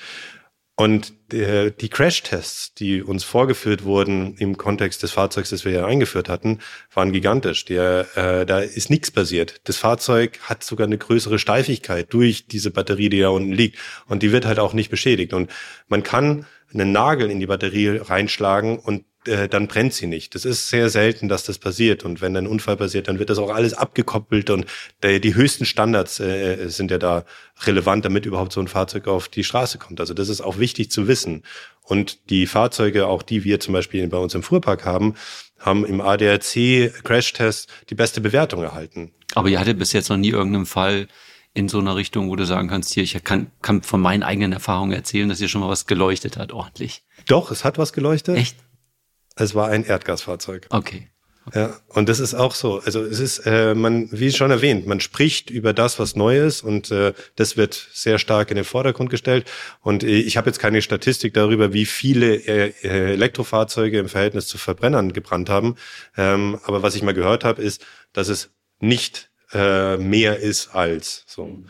Und 0.79 1.33
äh, 1.33 1.71
die 1.71 1.89
Crash-Tests, 1.89 2.73
die 2.73 3.03
uns 3.03 3.25
vorgeführt 3.25 3.83
wurden 3.83 4.37
im 4.37 4.55
Kontext 4.55 5.03
des 5.03 5.11
Fahrzeugs, 5.11 5.49
das 5.49 5.65
wir 5.65 5.73
ja 5.73 5.85
eingeführt 5.85 6.29
hatten, 6.29 6.59
waren 6.93 7.11
gigantisch. 7.11 7.65
Der, 7.65 8.07
äh, 8.15 8.45
da 8.45 8.59
ist 8.59 8.89
nichts 8.89 9.11
passiert. 9.11 9.59
Das 9.65 9.75
Fahrzeug 9.75 10.39
hat 10.43 10.63
sogar 10.63 10.87
eine 10.87 10.97
größere 10.97 11.37
Steifigkeit 11.37 12.13
durch 12.13 12.47
diese 12.47 12.71
Batterie, 12.71 13.09
die 13.09 13.19
da 13.19 13.27
unten 13.27 13.51
liegt. 13.51 13.77
Und 14.07 14.23
die 14.23 14.31
wird 14.31 14.45
halt 14.45 14.57
auch 14.57 14.71
nicht 14.71 14.89
beschädigt. 14.89 15.33
Und 15.33 15.51
man 15.89 16.01
kann 16.01 16.45
einen 16.73 16.93
Nagel 16.93 17.29
in 17.29 17.41
die 17.41 17.47
Batterie 17.47 17.97
reinschlagen 17.97 18.79
und 18.79 19.03
äh, 19.25 19.47
dann 19.49 19.67
brennt 19.67 19.93
sie 19.93 20.07
nicht. 20.07 20.33
Das 20.35 20.45
ist 20.45 20.69
sehr 20.69 20.89
selten, 20.89 21.27
dass 21.27 21.43
das 21.43 21.57
passiert. 21.57 22.03
Und 22.03 22.21
wenn 22.21 22.35
ein 22.37 22.47
Unfall 22.47 22.77
passiert, 22.77 23.07
dann 23.07 23.19
wird 23.19 23.29
das 23.29 23.37
auch 23.37 23.49
alles 23.49 23.73
abgekoppelt 23.73 24.49
und 24.49 24.65
der, 25.03 25.19
die 25.19 25.35
höchsten 25.35 25.65
Standards 25.65 26.19
äh, 26.19 26.67
sind 26.69 26.91
ja 26.91 26.97
da 26.97 27.25
relevant, 27.63 28.05
damit 28.05 28.25
überhaupt 28.25 28.53
so 28.53 28.61
ein 28.61 28.67
Fahrzeug 28.67 29.07
auf 29.07 29.27
die 29.27 29.43
Straße 29.43 29.77
kommt. 29.77 29.99
Also 29.99 30.13
das 30.13 30.29
ist 30.29 30.41
auch 30.41 30.57
wichtig 30.57 30.91
zu 30.91 31.07
wissen. 31.07 31.43
Und 31.83 32.29
die 32.29 32.47
Fahrzeuge, 32.47 33.07
auch 33.07 33.23
die 33.23 33.43
wir 33.43 33.59
zum 33.59 33.73
Beispiel 33.73 34.07
bei 34.07 34.17
uns 34.17 34.35
im 34.35 34.43
Fuhrpark 34.43 34.85
haben, 34.85 35.15
haben 35.59 35.85
im 35.85 35.99
ADAC 36.01 36.93
Crash-Test 37.03 37.67
die 37.89 37.95
beste 37.95 38.21
Bewertung 38.21 38.63
erhalten. 38.63 39.11
Aber 39.35 39.49
ihr 39.49 39.59
hattet 39.59 39.77
bis 39.77 39.91
jetzt 39.91 40.09
noch 40.09 40.17
nie 40.17 40.29
irgendeinen 40.29 40.65
Fall 40.65 41.07
in 41.53 41.67
so 41.67 41.79
einer 41.79 41.95
Richtung, 41.95 42.29
wo 42.29 42.35
du 42.35 42.45
sagen 42.45 42.69
kannst, 42.69 42.93
hier, 42.93 43.03
ich 43.03 43.21
kann, 43.23 43.51
kann 43.61 43.81
von 43.81 43.99
meinen 43.99 44.23
eigenen 44.23 44.53
Erfahrungen 44.53 44.93
erzählen, 44.93 45.27
dass 45.27 45.39
hier 45.39 45.49
schon 45.49 45.61
mal 45.61 45.67
was 45.67 45.87
geleuchtet 45.87 46.37
hat, 46.37 46.51
ordentlich. 46.51 47.03
Doch, 47.27 47.51
es 47.51 47.65
hat 47.65 47.77
was 47.77 47.91
geleuchtet. 47.91 48.37
Echt? 48.37 48.55
Es 49.39 49.55
war 49.55 49.69
ein 49.69 49.83
Erdgasfahrzeug. 49.85 50.67
Okay. 50.69 51.09
Ja, 51.55 51.79
und 51.87 52.09
das 52.09 52.19
ist 52.19 52.35
auch 52.35 52.53
so. 52.53 52.79
Also 52.79 53.01
es 53.01 53.19
ist, 53.19 53.39
äh, 53.39 53.73
man, 53.73 54.09
wie 54.11 54.31
schon 54.31 54.51
erwähnt, 54.51 54.85
man 54.85 54.99
spricht 54.99 55.49
über 55.49 55.73
das, 55.73 55.97
was 55.97 56.15
neu 56.15 56.39
ist 56.39 56.61
und 56.61 56.91
äh, 56.91 57.13
das 57.35 57.57
wird 57.57 57.89
sehr 57.91 58.19
stark 58.19 58.51
in 58.51 58.55
den 58.55 58.65
Vordergrund 58.65 59.09
gestellt. 59.09 59.49
Und 59.81 60.03
äh, 60.03 60.07
ich 60.07 60.37
habe 60.37 60.47
jetzt 60.47 60.59
keine 60.59 60.81
Statistik 60.81 61.33
darüber, 61.33 61.73
wie 61.73 61.85
viele 61.85 62.35
äh, 62.35 62.73
Elektrofahrzeuge 62.83 63.97
im 63.97 64.09
Verhältnis 64.09 64.47
zu 64.47 64.57
Verbrennern 64.57 65.11
gebrannt 65.11 65.49
haben. 65.49 65.75
Ähm, 66.17 66.59
aber 66.65 66.83
was 66.83 66.95
ich 66.95 67.01
mal 67.01 67.13
gehört 67.13 67.43
habe, 67.43 67.61
ist, 67.61 67.83
dass 68.13 68.27
es 68.27 68.51
nicht 68.79 69.31
äh, 69.51 69.97
mehr 69.97 70.39
ist 70.39 70.75
als 70.75 71.23
so. 71.25 71.63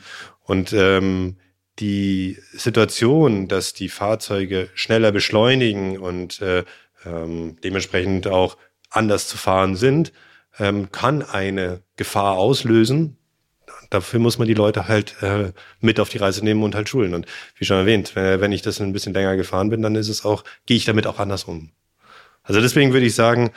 Und 0.44 0.74
ähm, 0.74 1.38
die 1.80 2.38
Situation, 2.52 3.48
dass 3.48 3.74
die 3.74 3.90
Fahrzeuge 3.90 4.70
schneller 4.74 5.14
beschleunigen 5.14 5.98
und 5.98 6.42
äh, 6.42 6.66
ähm, 7.06 7.58
dementsprechend 7.64 8.28
auch 8.28 8.58
anders 8.90 9.28
zu 9.28 9.38
fahren 9.38 9.76
sind, 9.76 10.12
ähm, 10.58 10.92
kann 10.92 11.22
eine 11.22 11.82
Gefahr 11.96 12.38
auslösen. 12.38 13.18
Dafür 13.90 14.20
muss 14.20 14.38
man 14.38 14.48
die 14.48 14.54
Leute 14.54 14.88
halt 14.88 15.22
äh, 15.22 15.52
mit 15.80 16.00
auf 16.00 16.10
die 16.10 16.18
Reise 16.18 16.44
nehmen 16.44 16.64
und 16.64 16.76
halt 16.76 16.90
schulen. 16.90 17.14
Und 17.14 17.26
wie 17.56 17.66
schon 17.66 17.78
erwähnt, 17.78 18.16
wenn, 18.16 18.42
wenn 18.42 18.52
ich 18.52 18.62
das 18.62 18.80
ein 18.82 18.94
bisschen 18.94 19.14
länger 19.14 19.36
gefahren 19.36 19.70
bin, 19.70 19.82
dann 19.82 19.96
ist 19.96 20.10
es 20.10 20.26
auch, 20.26 20.44
gehe 20.66 20.78
ich 20.78 20.86
damit 20.86 21.08
auch 21.08 21.20
anders 21.20 21.46
um. 21.46 21.72
Also 22.44 22.62
deswegen 22.62 22.94
würde 22.94 23.06
ich 23.06 23.16
sagen, 23.16 23.52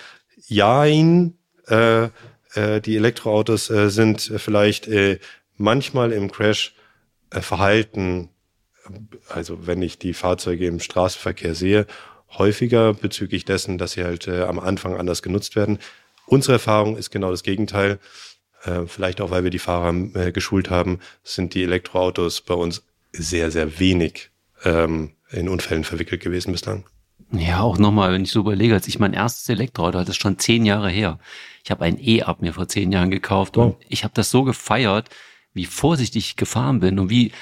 jein, 0.46 1.34
äh, 1.68 2.08
äh, 2.54 2.80
die 2.80 2.96
Elektroautos 2.96 3.70
äh, 3.70 3.90
sind 3.90 4.20
vielleicht 4.36 4.88
äh, 4.88 5.18
manchmal 5.56 6.12
im 6.12 6.30
Crash 6.30 6.74
äh, 7.30 7.40
verhalten, 7.40 8.28
also 9.28 9.66
wenn 9.66 9.80
ich 9.80 9.98
die 9.98 10.12
Fahrzeuge 10.12 10.66
im 10.66 10.80
Straßenverkehr 10.80 11.54
sehe 11.54 11.86
häufiger 12.38 12.94
bezüglich 12.94 13.44
dessen, 13.44 13.78
dass 13.78 13.92
sie 13.92 14.04
halt 14.04 14.28
äh, 14.28 14.42
am 14.42 14.58
Anfang 14.58 14.96
anders 14.96 15.22
genutzt 15.22 15.56
werden. 15.56 15.78
Unsere 16.26 16.54
Erfahrung 16.54 16.96
ist 16.96 17.10
genau 17.10 17.30
das 17.30 17.42
Gegenteil. 17.42 17.98
Äh, 18.64 18.86
vielleicht 18.86 19.20
auch, 19.20 19.30
weil 19.30 19.44
wir 19.44 19.50
die 19.50 19.58
Fahrer 19.58 19.94
äh, 20.14 20.32
geschult 20.32 20.70
haben, 20.70 21.00
sind 21.24 21.54
die 21.54 21.62
Elektroautos 21.62 22.40
bei 22.40 22.54
uns 22.54 22.82
sehr, 23.12 23.50
sehr 23.50 23.78
wenig 23.78 24.30
ähm, 24.64 25.12
in 25.30 25.48
Unfällen 25.48 25.84
verwickelt 25.84 26.22
gewesen 26.22 26.52
bislang. 26.52 26.84
Ja, 27.32 27.60
auch 27.60 27.78
nochmal, 27.78 28.12
wenn 28.12 28.24
ich 28.24 28.30
so 28.30 28.40
überlege, 28.40 28.74
als 28.74 28.88
ich 28.88 28.98
mein 28.98 29.14
erstes 29.14 29.48
Elektroauto 29.48 29.98
hatte, 29.98 30.10
ist 30.10 30.20
schon 30.20 30.38
zehn 30.38 30.66
Jahre 30.66 30.90
her. 30.90 31.18
Ich 31.64 31.70
habe 31.70 31.84
ein 31.84 31.98
E-Up 31.98 32.42
mir 32.42 32.52
vor 32.52 32.68
zehn 32.68 32.92
Jahren 32.92 33.10
gekauft 33.10 33.56
oh. 33.56 33.62
und 33.62 33.76
ich 33.88 34.04
habe 34.04 34.14
das 34.14 34.30
so 34.30 34.42
gefeiert, 34.42 35.08
wie 35.54 35.64
vorsichtig 35.64 36.28
ich 36.28 36.36
gefahren 36.36 36.80
bin 36.80 36.98
und 36.98 37.10
wie 37.10 37.32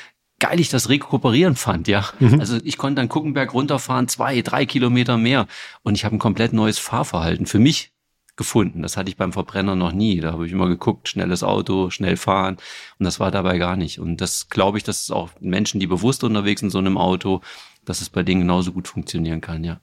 geil 0.40 0.59
ich 0.59 0.70
das 0.70 0.88
Rekuperieren 0.88 1.55
fand, 1.55 1.87
ja. 1.87 2.05
Mhm. 2.18 2.40
Also 2.40 2.59
ich 2.64 2.76
konnte 2.76 3.00
dann 3.00 3.09
Guckenberg 3.09 3.55
runterfahren, 3.55 4.09
zwei, 4.09 4.43
drei 4.43 4.66
Kilometer 4.66 5.16
mehr 5.16 5.47
und 5.82 5.95
ich 5.95 6.05
habe 6.05 6.16
ein 6.16 6.18
komplett 6.18 6.53
neues 6.53 6.78
Fahrverhalten 6.78 7.47
für 7.47 7.61
mich 7.61 7.93
gefunden. 8.36 8.82
Das 8.82 8.97
hatte 8.97 9.11
ich 9.11 9.16
beim 9.16 9.34
Verbrenner 9.34 9.76
noch 9.76 9.93
nie. 9.93 10.18
Da 10.20 10.32
habe 10.32 10.47
ich 10.47 10.53
immer 10.53 10.66
geguckt, 10.66 11.09
schnelles 11.09 11.43
Auto, 11.45 11.91
schnell 11.91 12.16
fahren 12.16 12.57
und 12.99 13.05
das 13.05 13.20
war 13.20 13.30
dabei 13.30 13.59
gar 13.59 13.76
nicht. 13.76 14.01
Und 14.01 14.20
das 14.20 14.49
glaube 14.49 14.78
ich, 14.78 14.84
dass 14.84 15.03
es 15.03 15.11
auch 15.11 15.30
Menschen, 15.41 15.78
die 15.78 15.86
bewusst 15.86 16.24
unterwegs 16.24 16.61
sind 16.61 16.68
in 16.68 16.72
so 16.72 16.78
einem 16.78 16.99
Auto, 16.99 17.43
dass 17.84 18.01
es 18.01 18.09
bei 18.09 18.22
denen 18.22 18.41
genauso 18.41 18.72
gut 18.72 18.88
funktionieren 18.88 19.41
kann, 19.41 19.62
ja. 19.62 19.80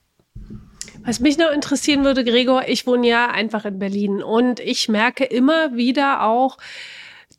Was 1.05 1.19
mich 1.19 1.37
noch 1.37 1.51
interessieren 1.51 2.03
würde, 2.03 2.23
Gregor, 2.23 2.67
ich 2.67 2.87
wohne 2.87 3.07
ja 3.07 3.29
einfach 3.29 3.63
in 3.65 3.79
Berlin 3.79 4.23
und 4.23 4.59
ich 4.59 4.89
merke 4.89 5.23
immer 5.23 5.75
wieder 5.75 6.23
auch, 6.23 6.57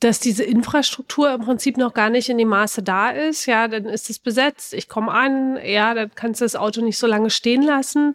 dass 0.00 0.20
diese 0.20 0.44
Infrastruktur 0.44 1.32
im 1.32 1.40
Prinzip 1.40 1.76
noch 1.76 1.92
gar 1.92 2.08
nicht 2.08 2.28
in 2.28 2.38
dem 2.38 2.48
Maße 2.48 2.82
da 2.82 3.10
ist. 3.10 3.46
Ja, 3.46 3.66
dann 3.66 3.86
ist 3.86 4.10
es 4.10 4.18
besetzt. 4.18 4.72
Ich 4.74 4.88
komme 4.88 5.10
an, 5.10 5.58
ja, 5.64 5.92
dann 5.94 6.10
kannst 6.14 6.40
du 6.40 6.44
das 6.44 6.54
Auto 6.54 6.80
nicht 6.82 6.98
so 6.98 7.06
lange 7.06 7.30
stehen 7.30 7.62
lassen. 7.62 8.14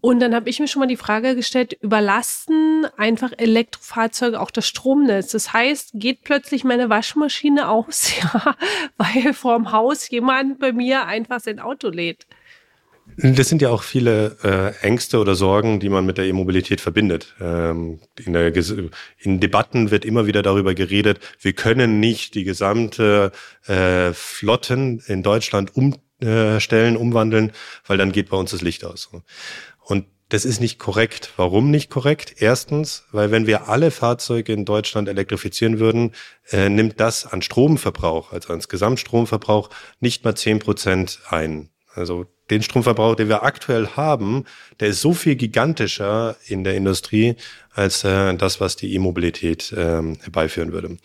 Und 0.00 0.20
dann 0.20 0.34
habe 0.34 0.50
ich 0.50 0.60
mir 0.60 0.68
schon 0.68 0.80
mal 0.80 0.86
die 0.86 0.96
Frage 0.96 1.34
gestellt, 1.34 1.72
überlasten 1.80 2.86
einfach 2.98 3.32
Elektrofahrzeuge 3.36 4.40
auch 4.40 4.50
das 4.50 4.66
Stromnetz? 4.66 5.32
Das 5.32 5.52
heißt, 5.52 5.92
geht 5.94 6.22
plötzlich 6.22 6.64
meine 6.64 6.90
Waschmaschine 6.90 7.68
aus, 7.68 8.12
ja, 8.22 8.56
weil 8.98 9.32
vorm 9.32 9.72
Haus 9.72 10.10
jemand 10.10 10.58
bei 10.58 10.72
mir 10.72 11.06
einfach 11.06 11.40
sein 11.40 11.60
Auto 11.60 11.88
lädt? 11.88 12.26
Das 13.16 13.48
sind 13.48 13.62
ja 13.62 13.68
auch 13.70 13.82
viele 13.82 14.36
äh, 14.42 14.86
Ängste 14.86 15.18
oder 15.18 15.34
Sorgen, 15.34 15.80
die 15.80 15.88
man 15.88 16.06
mit 16.06 16.18
der 16.18 16.26
E-Mobilität 16.26 16.80
verbindet. 16.80 17.34
Ähm, 17.40 18.00
in, 18.24 18.32
der, 18.32 18.52
in, 19.18 19.40
Debatten 19.40 19.90
wird 19.90 20.04
immer 20.04 20.26
wieder 20.26 20.42
darüber 20.42 20.74
geredet, 20.74 21.20
wir 21.40 21.52
können 21.52 22.00
nicht 22.00 22.34
die 22.34 22.44
gesamte 22.44 23.32
äh, 23.66 24.12
Flotten 24.12 25.02
in 25.06 25.22
Deutschland 25.22 25.72
umstellen, 25.76 26.96
umwandeln, 26.96 27.52
weil 27.86 27.98
dann 27.98 28.12
geht 28.12 28.30
bei 28.30 28.36
uns 28.36 28.52
das 28.52 28.62
Licht 28.62 28.84
aus. 28.84 29.10
Und 29.80 30.06
das 30.32 30.46
ist 30.46 30.60
nicht 30.60 30.78
korrekt. 30.78 31.32
Warum 31.36 31.70
nicht 31.70 31.90
korrekt? 31.90 32.36
Erstens, 32.38 33.04
weil 33.12 33.30
wenn 33.30 33.46
wir 33.46 33.68
alle 33.68 33.90
Fahrzeuge 33.90 34.54
in 34.54 34.64
Deutschland 34.64 35.06
elektrifizieren 35.08 35.78
würden, 35.78 36.12
äh, 36.50 36.70
nimmt 36.70 36.98
das 37.00 37.26
an 37.26 37.42
Stromverbrauch, 37.42 38.32
also 38.32 38.48
ans 38.48 38.68
Gesamtstromverbrauch, 38.68 39.68
nicht 40.00 40.24
mal 40.24 40.34
zehn 40.34 40.58
Prozent 40.58 41.20
ein. 41.28 41.71
Also 41.94 42.26
den 42.50 42.62
Stromverbrauch, 42.62 43.14
den 43.14 43.28
wir 43.28 43.42
aktuell 43.42 43.88
haben, 43.88 44.44
der 44.80 44.88
ist 44.88 45.00
so 45.00 45.12
viel 45.12 45.36
gigantischer 45.36 46.36
in 46.46 46.64
der 46.64 46.74
Industrie 46.74 47.36
als 47.74 48.04
äh, 48.04 48.34
das, 48.34 48.60
was 48.60 48.76
die 48.76 48.94
E-Mobilität 48.94 49.74
ähm, 49.76 50.18
herbeiführen 50.22 50.72
würde. 50.72 50.98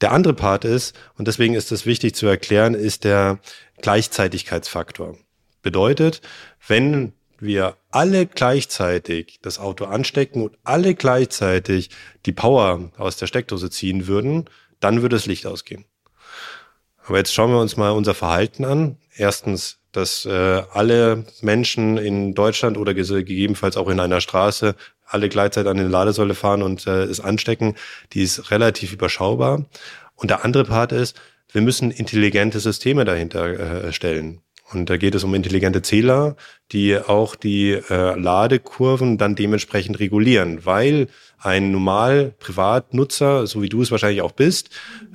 Der 0.00 0.12
andere 0.12 0.34
Part 0.34 0.64
ist, 0.64 0.94
und 1.16 1.26
deswegen 1.26 1.54
ist 1.54 1.72
es 1.72 1.86
wichtig 1.86 2.14
zu 2.14 2.26
erklären, 2.26 2.74
ist 2.74 3.04
der 3.04 3.38
Gleichzeitigkeitsfaktor. 3.80 5.16
Bedeutet, 5.62 6.20
wenn 6.66 7.12
wir 7.38 7.76
alle 7.90 8.26
gleichzeitig 8.26 9.38
das 9.42 9.58
Auto 9.58 9.84
anstecken 9.84 10.42
und 10.42 10.56
alle 10.64 10.94
gleichzeitig 10.94 11.90
die 12.24 12.32
Power 12.32 12.90
aus 12.96 13.16
der 13.16 13.26
Steckdose 13.26 13.70
ziehen 13.70 14.06
würden, 14.06 14.48
dann 14.80 15.02
würde 15.02 15.16
das 15.16 15.26
Licht 15.26 15.46
ausgehen. 15.46 15.84
Aber 17.06 17.18
jetzt 17.18 17.32
schauen 17.32 17.50
wir 17.50 17.60
uns 17.60 17.76
mal 17.76 17.90
unser 17.90 18.14
Verhalten 18.14 18.64
an. 18.64 18.96
Erstens 19.14 19.78
dass 19.96 20.26
äh, 20.26 20.62
alle 20.72 21.24
Menschen 21.40 21.96
in 21.96 22.34
Deutschland 22.34 22.76
oder 22.76 22.94
gegebenenfalls 22.94 23.76
auch 23.76 23.88
in 23.88 24.00
einer 24.00 24.20
Straße 24.20 24.74
alle 25.06 25.28
gleichzeitig 25.28 25.70
an 25.70 25.76
den 25.76 25.90
Ladesäule 25.90 26.34
fahren 26.34 26.62
und 26.62 26.86
äh, 26.86 27.04
es 27.04 27.20
anstecken, 27.20 27.76
die 28.12 28.22
ist 28.22 28.50
relativ 28.50 28.92
überschaubar. 28.92 29.64
Und 30.14 30.30
der 30.30 30.44
andere 30.44 30.64
Part 30.64 30.92
ist, 30.92 31.18
wir 31.52 31.62
müssen 31.62 31.90
intelligente 31.90 32.60
Systeme 32.60 33.04
dahinter 33.04 33.86
äh, 33.86 33.92
stellen. 33.92 34.40
Und 34.72 34.90
da 34.90 34.96
geht 34.96 35.14
es 35.14 35.22
um 35.22 35.34
intelligente 35.34 35.82
Zähler, 35.82 36.36
die 36.72 36.98
auch 36.98 37.36
die 37.36 37.72
äh, 37.72 38.18
Ladekurven 38.18 39.16
dann 39.16 39.36
dementsprechend 39.36 40.00
regulieren, 40.00 40.64
weil 40.66 41.06
ein 41.38 41.70
normal 41.70 42.34
Privatnutzer, 42.40 43.46
so 43.46 43.62
wie 43.62 43.68
du 43.68 43.82
es 43.82 43.90
wahrscheinlich 43.90 44.22
auch 44.22 44.32
bist, 44.32 44.70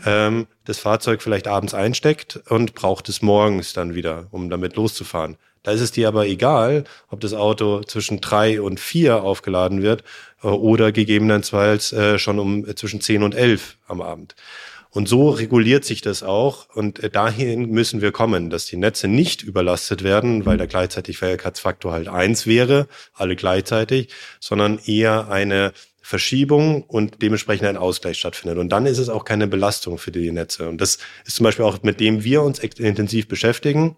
ähm, 0.06 0.47
das 0.64 0.80
Fahrzeug 0.80 1.22
vielleicht 1.22 1.47
abends 1.47 1.74
einsteckt 1.74 2.39
und 2.49 2.74
braucht 2.76 3.10
es 3.10 3.22
morgens 3.22 3.74
dann 3.74 3.95
wieder, 3.95 4.28
um 4.32 4.49
damit 4.49 4.76
loszufahren. 4.76 5.38
Da 5.64 5.72
ist 5.72 5.82
es 5.82 5.91
dir 5.91 6.08
aber 6.08 6.26
egal, 6.26 6.86
ob 7.10 7.20
das 7.20 7.34
Auto 7.34 7.84
zwischen 7.84 8.20
drei 8.20 8.62
und 8.62 8.80
vier 8.80 9.24
aufgeladen 9.24 9.82
wird 9.82 10.04
äh, 10.43 10.47
oder 10.47 10.91
gegebenenfalls 10.91 11.91
äh, 11.93 12.18
schon 12.18 12.39
um 12.39 12.66
äh, 12.68 12.76
zwischen 12.76 13.02
zehn 13.02 13.24
und 13.24 13.36
elf 13.36 13.78
am 13.88 14.02
Abend. 14.02 14.36
Und 14.93 15.07
so 15.07 15.29
reguliert 15.29 15.85
sich 15.85 16.01
das 16.01 16.21
auch. 16.21 16.67
Und 16.75 17.01
äh, 17.01 17.09
dahin 17.09 17.69
müssen 17.69 18.01
wir 18.01 18.11
kommen, 18.11 18.49
dass 18.49 18.65
die 18.65 18.77
Netze 18.77 19.07
nicht 19.07 19.41
überlastet 19.41 20.03
werden, 20.03 20.45
weil 20.45 20.57
der 20.57 20.67
Gleichzeitigkeitsfaktor 20.67 21.93
halt 21.93 22.09
eins 22.09 22.45
wäre, 22.45 22.87
alle 23.13 23.37
gleichzeitig, 23.37 24.09
sondern 24.39 24.79
eher 24.85 25.29
eine 25.29 25.71
Verschiebung 26.01 26.83
und 26.83 27.21
dementsprechend 27.21 27.67
ein 27.67 27.77
Ausgleich 27.77 28.17
stattfindet. 28.17 28.57
Und 28.57 28.69
dann 28.69 28.85
ist 28.85 28.97
es 28.97 29.07
auch 29.07 29.23
keine 29.23 29.47
Belastung 29.47 29.97
für 29.97 30.11
die 30.11 30.31
Netze. 30.31 30.67
Und 30.67 30.81
das 30.81 30.97
ist 31.25 31.37
zum 31.37 31.45
Beispiel 31.45 31.63
auch 31.63 31.81
mit 31.83 32.01
dem 32.01 32.25
wir 32.25 32.41
uns 32.41 32.59
intensiv 32.59 33.29
beschäftigen. 33.29 33.95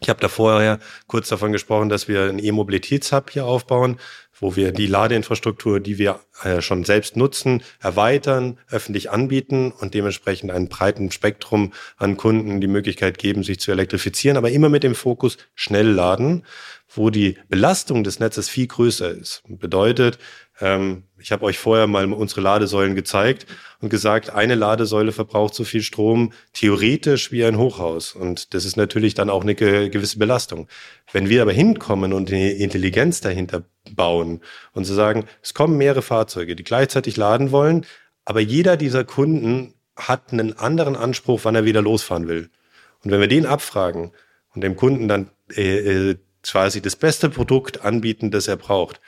Ich 0.00 0.08
habe 0.08 0.20
da 0.20 0.28
vorher 0.28 0.78
kurz 1.06 1.28
davon 1.28 1.52
gesprochen, 1.52 1.88
dass 1.88 2.08
wir 2.08 2.24
einen 2.24 2.38
E-Mobilitätshub 2.38 3.30
hier 3.30 3.46
aufbauen, 3.46 3.98
wo 4.40 4.56
wir 4.56 4.72
die 4.72 4.86
Ladeinfrastruktur, 4.86 5.80
die 5.80 5.98
wir 5.98 6.20
äh, 6.42 6.60
schon 6.60 6.84
selbst 6.84 7.16
nutzen, 7.16 7.62
erweitern, 7.80 8.58
öffentlich 8.70 9.10
anbieten 9.10 9.72
und 9.72 9.94
dementsprechend 9.94 10.50
einen 10.50 10.68
breiten 10.68 11.10
Spektrum 11.10 11.72
an 11.96 12.16
Kunden 12.16 12.60
die 12.60 12.66
Möglichkeit 12.66 13.18
geben, 13.18 13.42
sich 13.42 13.60
zu 13.60 13.70
elektrifizieren, 13.70 14.36
aber 14.36 14.50
immer 14.50 14.68
mit 14.68 14.82
dem 14.82 14.94
Fokus 14.94 15.38
schnell 15.54 15.88
laden, 15.88 16.44
wo 16.88 17.10
die 17.10 17.36
Belastung 17.48 18.04
des 18.04 18.20
Netzes 18.20 18.48
viel 18.48 18.66
größer 18.66 19.10
ist. 19.10 19.42
Bedeutet, 19.48 20.18
ähm, 20.60 21.04
ich 21.26 21.32
habe 21.32 21.44
euch 21.44 21.58
vorher 21.58 21.88
mal 21.88 22.12
unsere 22.12 22.40
Ladesäulen 22.40 22.94
gezeigt 22.94 23.46
und 23.80 23.88
gesagt, 23.88 24.30
eine 24.30 24.54
Ladesäule 24.54 25.10
verbraucht 25.10 25.56
so 25.56 25.64
viel 25.64 25.82
Strom 25.82 26.32
theoretisch 26.52 27.32
wie 27.32 27.44
ein 27.44 27.58
Hochhaus. 27.58 28.12
Und 28.12 28.54
das 28.54 28.64
ist 28.64 28.76
natürlich 28.76 29.14
dann 29.14 29.28
auch 29.28 29.42
eine 29.42 29.56
gewisse 29.56 30.20
Belastung. 30.20 30.68
Wenn 31.10 31.28
wir 31.28 31.42
aber 31.42 31.50
hinkommen 31.50 32.12
und 32.12 32.30
eine 32.30 32.52
Intelligenz 32.52 33.22
dahinter 33.22 33.64
bauen 33.90 34.40
und 34.72 34.84
zu 34.84 34.94
sagen, 34.94 35.24
es 35.42 35.52
kommen 35.52 35.76
mehrere 35.76 36.00
Fahrzeuge, 36.00 36.54
die 36.54 36.62
gleichzeitig 36.62 37.16
laden 37.16 37.50
wollen, 37.50 37.86
aber 38.24 38.38
jeder 38.38 38.76
dieser 38.76 39.02
Kunden 39.02 39.74
hat 39.96 40.32
einen 40.32 40.56
anderen 40.56 40.94
Anspruch, 40.94 41.40
wann 41.42 41.56
er 41.56 41.64
wieder 41.64 41.82
losfahren 41.82 42.28
will. 42.28 42.50
Und 43.02 43.10
wenn 43.10 43.20
wir 43.20 43.26
den 43.26 43.46
abfragen 43.46 44.12
und 44.54 44.62
dem 44.62 44.76
Kunden 44.76 45.08
dann 45.08 45.30
äh, 45.56 46.10
äh 46.10 46.16
quasi 46.44 46.80
das 46.80 46.94
beste 46.94 47.28
Produkt 47.28 47.84
anbieten, 47.84 48.30
das 48.30 48.46
er 48.46 48.54
braucht, 48.54 49.00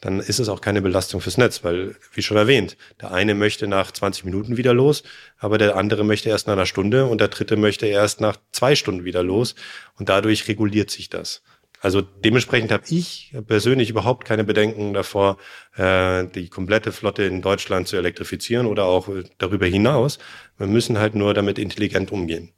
dann 0.00 0.20
ist 0.20 0.38
es 0.38 0.48
auch 0.48 0.60
keine 0.60 0.82
Belastung 0.82 1.20
fürs 1.20 1.38
Netz, 1.38 1.64
weil, 1.64 1.96
wie 2.12 2.22
schon 2.22 2.36
erwähnt, 2.36 2.76
der 3.00 3.12
eine 3.12 3.34
möchte 3.34 3.66
nach 3.66 3.90
20 3.90 4.24
Minuten 4.24 4.56
wieder 4.56 4.74
los, 4.74 5.02
aber 5.38 5.58
der 5.58 5.76
andere 5.76 6.04
möchte 6.04 6.28
erst 6.28 6.46
nach 6.46 6.54
einer 6.54 6.66
Stunde 6.66 7.06
und 7.06 7.20
der 7.20 7.28
dritte 7.28 7.56
möchte 7.56 7.86
erst 7.86 8.20
nach 8.20 8.36
zwei 8.52 8.74
Stunden 8.74 9.04
wieder 9.04 9.22
los 9.22 9.54
und 9.98 10.08
dadurch 10.08 10.46
reguliert 10.48 10.90
sich 10.90 11.08
das. 11.08 11.42
Also 11.80 12.00
dementsprechend 12.00 12.72
habe 12.72 12.84
ich 12.88 13.34
persönlich 13.46 13.90
überhaupt 13.90 14.24
keine 14.24 14.44
Bedenken 14.44 14.94
davor, 14.94 15.36
äh, 15.76 16.24
die 16.34 16.48
komplette 16.48 16.92
Flotte 16.92 17.24
in 17.24 17.42
Deutschland 17.42 17.88
zu 17.88 17.96
elektrifizieren 17.96 18.66
oder 18.66 18.86
auch 18.86 19.10
darüber 19.36 19.66
hinaus. 19.66 20.18
Wir 20.56 20.66
müssen 20.66 20.98
halt 20.98 21.14
nur 21.14 21.34
damit 21.34 21.58
intelligent 21.58 22.10
umgehen. 22.10 22.52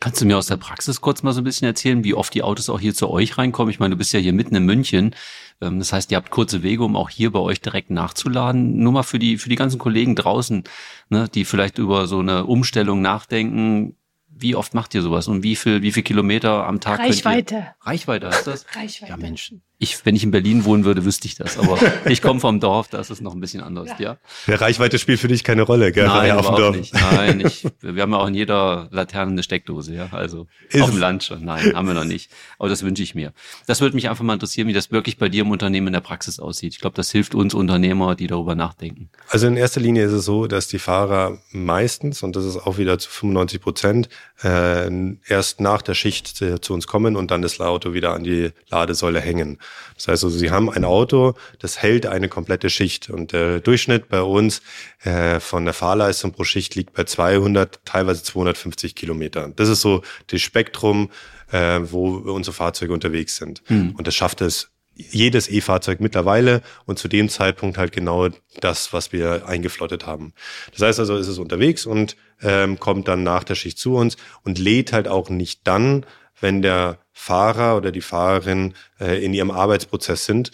Kannst 0.00 0.22
du 0.22 0.24
mir 0.24 0.38
aus 0.38 0.46
der 0.46 0.56
Praxis 0.56 1.02
kurz 1.02 1.22
mal 1.22 1.32
so 1.32 1.42
ein 1.42 1.44
bisschen 1.44 1.66
erzählen, 1.66 2.02
wie 2.04 2.14
oft 2.14 2.32
die 2.32 2.42
Autos 2.42 2.70
auch 2.70 2.80
hier 2.80 2.94
zu 2.94 3.10
euch 3.10 3.36
reinkommen? 3.36 3.70
Ich 3.70 3.80
meine, 3.80 3.94
du 3.94 3.98
bist 3.98 4.14
ja 4.14 4.18
hier 4.18 4.32
mitten 4.32 4.54
in 4.54 4.64
München. 4.64 5.14
Ähm, 5.60 5.78
das 5.78 5.92
heißt, 5.92 6.10
ihr 6.10 6.16
habt 6.16 6.30
kurze 6.30 6.62
Wege, 6.62 6.84
um 6.84 6.96
auch 6.96 7.10
hier 7.10 7.30
bei 7.32 7.38
euch 7.38 7.60
direkt 7.60 7.90
nachzuladen. 7.90 8.78
Nur 8.78 8.92
mal 8.92 9.02
für 9.02 9.18
die, 9.18 9.36
für 9.36 9.50
die 9.50 9.56
ganzen 9.56 9.78
Kollegen 9.78 10.16
draußen, 10.16 10.64
ne, 11.10 11.28
die 11.28 11.44
vielleicht 11.44 11.76
über 11.76 12.06
so 12.06 12.20
eine 12.20 12.46
Umstellung 12.46 13.02
nachdenken. 13.02 13.94
Wie 14.26 14.54
oft 14.54 14.72
macht 14.72 14.94
ihr 14.94 15.02
sowas 15.02 15.28
und 15.28 15.42
wie 15.42 15.54
viel, 15.54 15.82
wie 15.82 15.92
viel 15.92 16.02
Kilometer 16.02 16.66
am 16.66 16.80
Tag? 16.80 17.00
Reichweite. 17.00 17.74
Reichweite 17.82 18.28
ist 18.28 18.46
das? 18.46 18.64
Reichweite. 18.74 19.10
Ja, 19.10 19.18
Mensch 19.18 19.52
ich, 19.82 20.04
wenn 20.04 20.14
ich 20.14 20.22
in 20.22 20.30
Berlin 20.30 20.66
wohnen 20.66 20.84
würde, 20.84 21.06
wüsste 21.06 21.26
ich 21.26 21.36
das. 21.36 21.58
Aber 21.58 21.78
ich 22.04 22.20
komme 22.20 22.38
vom 22.38 22.60
Dorf, 22.60 22.88
da 22.88 23.00
ist 23.00 23.08
es 23.08 23.22
noch 23.22 23.34
ein 23.34 23.40
bisschen 23.40 23.62
anders, 23.62 23.88
ja. 23.98 24.10
ja. 24.10 24.16
Der 24.46 24.60
Reichweite 24.60 24.98
spielt 24.98 25.18
für 25.18 25.28
dich 25.28 25.42
keine 25.42 25.62
Rolle, 25.62 25.90
gell? 25.90 26.06
Nein, 26.06 26.32
auf 26.32 26.48
dem 26.48 26.56
Dorf. 26.56 26.76
nicht. 26.76 26.92
Nein, 26.92 27.40
ich, 27.40 27.66
wir 27.80 28.02
haben 28.02 28.12
ja 28.12 28.18
auch 28.18 28.28
in 28.28 28.34
jeder 28.34 28.88
Laterne 28.90 29.32
eine 29.32 29.42
Steckdose, 29.42 29.94
ja. 29.94 30.08
Also 30.12 30.48
ist 30.68 30.82
auf 30.82 30.90
dem 30.90 30.98
Land 30.98 31.24
schon. 31.24 31.46
Nein, 31.46 31.72
haben 31.74 31.88
wir 31.88 31.94
noch 31.94 32.04
nicht. 32.04 32.30
Aber 32.58 32.68
das 32.68 32.82
wünsche 32.82 33.02
ich 33.02 33.14
mir. 33.14 33.32
Das 33.66 33.80
würde 33.80 33.94
mich 33.94 34.10
einfach 34.10 34.22
mal 34.22 34.34
interessieren, 34.34 34.68
wie 34.68 34.74
das 34.74 34.92
wirklich 34.92 35.16
bei 35.16 35.30
dir 35.30 35.44
im 35.44 35.50
Unternehmen 35.50 35.86
in 35.86 35.92
der 35.94 36.00
Praxis 36.00 36.38
aussieht. 36.38 36.74
Ich 36.74 36.80
glaube, 36.80 36.96
das 36.96 37.10
hilft 37.10 37.34
uns 37.34 37.54
Unternehmer, 37.54 38.14
die 38.14 38.26
darüber 38.26 38.54
nachdenken. 38.54 39.08
Also 39.30 39.46
in 39.46 39.56
erster 39.56 39.80
Linie 39.80 40.04
ist 40.04 40.12
es 40.12 40.26
so, 40.26 40.46
dass 40.46 40.68
die 40.68 40.78
Fahrer 40.78 41.38
meistens, 41.52 42.22
und 42.22 42.36
das 42.36 42.44
ist 42.44 42.58
auch 42.58 42.76
wieder 42.76 42.98
zu 42.98 43.08
95 43.08 43.62
Prozent, 43.62 44.08
äh, 44.42 44.90
erst 45.26 45.60
nach 45.60 45.82
der 45.82 45.94
Schicht 45.94 46.26
zu, 46.26 46.60
zu 46.60 46.74
uns 46.74 46.86
kommen 46.86 47.16
und 47.16 47.30
dann 47.30 47.42
das 47.42 47.60
Auto 47.60 47.92
wieder 47.92 48.14
an 48.14 48.24
die 48.24 48.50
Ladesäule 48.68 49.20
hängen. 49.20 49.58
Das 49.96 50.08
heißt 50.08 50.24
also, 50.24 50.36
sie 50.36 50.50
haben 50.50 50.70
ein 50.70 50.84
Auto, 50.84 51.34
das 51.58 51.82
hält 51.82 52.06
eine 52.06 52.28
komplette 52.28 52.70
Schicht. 52.70 53.10
Und 53.10 53.32
der 53.32 53.60
Durchschnitt 53.60 54.08
bei 54.08 54.22
uns 54.22 54.62
äh, 55.02 55.40
von 55.40 55.64
der 55.64 55.74
Fahrleistung 55.74 56.32
pro 56.32 56.44
Schicht 56.44 56.74
liegt 56.74 56.94
bei 56.94 57.04
200, 57.04 57.84
teilweise 57.84 58.22
250 58.22 58.94
Kilometern. 58.94 59.54
Das 59.56 59.68
ist 59.68 59.80
so 59.80 60.02
das 60.28 60.40
Spektrum, 60.40 61.10
äh, 61.52 61.80
wo 61.82 62.16
unsere 62.16 62.54
Fahrzeuge 62.54 62.92
unterwegs 62.92 63.36
sind. 63.36 63.62
Hm. 63.66 63.94
Und 63.96 64.06
das 64.06 64.14
schafft 64.14 64.40
es 64.40 64.70
jedes 65.10 65.48
E-Fahrzeug 65.48 66.00
mittlerweile 66.00 66.62
und 66.86 66.98
zu 66.98 67.08
dem 67.08 67.28
Zeitpunkt 67.28 67.78
halt 67.78 67.92
genau 67.92 68.28
das, 68.60 68.92
was 68.92 69.12
wir 69.12 69.46
eingeflottet 69.46 70.06
haben. 70.06 70.32
Das 70.72 70.82
heißt 70.82 71.00
also, 71.00 71.16
ist 71.16 71.28
es 71.28 71.38
unterwegs 71.38 71.86
und 71.86 72.16
ähm, 72.42 72.78
kommt 72.78 73.08
dann 73.08 73.22
nach 73.22 73.44
der 73.44 73.54
Schicht 73.54 73.78
zu 73.78 73.94
uns 73.94 74.16
und 74.44 74.58
lädt 74.58 74.92
halt 74.92 75.08
auch 75.08 75.30
nicht 75.30 75.66
dann, 75.66 76.06
wenn 76.40 76.62
der 76.62 76.98
Fahrer 77.12 77.76
oder 77.76 77.92
die 77.92 78.00
Fahrerin 78.00 78.74
äh, 78.98 79.24
in 79.24 79.34
ihrem 79.34 79.50
Arbeitsprozess 79.50 80.24
sind. 80.24 80.52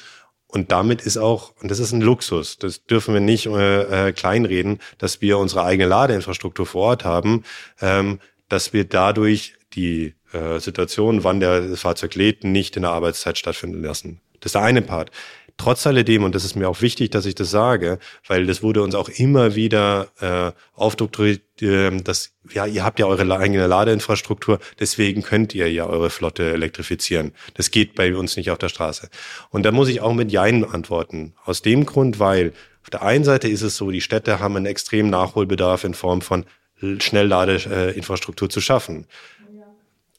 Und 0.49 0.73
damit 0.73 1.03
ist 1.03 1.17
auch, 1.17 1.53
und 1.61 1.71
das 1.71 1.79
ist 1.79 1.93
ein 1.93 2.01
Luxus, 2.01 2.59
das 2.59 2.85
dürfen 2.87 3.15
wir 3.15 3.21
nicht 3.21 3.47
äh, 3.47 4.09
äh, 4.09 4.13
kleinreden, 4.13 4.81
dass 4.99 5.21
wir 5.21 5.39
unsere 5.39 5.65
eigene 5.65 5.89
Ladeinfrastruktur 5.89 6.67
vor 6.67 6.83
Ort 6.83 7.05
haben, 7.05 7.45
ähm, 7.81 8.21
dass 8.49 8.73
wir 8.73 8.85
dadurch 8.85 9.55
die 9.75 10.15
äh, 10.33 10.59
Situation, 10.59 11.25
wann 11.25 11.41
der 11.41 11.77
Fahrzeug 11.77 12.15
lädt, 12.15 12.45
nicht 12.45 12.77
in 12.77 12.83
der 12.83 12.93
Arbeitszeit 12.93 13.39
stattfinden 13.39 13.83
lassen. 13.83 14.21
Das 14.41 14.51
ist 14.51 14.55
der 14.55 14.63
eine 14.63 14.83
Part. 14.83 15.11
Trotz 15.59 15.87
alledem, 15.87 16.23
und 16.23 16.35
das 16.35 16.45
ist 16.45 16.55
mir 16.55 16.69
auch 16.69 16.83
wichtig, 16.83 17.11
dass 17.11 17.25
ich 17.25 17.35
das 17.35 17.51
sage, 17.51 17.99
weil 18.27 18.47
das 18.47 18.63
wurde 18.63 18.83
uns 18.83 18.95
auch 18.95 19.09
immer 19.09 19.55
wieder 19.55 20.09
äh, 20.21 20.53
aufdoktoriert, 20.79 21.41
äh, 21.63 21.97
dass 22.03 22.33
ja, 22.53 22.67
ihr 22.67 22.85
habt 22.85 22.99
ja 22.99 23.07
eure 23.07 23.39
eigene 23.39 23.67
Ladeinfrastruktur, 23.67 24.59
deswegen 24.79 25.23
könnt 25.23 25.55
ihr 25.55 25.73
ja 25.73 25.87
eure 25.87 26.11
Flotte 26.11 26.53
elektrifizieren. 26.53 27.33
Das 27.55 27.71
geht 27.71 27.95
bei 27.95 28.15
uns 28.15 28.37
nicht 28.37 28.51
auf 28.51 28.59
der 28.59 28.69
Straße. 28.69 29.09
Und 29.49 29.63
da 29.63 29.73
muss 29.73 29.89
ich 29.89 30.03
auch 30.03 30.13
mit 30.13 30.31
Jein 30.31 30.63
antworten. 30.63 31.33
Aus 31.45 31.63
dem 31.63 31.87
Grund, 31.87 32.19
weil 32.19 32.53
auf 32.83 32.91
der 32.91 33.03
einen 33.03 33.25
Seite 33.25 33.49
ist 33.49 33.63
es 33.63 33.77
so, 33.77 33.91
die 33.91 34.03
Städte 34.03 34.41
haben 34.41 34.57
einen 34.57 34.67
extremen 34.67 35.09
Nachholbedarf 35.09 35.85
in 35.85 35.95
Form 35.95 36.21
von 36.21 36.45
Schnellladeinfrastruktur 36.81 38.51
zu 38.51 38.61
schaffen. 38.61 39.07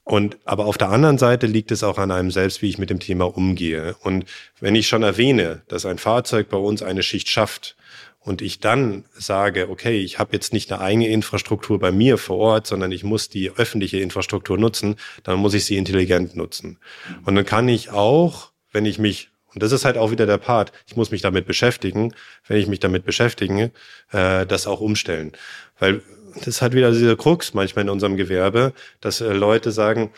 Und 0.07 0.37
aber 0.45 0.65
auf 0.67 0.77
der 0.77 0.89
anderen 0.89 1.17
Seite 1.17 1.47
liegt 1.47 1.69
es 1.69 1.83
auch 1.83 1.97
an 1.97 2.11
einem 2.11 2.31
selbst, 2.31 2.61
wie 2.61 2.69
ich 2.69 2.77
mit 2.77 2.89
dem 2.89 3.01
Thema 3.01 3.25
umgehe. 3.25 3.93
Und 4.03 4.23
wenn 4.61 4.73
ich 4.73 4.87
schon 4.87 5.03
erwähne, 5.03 5.63
dass 5.67 5.85
ein 5.85 5.97
Fahrzeug 5.97 6.47
bei 6.47 6.55
uns 6.55 6.81
eine 6.81 7.03
Schicht 7.03 7.27
schafft 7.27 7.75
und 8.21 8.41
ich 8.41 8.61
dann 8.61 9.03
sage, 9.13 9.69
okay, 9.69 9.99
ich 9.99 10.17
habe 10.17 10.31
jetzt 10.31 10.53
nicht 10.53 10.71
eine 10.71 10.81
eigene 10.81 11.09
Infrastruktur 11.09 11.77
bei 11.77 11.91
mir 11.91 12.17
vor 12.17 12.37
Ort, 12.37 12.67
sondern 12.67 12.93
ich 12.93 13.03
muss 13.03 13.27
die 13.27 13.51
öffentliche 13.51 13.99
Infrastruktur 13.99 14.57
nutzen, 14.57 14.95
dann 15.23 15.39
muss 15.39 15.53
ich 15.53 15.65
sie 15.65 15.75
intelligent 15.75 16.37
nutzen. 16.37 16.79
Und 17.25 17.35
dann 17.35 17.45
kann 17.45 17.67
ich 17.67 17.89
auch, 17.89 18.51
wenn 18.71 18.85
ich 18.85 18.99
mich 18.99 19.29
und 19.53 19.63
das 19.63 19.71
ist 19.71 19.85
halt 19.85 19.97
auch 19.97 20.11
wieder 20.11 20.27
der 20.27 20.37
Part. 20.37 20.71
Ich 20.85 20.95
muss 20.95 21.09
mich 21.09 21.23
damit 21.23 21.47
beschäftigen. 21.47 22.13
Wenn 22.47 22.57
ich 22.57 22.67
mich 22.67 22.79
damit 22.79 23.05
beschäftige, 23.05 23.71
äh, 24.11 24.45
das 24.45 24.67
auch 24.67 24.81
umstellen. 24.81 25.31
Weil 25.79 26.03
das 26.45 26.61
halt 26.61 26.73
wieder 26.73 26.91
dieser 26.91 27.15
Krux 27.15 27.53
manchmal 27.53 27.85
in 27.85 27.89
unserem 27.89 28.17
Gewerbe, 28.17 28.73
dass 29.01 29.21
äh, 29.21 29.33
Leute 29.33 29.71
sagen, 29.71 30.11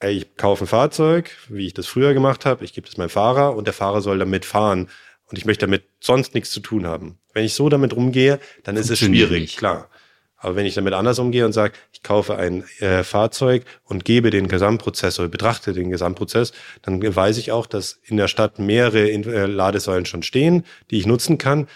ey, 0.00 0.12
ich 0.18 0.36
kaufe 0.36 0.64
ein 0.64 0.68
Fahrzeug, 0.68 1.30
wie 1.48 1.66
ich 1.66 1.74
das 1.74 1.86
früher 1.86 2.14
gemacht 2.14 2.44
habe, 2.46 2.64
ich 2.64 2.72
gebe 2.72 2.86
das 2.86 2.96
meinem 2.96 3.10
Fahrer 3.10 3.56
und 3.56 3.66
der 3.66 3.74
Fahrer 3.74 4.00
soll 4.00 4.18
damit 4.18 4.44
fahren 4.44 4.88
und 5.30 5.38
ich 5.38 5.46
möchte 5.46 5.66
damit 5.66 5.84
sonst 6.00 6.34
nichts 6.34 6.50
zu 6.50 6.60
tun 6.60 6.86
haben. 6.86 7.18
Wenn 7.32 7.44
ich 7.44 7.54
so 7.54 7.68
damit 7.68 7.94
rumgehe, 7.96 8.38
dann 8.62 8.76
ist 8.76 8.90
es 8.90 8.98
schwierig, 8.98 9.56
klar. 9.56 9.88
Aber 10.36 10.56
wenn 10.56 10.66
ich 10.66 10.74
damit 10.74 10.92
anders 10.92 11.18
umgehe 11.18 11.46
und 11.46 11.54
sage, 11.54 11.72
ich 11.92 12.02
kaufe 12.02 12.36
ein 12.36 12.64
äh, 12.80 13.02
Fahrzeug 13.02 13.64
und 13.82 14.04
gebe 14.04 14.28
den 14.28 14.46
Gesamtprozess 14.46 15.18
oder 15.18 15.28
betrachte 15.28 15.72
den 15.72 15.88
Gesamtprozess, 15.88 16.52
dann 16.82 17.02
weiß 17.02 17.38
ich 17.38 17.50
auch, 17.50 17.66
dass 17.66 17.98
in 18.04 18.18
der 18.18 18.28
Stadt 18.28 18.58
mehrere 18.58 19.10
äh, 19.10 19.46
Ladesäulen 19.46 20.04
schon 20.04 20.22
stehen, 20.22 20.66
die 20.90 20.98
ich 20.98 21.06
nutzen 21.06 21.38
kann. 21.38 21.66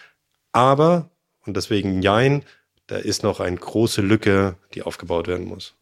Aber, 0.53 1.09
und 1.47 1.57
deswegen 1.57 2.03
Jein, 2.03 2.45
da 2.89 2.97
ist 2.97 3.22
noch 3.22 3.39
eine 3.39 3.57
große 3.57 4.03
Lücke, 4.03 4.57
die 4.74 4.82
aufgebaut 4.82 5.28
werden 5.28 5.47
muss. 5.47 5.74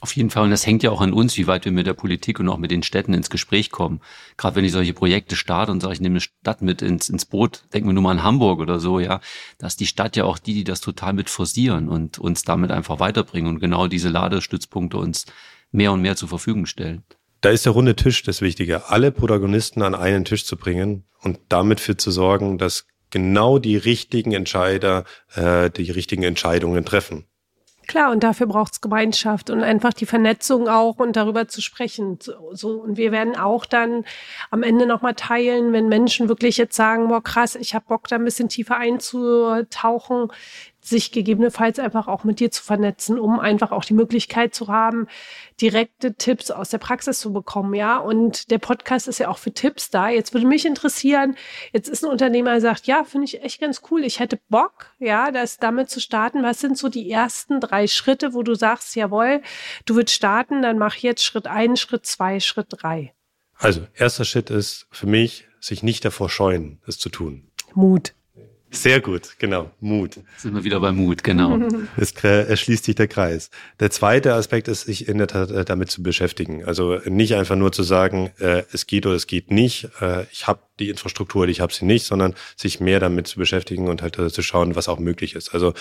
Auf 0.00 0.16
jeden 0.16 0.30
Fall. 0.30 0.42
Und 0.42 0.50
das 0.50 0.66
hängt 0.66 0.82
ja 0.82 0.90
auch 0.90 1.00
an 1.00 1.12
uns, 1.12 1.36
wie 1.36 1.46
weit 1.46 1.64
wir 1.64 1.70
mit 1.70 1.86
der 1.86 1.94
Politik 1.94 2.40
und 2.40 2.48
auch 2.48 2.58
mit 2.58 2.72
den 2.72 2.82
Städten 2.82 3.14
ins 3.14 3.30
Gespräch 3.30 3.70
kommen. 3.70 4.00
Gerade 4.36 4.56
wenn 4.56 4.64
ich 4.64 4.72
solche 4.72 4.94
Projekte 4.94 5.36
starte 5.36 5.70
und 5.70 5.80
sage, 5.80 5.94
ich 5.94 6.00
nehme 6.00 6.14
eine 6.14 6.20
Stadt 6.20 6.60
mit 6.60 6.82
ins, 6.82 7.08
ins 7.08 7.24
Boot, 7.24 7.62
denken 7.72 7.88
wir 7.88 7.92
nur 7.92 8.02
mal 8.02 8.10
an 8.10 8.24
Hamburg 8.24 8.58
oder 8.58 8.80
so, 8.80 8.98
ja, 8.98 9.20
dass 9.58 9.76
die 9.76 9.86
Stadt 9.86 10.16
ja 10.16 10.24
auch 10.24 10.38
die, 10.38 10.54
die 10.54 10.64
das 10.64 10.80
total 10.80 11.12
mit 11.12 11.30
forcieren 11.30 11.88
und 11.88 12.18
uns 12.18 12.42
damit 12.42 12.72
einfach 12.72 12.98
weiterbringen 12.98 13.54
und 13.54 13.60
genau 13.60 13.86
diese 13.86 14.08
Ladestützpunkte 14.08 14.96
uns 14.96 15.26
mehr 15.70 15.92
und 15.92 16.02
mehr 16.02 16.16
zur 16.16 16.28
Verfügung 16.28 16.66
stellen. 16.66 17.04
Da 17.40 17.50
ist 17.50 17.64
der 17.64 17.72
runde 17.72 17.94
Tisch 17.94 18.24
das 18.24 18.40
Wichtige, 18.40 18.88
alle 18.88 19.12
Protagonisten 19.12 19.82
an 19.82 19.94
einen 19.94 20.24
Tisch 20.24 20.44
zu 20.44 20.56
bringen 20.56 21.04
und 21.20 21.38
damit 21.48 21.78
für 21.78 21.96
zu 21.96 22.10
sorgen, 22.10 22.58
dass 22.58 22.86
genau 23.12 23.58
die 23.58 23.76
richtigen 23.76 24.32
Entscheider 24.32 25.04
äh, 25.36 25.70
die 25.70 25.92
richtigen 25.92 26.24
Entscheidungen 26.24 26.84
treffen. 26.84 27.26
Klar, 27.88 28.12
und 28.12 28.22
dafür 28.22 28.46
braucht 28.46 28.74
es 28.74 28.80
Gemeinschaft 28.80 29.50
und 29.50 29.62
einfach 29.62 29.92
die 29.92 30.06
Vernetzung 30.06 30.68
auch 30.68 30.98
und 30.98 31.16
darüber 31.16 31.48
zu 31.48 31.60
sprechen. 31.60 32.18
So, 32.52 32.80
und 32.80 32.96
wir 32.96 33.10
werden 33.10 33.36
auch 33.36 33.66
dann 33.66 34.04
am 34.50 34.62
Ende 34.62 34.86
nochmal 34.86 35.14
teilen, 35.14 35.72
wenn 35.72 35.88
Menschen 35.88 36.28
wirklich 36.28 36.56
jetzt 36.56 36.76
sagen, 36.76 37.08
boah, 37.08 37.22
krass, 37.22 37.56
ich 37.56 37.74
habe 37.74 37.84
Bock, 37.88 38.06
da 38.08 38.16
ein 38.16 38.24
bisschen 38.24 38.48
tiefer 38.48 38.76
einzutauchen, 38.76 40.28
sich 40.84 41.12
gegebenenfalls 41.12 41.78
einfach 41.78 42.08
auch 42.08 42.24
mit 42.24 42.40
dir 42.40 42.50
zu 42.50 42.62
vernetzen, 42.62 43.18
um 43.18 43.38
einfach 43.38 43.70
auch 43.70 43.84
die 43.84 43.94
Möglichkeit 43.94 44.52
zu 44.52 44.66
haben, 44.66 45.06
direkte 45.60 46.14
Tipps 46.14 46.50
aus 46.50 46.70
der 46.70 46.78
Praxis 46.78 47.20
zu 47.20 47.32
bekommen, 47.32 47.74
ja. 47.74 47.98
Und 47.98 48.50
der 48.50 48.58
Podcast 48.58 49.06
ist 49.06 49.18
ja 49.18 49.28
auch 49.28 49.38
für 49.38 49.52
Tipps 49.52 49.90
da. 49.90 50.08
Jetzt 50.08 50.34
würde 50.34 50.46
mich 50.46 50.66
interessieren, 50.66 51.36
jetzt 51.72 51.88
ist 51.88 52.04
ein 52.04 52.10
Unternehmer, 52.10 52.50
der 52.50 52.60
sagt, 52.60 52.88
ja, 52.88 53.04
finde 53.04 53.26
ich 53.26 53.42
echt 53.42 53.60
ganz 53.60 53.82
cool. 53.90 54.04
Ich 54.04 54.18
hätte 54.18 54.40
Bock, 54.48 54.90
ja, 54.98 55.30
das 55.30 55.58
damit 55.58 55.88
zu 55.88 56.00
starten. 56.00 56.42
Was 56.42 56.60
sind 56.60 56.76
so 56.76 56.88
die 56.88 57.08
ersten 57.10 57.60
drei 57.60 57.86
Schritte, 57.86 58.34
wo 58.34 58.42
du 58.42 58.54
sagst, 58.54 58.96
jawohl, 58.96 59.40
du 59.86 59.94
willst 59.94 60.14
starten, 60.14 60.62
dann 60.62 60.78
mach 60.78 60.96
jetzt 60.96 61.24
Schritt 61.24 61.46
ein, 61.46 61.76
Schritt 61.76 62.06
zwei, 62.06 62.40
Schritt 62.40 62.66
drei. 62.70 63.14
Also, 63.56 63.86
erster 63.94 64.24
Schritt 64.24 64.50
ist 64.50 64.88
für 64.90 65.06
mich, 65.06 65.46
sich 65.60 65.84
nicht 65.84 66.04
davor 66.04 66.28
scheuen, 66.28 66.80
es 66.86 66.98
zu 66.98 67.08
tun. 67.08 67.48
Mut. 67.74 68.14
Sehr 68.74 69.02
gut, 69.02 69.36
genau. 69.38 69.70
Mut. 69.80 70.18
Sind 70.38 70.54
wir 70.54 70.64
wieder 70.64 70.80
bei 70.80 70.92
Mut, 70.92 71.22
genau. 71.22 71.58
Es 71.96 72.12
erschließt 72.12 72.84
sich 72.84 72.94
der 72.94 73.06
Kreis. 73.06 73.50
Der 73.80 73.90
zweite 73.90 74.32
Aspekt 74.32 74.66
ist, 74.66 74.82
sich 74.82 75.08
in 75.08 75.18
der 75.18 75.26
Tat 75.26 75.50
äh, 75.50 75.64
damit 75.64 75.90
zu 75.90 76.02
beschäftigen. 76.02 76.64
Also 76.64 76.98
nicht 77.04 77.34
einfach 77.34 77.54
nur 77.54 77.70
zu 77.72 77.82
sagen, 77.82 78.30
äh, 78.38 78.62
es 78.72 78.86
geht 78.86 79.04
oder 79.04 79.14
es 79.14 79.26
geht 79.26 79.50
nicht. 79.50 79.88
Äh, 80.00 80.24
ich 80.32 80.46
habe 80.46 80.60
die 80.80 80.88
Infrastruktur, 80.88 81.46
ich 81.48 81.60
habe 81.60 81.72
sie 81.72 81.84
nicht, 81.84 82.06
sondern 82.06 82.34
sich 82.56 82.80
mehr 82.80 82.98
damit 82.98 83.26
zu 83.26 83.38
beschäftigen 83.38 83.88
und 83.88 84.00
halt 84.00 84.16
zu 84.16 84.42
schauen, 84.42 84.74
was 84.74 84.88
auch 84.88 84.98
möglich 84.98 85.34
ist. 85.34 85.52
Also 85.52 85.74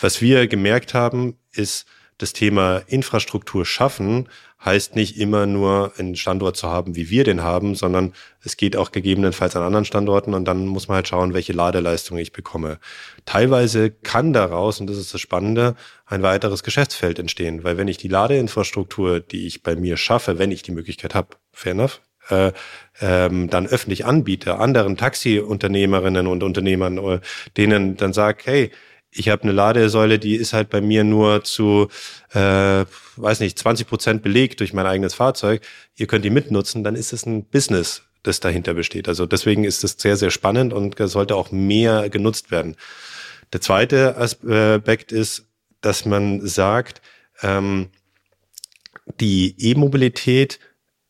was 0.00 0.22
wir 0.22 0.46
gemerkt 0.46 0.94
haben, 0.94 1.36
ist, 1.52 1.86
das 2.20 2.32
Thema 2.32 2.82
Infrastruktur 2.86 3.64
schaffen 3.64 4.28
heißt 4.62 4.94
nicht 4.94 5.16
immer 5.18 5.46
nur 5.46 5.92
einen 5.96 6.16
Standort 6.16 6.56
zu 6.56 6.68
haben, 6.68 6.94
wie 6.94 7.08
wir 7.08 7.24
den 7.24 7.42
haben, 7.42 7.74
sondern 7.74 8.12
es 8.42 8.58
geht 8.58 8.76
auch 8.76 8.92
gegebenenfalls 8.92 9.56
an 9.56 9.62
anderen 9.62 9.86
Standorten 9.86 10.34
und 10.34 10.44
dann 10.44 10.66
muss 10.66 10.86
man 10.86 10.96
halt 10.96 11.08
schauen, 11.08 11.32
welche 11.32 11.54
Ladeleistung 11.54 12.18
ich 12.18 12.32
bekomme. 12.32 12.78
Teilweise 13.24 13.90
kann 13.90 14.34
daraus, 14.34 14.78
und 14.78 14.88
das 14.88 14.98
ist 14.98 15.14
das 15.14 15.20
Spannende, 15.20 15.76
ein 16.04 16.22
weiteres 16.22 16.62
Geschäftsfeld 16.62 17.18
entstehen, 17.18 17.64
weil 17.64 17.78
wenn 17.78 17.88
ich 17.88 17.96
die 17.96 18.08
Ladeinfrastruktur, 18.08 19.20
die 19.20 19.46
ich 19.46 19.62
bei 19.62 19.76
mir 19.76 19.96
schaffe, 19.96 20.38
wenn 20.38 20.50
ich 20.50 20.62
die 20.62 20.72
Möglichkeit 20.72 21.14
habe, 21.14 21.36
fair 21.52 21.72
enough, 21.72 22.02
äh, 22.28 22.52
ähm, 23.00 23.48
dann 23.48 23.66
öffentlich 23.66 24.04
anbiete, 24.04 24.58
anderen 24.58 24.98
Taxiunternehmerinnen 24.98 26.26
und 26.26 26.42
Unternehmern, 26.42 26.98
äh, 26.98 27.20
denen 27.56 27.96
dann 27.96 28.12
sage, 28.12 28.42
hey, 28.44 28.70
ich 29.10 29.28
habe 29.28 29.42
eine 29.42 29.52
Ladesäule, 29.52 30.18
die 30.18 30.36
ist 30.36 30.52
halt 30.52 30.70
bei 30.70 30.80
mir 30.80 31.04
nur 31.04 31.42
zu, 31.42 31.88
äh, 32.32 32.84
weiß 33.16 33.40
nicht, 33.40 33.58
20 33.58 33.86
Prozent 33.86 34.22
belegt 34.22 34.60
durch 34.60 34.72
mein 34.72 34.86
eigenes 34.86 35.14
Fahrzeug. 35.14 35.62
Ihr 35.96 36.06
könnt 36.06 36.24
die 36.24 36.30
mitnutzen, 36.30 36.84
dann 36.84 36.94
ist 36.94 37.12
es 37.12 37.26
ein 37.26 37.44
Business, 37.44 38.02
das 38.22 38.40
dahinter 38.40 38.74
besteht. 38.74 39.08
Also 39.08 39.26
deswegen 39.26 39.64
ist 39.64 39.82
es 39.82 39.96
sehr, 39.98 40.16
sehr 40.16 40.30
spannend 40.30 40.72
und 40.72 40.96
sollte 40.98 41.34
auch 41.34 41.50
mehr 41.50 42.08
genutzt 42.08 42.50
werden. 42.50 42.76
Der 43.52 43.60
zweite 43.60 44.16
Aspekt 44.16 45.10
ist, 45.10 45.46
dass 45.80 46.04
man 46.04 46.46
sagt, 46.46 47.02
ähm, 47.42 47.90
die 49.18 49.56
E-Mobilität 49.58 50.60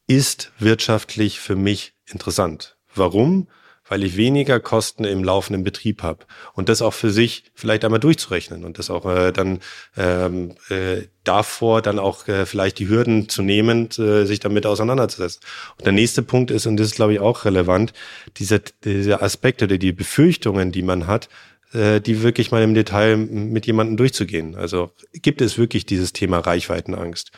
ist 0.06 0.52
wirtschaftlich 0.58 1.38
für 1.38 1.56
mich 1.56 1.92
interessant. 2.06 2.76
Warum? 2.94 3.48
Weil 3.90 4.04
ich 4.04 4.16
weniger 4.16 4.60
Kosten 4.60 5.04
im 5.04 5.22
laufenden 5.22 5.64
Betrieb 5.64 6.02
habe. 6.02 6.24
Und 6.54 6.70
das 6.70 6.80
auch 6.80 6.94
für 6.94 7.10
sich 7.10 7.44
vielleicht 7.54 7.84
einmal 7.84 8.00
durchzurechnen 8.00 8.64
und 8.64 8.78
das 8.78 8.88
auch 8.88 9.04
äh, 9.04 9.32
dann 9.32 9.58
ähm, 9.96 10.54
äh, 10.70 11.02
davor 11.24 11.82
dann 11.82 11.98
auch 11.98 12.26
äh, 12.28 12.46
vielleicht 12.46 12.78
die 12.78 12.88
Hürden 12.88 13.28
zu 13.28 13.42
nehmen, 13.42 13.88
äh, 13.98 14.24
sich 14.24 14.38
damit 14.38 14.64
auseinanderzusetzen. 14.64 15.42
Und 15.76 15.84
der 15.84 15.92
nächste 15.92 16.22
Punkt 16.22 16.52
ist, 16.52 16.66
und 16.66 16.78
das 16.78 16.86
ist 16.86 16.94
glaube 16.94 17.14
ich 17.14 17.20
auch 17.20 17.44
relevant, 17.44 17.92
diese, 18.36 18.62
diese 18.84 19.20
Aspekte 19.20 19.64
oder 19.64 19.76
die 19.76 19.92
Befürchtungen, 19.92 20.70
die 20.70 20.82
man 20.82 21.08
hat, 21.08 21.28
äh, 21.72 22.00
die 22.00 22.22
wirklich 22.22 22.52
mal 22.52 22.62
im 22.62 22.74
Detail 22.74 23.16
mit 23.16 23.66
jemandem 23.66 23.96
durchzugehen. 23.96 24.54
Also 24.54 24.92
gibt 25.14 25.42
es 25.42 25.58
wirklich 25.58 25.84
dieses 25.84 26.12
Thema 26.12 26.38
Reichweitenangst? 26.38 27.32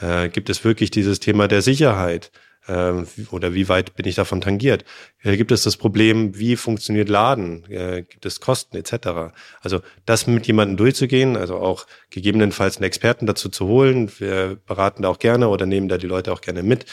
Äh, 0.00 0.30
gibt 0.30 0.48
es 0.48 0.64
wirklich 0.64 0.90
dieses 0.90 1.20
Thema 1.20 1.48
der 1.48 1.60
Sicherheit? 1.60 2.30
Äh, 2.68 2.92
oder 3.30 3.54
wie 3.54 3.68
weit 3.68 3.96
bin 3.96 4.06
ich 4.06 4.14
davon 4.14 4.40
tangiert? 4.40 4.84
Äh, 5.22 5.36
gibt 5.36 5.50
es 5.50 5.64
das 5.64 5.76
Problem, 5.76 6.38
wie 6.38 6.56
funktioniert 6.56 7.08
Laden? 7.08 7.64
Äh, 7.70 8.02
gibt 8.02 8.24
es 8.26 8.40
Kosten 8.40 8.76
etc.? 8.76 9.32
Also 9.60 9.80
das 10.06 10.26
mit 10.26 10.46
jemandem 10.46 10.76
durchzugehen, 10.76 11.36
also 11.36 11.56
auch 11.56 11.86
gegebenenfalls 12.10 12.76
einen 12.76 12.84
Experten 12.84 13.26
dazu 13.26 13.48
zu 13.48 13.66
holen. 13.66 14.10
Wir 14.18 14.58
beraten 14.66 15.02
da 15.02 15.08
auch 15.08 15.18
gerne 15.18 15.48
oder 15.48 15.66
nehmen 15.66 15.88
da 15.88 15.98
die 15.98 16.06
Leute 16.06 16.32
auch 16.32 16.40
gerne 16.40 16.62
mit, 16.62 16.86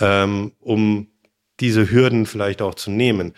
ähm, 0.00 0.52
um 0.60 1.08
diese 1.60 1.90
Hürden 1.90 2.26
vielleicht 2.26 2.62
auch 2.62 2.74
zu 2.74 2.90
nehmen. 2.90 3.34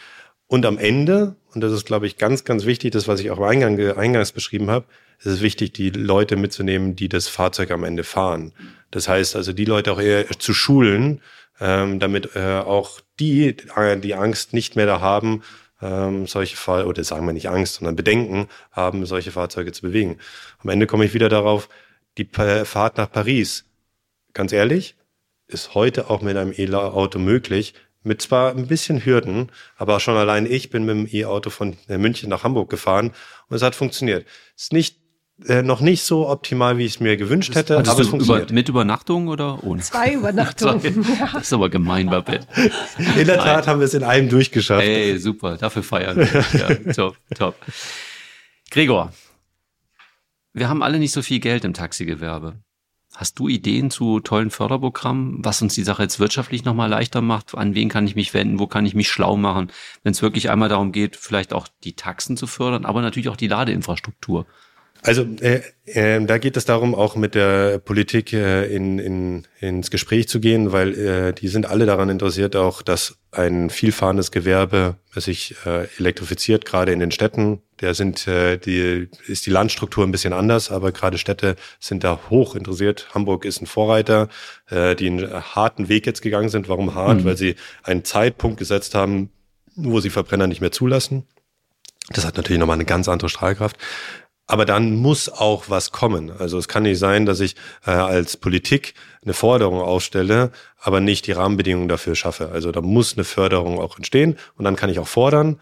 Und 0.47 0.67
am 0.67 0.79
Ende, 0.79 1.37
und 1.55 1.61
das 1.61 1.73
ist, 1.73 1.87
glaube 1.87 2.07
ich, 2.07 2.17
ganz, 2.17 2.45
ganz 2.45 2.67
wichtig, 2.67 2.91
das, 2.93 3.07
was 3.07 3.21
ich 3.21 3.31
auch 3.31 3.41
eingang, 3.41 3.79
eingangs 3.97 4.33
beschrieben 4.33 4.71
habe, 4.71 4.87
es 5.21 5.27
ist 5.27 5.43
wichtig, 5.43 5.73
die 5.75 5.91
Leute 5.91 6.37
mitzunehmen, 6.37 6.97
die 6.97 7.09
das 7.09 7.29
Fahrzeug 7.29 7.71
am 7.71 7.85
Ende 7.85 8.05
fahren. 8.05 8.53
Das 8.91 9.07
heißt 9.07 9.37
also, 9.37 9.53
die 9.53 9.67
Leute 9.67 9.93
auch 9.93 10.01
eher 10.01 10.27
zu 10.39 10.55
schulen, 10.55 11.21
ähm, 11.61 11.99
damit 11.99 12.35
äh, 12.35 12.59
auch 12.59 13.01
die 13.19 13.57
äh, 13.77 14.01
die 14.01 14.15
Angst 14.15 14.53
nicht 14.53 14.77
mehr 14.77 14.87
da 14.87 15.01
haben, 15.01 15.43
ähm, 15.83 16.27
solche 16.27 16.57
Fall 16.57 16.87
oder 16.87 17.05
sagen 17.05 17.27
wir 17.27 17.33
nicht 17.33 17.49
Angst, 17.49 17.75
sondern 17.77 17.97
Bedenken 17.97 18.49
haben, 18.73 19.07
solche 19.07 19.31
Fahrzeuge 19.31 19.73
zu 19.73 19.83
bewegen. 19.83 20.19
Am 20.59 20.71
Ende 20.71 20.87
komme 20.87 21.05
ich 21.05 21.15
wieder 21.15 21.29
darauf, 21.29 21.69
die 22.19 22.29
Fahrt 22.33 22.97
nach 22.97 23.11
Paris, 23.11 23.65
ganz 24.33 24.53
ehrlich, 24.53 24.97
ist 25.47 25.75
heute 25.75 26.11
auch 26.11 26.23
mit 26.23 26.37
einem 26.37 26.53
E-Auto 26.57 27.19
möglich, 27.19 27.75
mit 28.03 28.23
zwar 28.23 28.53
ein 28.53 28.67
bisschen 28.67 29.05
Hürden, 29.05 29.53
aber 29.77 30.01
schon 30.01 30.17
allein 30.17 30.47
ich 30.47 30.71
bin 30.71 30.85
mit 30.85 30.97
dem 30.97 31.09
E-Auto 31.15 31.51
von 31.51 31.77
äh, 31.89 31.99
München 31.99 32.31
nach 32.31 32.45
Hamburg 32.45 32.71
gefahren 32.71 33.13
und 33.49 33.57
es 33.57 33.63
hat 33.63 33.75
funktioniert. 33.75 34.27
Ist 34.57 34.73
nicht 34.73 35.00
äh, 35.47 35.63
noch 35.63 35.81
nicht 35.81 36.03
so 36.03 36.29
optimal, 36.29 36.79
wie 36.79 36.85
ich 36.85 36.95
es 36.95 37.01
mir 37.01 37.17
gewünscht 37.17 37.55
hätte, 37.55 37.77
das, 37.77 37.89
aber 37.89 38.01
es 38.01 38.09
funktioniert. 38.09 38.51
Über, 38.51 38.55
mit 38.55 38.69
Übernachtung 38.69 39.29
oder 39.29 39.63
ohne? 39.65 39.83
Zwei 39.83 40.15
Übernachtungen. 40.15 41.07
das 41.33 41.43
ist 41.43 41.53
aber 41.53 41.71
gemein, 41.71 42.07
Babette. 42.07 42.47
In 43.17 43.27
der 43.27 43.39
Tat 43.39 43.67
haben 43.67 43.81
wir 43.81 43.87
es 43.87 43.95
in 43.95 44.03
einem 44.03 44.29
durchgeschafft. 44.29 44.83
Ey, 44.83 45.19
super, 45.19 45.57
dafür 45.57 45.83
feiern 45.83 46.17
wir. 46.19 46.45
Ja, 46.61 46.93
top, 46.93 47.17
top. 47.35 47.55
Gregor, 48.71 49.13
wir 50.53 50.69
haben 50.69 50.83
alle 50.83 50.99
nicht 50.99 51.13
so 51.13 51.23
viel 51.23 51.41
Geld 51.41 51.65
im 51.65 51.75
Taxigewerbe. 51.75 52.57
Hast 53.15 53.39
du 53.39 53.49
Ideen 53.49 53.91
zu 53.91 54.21
tollen 54.21 54.51
Förderprogrammen, 54.51 55.45
was 55.45 55.61
uns 55.63 55.75
die 55.75 55.83
Sache 55.83 56.03
jetzt 56.03 56.21
wirtschaftlich 56.21 56.65
nochmal 56.65 56.89
leichter 56.89 57.21
macht? 57.21 57.57
An 57.57 57.75
wen 57.75 57.89
kann 57.89 58.07
ich 58.07 58.15
mich 58.15 58.35
wenden? 58.35 58.61
Wo 58.61 58.67
kann 58.67 58.87
ich 58.87 58.95
mich 58.95 59.09
schlau 59.09 59.37
machen? 59.37 59.73
Wenn 60.05 60.13
es 60.13 60.23
wirklich 60.23 60.49
einmal 60.49 60.69
darum 60.69 60.93
geht, 60.93 61.17
vielleicht 61.17 61.53
auch 61.53 61.67
die 61.83 61.95
Taxen 61.95 62.37
zu 62.37 62.47
fördern, 62.47 62.85
aber 62.85 63.03
natürlich 63.03 63.29
auch 63.29 63.37
die 63.37 63.49
Ladeinfrastruktur. 63.49 64.47
Also 65.03 65.23
äh, 65.41 65.63
äh, 65.87 66.25
da 66.25 66.39
geht 66.39 66.57
es 66.57 66.67
darum, 66.67 66.95
auch 66.95 67.17
mit 67.17 67.35
der 67.35 67.79
Politik 67.79 68.33
äh, 68.35 68.67
in, 68.67 68.99
in, 68.99 69.47
ins 69.59 69.91
Gespräch 69.91 70.29
zu 70.29 70.41
gehen, 70.41 70.73
weil 70.73 70.99
äh, 70.99 71.33
die 71.33 71.49
sind 71.49 71.65
alle 71.67 71.87
daran 71.87 72.11
interessiert, 72.11 72.55
auch 72.55 72.83
dass 72.83 73.17
ein 73.33 73.71
vielfahrendes 73.71 74.31
Gewerbe 74.31 74.97
sich 75.15 75.55
äh, 75.65 75.87
elektrifiziert, 75.99 76.67
gerade 76.67 76.93
in 76.93 77.01
den 77.01 77.13
Städten. 77.13 77.63
Der 77.81 77.95
sind 77.95 78.27
äh, 78.29 78.59
die 78.59 79.09
ist 79.27 79.47
die 79.47 79.51
Landstruktur 79.51 80.05
ein 80.05 80.13
bisschen 80.13 80.35
anders, 80.35 80.71
aber 80.71 80.93
gerade 80.93 81.17
Städte 81.17 81.57
sind 81.79 82.05
da 82.05 82.21
hoch 82.29 82.55
interessiert. 82.55 83.09
Hamburg 83.15 83.47
ist 83.47 83.63
ein 83.63 83.67
Vorreiter, 83.67 84.29
äh, 84.69 84.95
die 84.97 85.07
einen 85.07 85.33
harten 85.33 85.89
Weg 85.89 86.05
jetzt 86.05 86.21
gegangen 86.21 86.51
sind. 86.51 86.69
Warum 86.69 86.95
hart? 86.95 87.21
Mhm. 87.21 87.25
Weil 87.25 87.37
sie 87.39 87.57
einen 87.83 88.05
Zeitpunkt 88.05 88.59
gesetzt 88.59 88.95
haben, 88.95 89.31
wo 89.77 90.01
sie 90.01 90.11
Verbrenner 90.11 90.47
nicht 90.47 90.61
mehr 90.61 90.73
zulassen. 90.73 91.27
Das 92.13 92.27
hat 92.27 92.37
natürlich 92.37 92.59
nochmal 92.59 92.75
eine 92.75 92.85
ganz 92.85 93.09
andere 93.09 93.29
Strahlkraft. 93.29 93.77
Aber 94.51 94.65
dann 94.65 94.97
muss 94.97 95.29
auch 95.29 95.67
was 95.69 95.93
kommen. 95.93 96.33
Also 96.37 96.59
es 96.59 96.67
kann 96.67 96.83
nicht 96.83 96.99
sein, 96.99 97.25
dass 97.25 97.39
ich 97.39 97.55
äh, 97.87 97.93
als 97.93 98.37
Politik 98.37 98.95
eine 99.23 99.33
Forderung 99.33 99.81
aufstelle, 99.81 100.51
aber 100.81 101.01
nicht 101.01 101.29
die 101.29 101.33
Rahmenbedingungen 101.33 101.89
dafür 101.89 102.17
schaffe. 102.17 102.51
Also 102.53 102.73
da 102.73 102.81
muss 102.81 103.15
eine 103.15 103.23
Förderung 103.23 103.79
auch 103.79 103.97
entstehen 103.97 104.37
und 104.57 104.65
dann 104.65 104.75
kann 104.75 104.91
ich 104.91 104.99
auch 104.99 105.07
fordern 105.07 105.61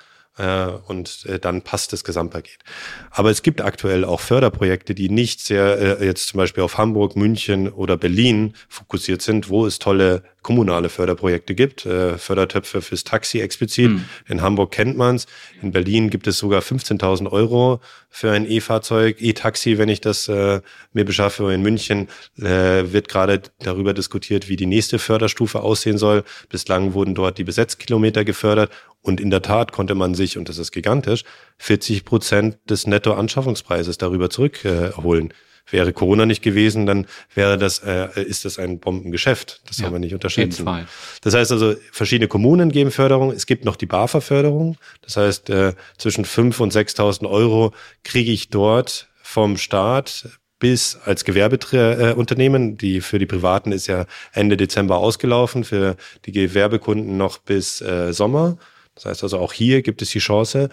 und 0.87 1.27
äh, 1.27 1.39
dann 1.39 1.63
passt 1.63 1.93
das 1.93 2.05
Gesamtpaket. 2.05 2.59
Aber 3.11 3.31
es 3.31 3.43
gibt 3.43 3.61
aktuell 3.61 4.05
auch 4.05 4.21
Förderprojekte, 4.21 4.95
die 4.95 5.09
nicht 5.09 5.41
sehr 5.41 6.01
äh, 6.01 6.07
jetzt 6.07 6.29
zum 6.29 6.39
Beispiel 6.39 6.63
auf 6.63 6.79
Hamburg, 6.79 7.17
München 7.17 7.69
oder 7.69 7.97
Berlin 7.97 8.55
fokussiert 8.69 9.23
sind, 9.23 9.49
wo 9.49 9.67
es 9.67 9.79
tolle 9.79 10.23
kommunale 10.43 10.89
Förderprojekte 10.89 11.55
gibt, 11.55 11.85
äh, 11.85 12.17
Fördertöpfe 12.17 12.81
fürs 12.81 13.05
Taxi 13.05 13.41
explizit. 13.41 13.91
Mhm. 13.91 14.05
In 14.29 14.41
Hamburg 14.41 14.71
kennt 14.71 14.97
man's. 14.97 15.27
In 15.61 15.73
Berlin 15.73 16.11
gibt 16.11 16.27
es 16.27 16.39
sogar 16.39 16.63
15.000 16.63 17.31
Euro 17.31 17.81
für 18.09 18.31
ein 18.31 18.51
E-Fahrzeug, 18.51 19.21
E-Taxi, 19.21 19.77
wenn 19.79 19.89
ich 19.89 20.01
das 20.01 20.29
äh, 20.29 20.61
mir 20.93 21.05
beschaffe. 21.05 21.53
In 21.53 21.63
München 21.63 22.09
äh, 22.39 22.93
wird 22.93 23.09
gerade 23.09 23.43
darüber 23.59 23.93
diskutiert, 23.93 24.49
wie 24.49 24.57
die 24.57 24.67
nächste 24.67 24.99
Förderstufe 24.99 25.61
aussehen 25.61 25.99
soll. 25.99 26.25
Bislang 26.49 26.95
wurden 26.95 27.15
dort 27.15 27.37
die 27.39 27.45
Besetzkilometer 27.45 28.25
gefördert 28.25 28.71
und 29.09 29.21
in 29.21 29.31
der 29.31 29.43
Tat 29.43 29.73
konnte 29.73 29.95
man 29.95 30.15
sich, 30.15 30.39
und 30.39 30.49
das 30.49 30.59
ist 30.59 30.71
gigantisch, 30.71 31.25
40 31.57 32.05
Prozent 32.05 32.59
des 32.69 32.87
Nettoanschaffungspreises 32.87 33.99
darüber 33.99 34.31
zurückholen. 34.31 35.31
Äh, 35.31 35.35
Wäre 35.71 35.93
Corona 35.93 36.25
nicht 36.25 36.43
gewesen, 36.43 36.87
dann 36.87 37.07
wäre 37.35 37.59
das, 37.59 37.81
äh, 37.81 38.23
ist 38.23 38.47
das 38.47 38.59
ein 38.59 38.81
Bombengeschäft. 38.81 39.61
Das 39.67 39.77
ja, 39.77 39.85
haben 39.85 39.93
wir 39.93 39.99
nicht 39.99 40.15
unterschätzen. 40.15 40.67
Das 41.21 41.35
heißt 41.35 41.53
also, 41.53 41.75
verschiedene 41.93 42.27
Kommunen 42.27 42.73
geben 42.73 42.91
Förderung. 42.91 43.33
Es 43.33 43.45
gibt 43.45 43.67
noch 43.67 43.77
die 43.77 43.85
BAFA-Förderung. 43.85 44.79
Das 45.03 45.19
heißt, 45.19 45.51
äh, 45.51 45.75
zwischen 45.99 46.25
5.000 46.25 46.63
und 46.63 46.73
6.000 46.73 47.29
Euro 47.29 47.75
kriege 48.03 48.33
ich 48.33 48.49
dort 48.49 49.09
vom 49.23 49.59
Staat 49.59 50.39
bis 50.59 50.97
als 51.05 51.25
Gewerbeunternehmen. 51.25 52.79
Die 52.79 53.03
für 53.03 53.19
die 53.19 53.27
Privaten 53.27 53.71
ist 53.73 53.89
ja 53.89 54.07
Ende 54.33 54.57
Dezember 54.57 54.97
ausgelaufen, 54.97 55.65
für 55.65 55.97
die 56.25 56.33
Gewerbekunden 56.33 57.19
noch 57.19 57.39
bis 57.39 57.83
äh, 57.83 58.13
Sommer. 58.15 58.57
Das 58.99 59.07
heißt 59.07 59.23
also, 59.23 59.39
auch 59.39 59.53
hier 59.53 59.83
gibt 59.83 60.03
es 60.03 60.11
die 60.11 60.19
Chance. 60.19 60.69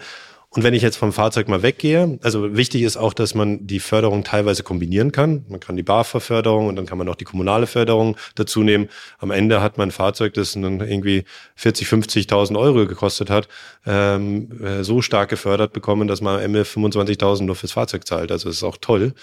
Und 0.50 0.62
wenn 0.62 0.74
ich 0.74 0.82
jetzt 0.82 0.96
vom 0.96 1.12
Fahrzeug 1.12 1.48
mal 1.48 1.62
weggehe, 1.62 2.18
also 2.22 2.56
wichtig 2.56 2.82
ist 2.82 2.96
auch, 2.96 3.12
dass 3.12 3.34
man 3.34 3.66
die 3.66 3.80
Förderung 3.80 4.24
teilweise 4.24 4.62
kombinieren 4.62 5.12
kann. 5.12 5.44
Man 5.48 5.60
kann 5.60 5.76
die 5.76 5.82
BAFA-Förderung 5.82 6.68
und 6.68 6.76
dann 6.76 6.86
kann 6.86 6.98
man 6.98 7.08
auch 7.08 7.16
die 7.16 7.24
kommunale 7.24 7.66
Förderung 7.66 8.16
dazu 8.36 8.62
nehmen. 8.62 8.88
Am 9.18 9.30
Ende 9.30 9.60
hat 9.60 9.76
man 9.76 9.88
ein 9.88 9.92
Fahrzeug, 9.92 10.34
das 10.34 10.52
dann 10.52 10.80
irgendwie 10.80 11.24
40, 11.56 11.88
50.000 11.88 12.58
Euro 12.58 12.86
gekostet 12.86 13.28
hat, 13.28 13.48
ähm, 13.84 14.62
äh, 14.62 14.82
so 14.82 15.02
stark 15.02 15.28
gefördert 15.28 15.72
bekommen, 15.72 16.08
dass 16.08 16.20
man 16.20 16.36
am 16.36 16.42
Ende 16.42 16.62
25.000 16.62 17.42
nur 17.42 17.56
fürs 17.56 17.72
Fahrzeug 17.72 18.06
zahlt. 18.06 18.32
Also 18.32 18.48
das 18.48 18.56
ist 18.56 18.64
auch 18.64 18.78
toll. 18.80 19.14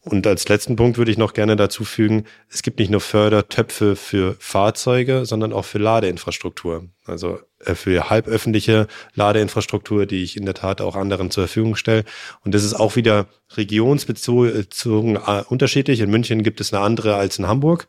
Und 0.00 0.26
als 0.26 0.48
letzten 0.48 0.76
Punkt 0.76 0.98
würde 0.98 1.10
ich 1.10 1.18
noch 1.18 1.32
gerne 1.34 1.56
dazu 1.56 1.84
fügen, 1.84 2.26
es 2.48 2.62
gibt 2.62 2.78
nicht 2.78 2.90
nur 2.90 3.00
Fördertöpfe 3.00 3.96
für 3.96 4.36
Fahrzeuge, 4.38 5.26
sondern 5.26 5.52
auch 5.52 5.64
für 5.64 5.78
Ladeinfrastruktur. 5.78 6.88
Also 7.06 7.40
für 7.60 8.10
halböffentliche 8.10 8.86
Ladeinfrastruktur, 9.14 10.06
die 10.06 10.22
ich 10.22 10.36
in 10.36 10.44
der 10.44 10.54
Tat 10.54 10.80
auch 10.80 10.96
anderen 10.96 11.30
zur 11.30 11.44
Verfügung 11.44 11.76
stelle. 11.76 12.04
Und 12.44 12.54
das 12.54 12.64
ist 12.64 12.74
auch 12.74 12.96
wieder 12.96 13.26
regionsbezogen 13.56 15.16
äh, 15.16 15.42
unterschiedlich. 15.48 16.00
In 16.00 16.10
München 16.10 16.42
gibt 16.42 16.60
es 16.60 16.72
eine 16.72 16.82
andere 16.82 17.16
als 17.16 17.38
in 17.38 17.46
Hamburg. 17.46 17.88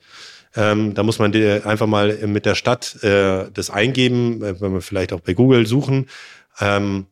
Ähm, 0.55 0.93
da 0.93 1.03
muss 1.03 1.19
man 1.19 1.35
einfach 1.35 1.87
mal 1.87 2.17
mit 2.25 2.45
der 2.45 2.55
Stadt 2.55 3.03
äh, 3.03 3.49
das 3.53 3.69
eingeben, 3.69 4.41
äh, 4.41 4.59
wenn 4.61 4.73
wir 4.73 4.81
vielleicht 4.81 5.13
auch 5.13 5.19
bei 5.19 5.33
Google 5.33 5.67
suchen. 5.67 6.07
Ähm, 6.59 7.07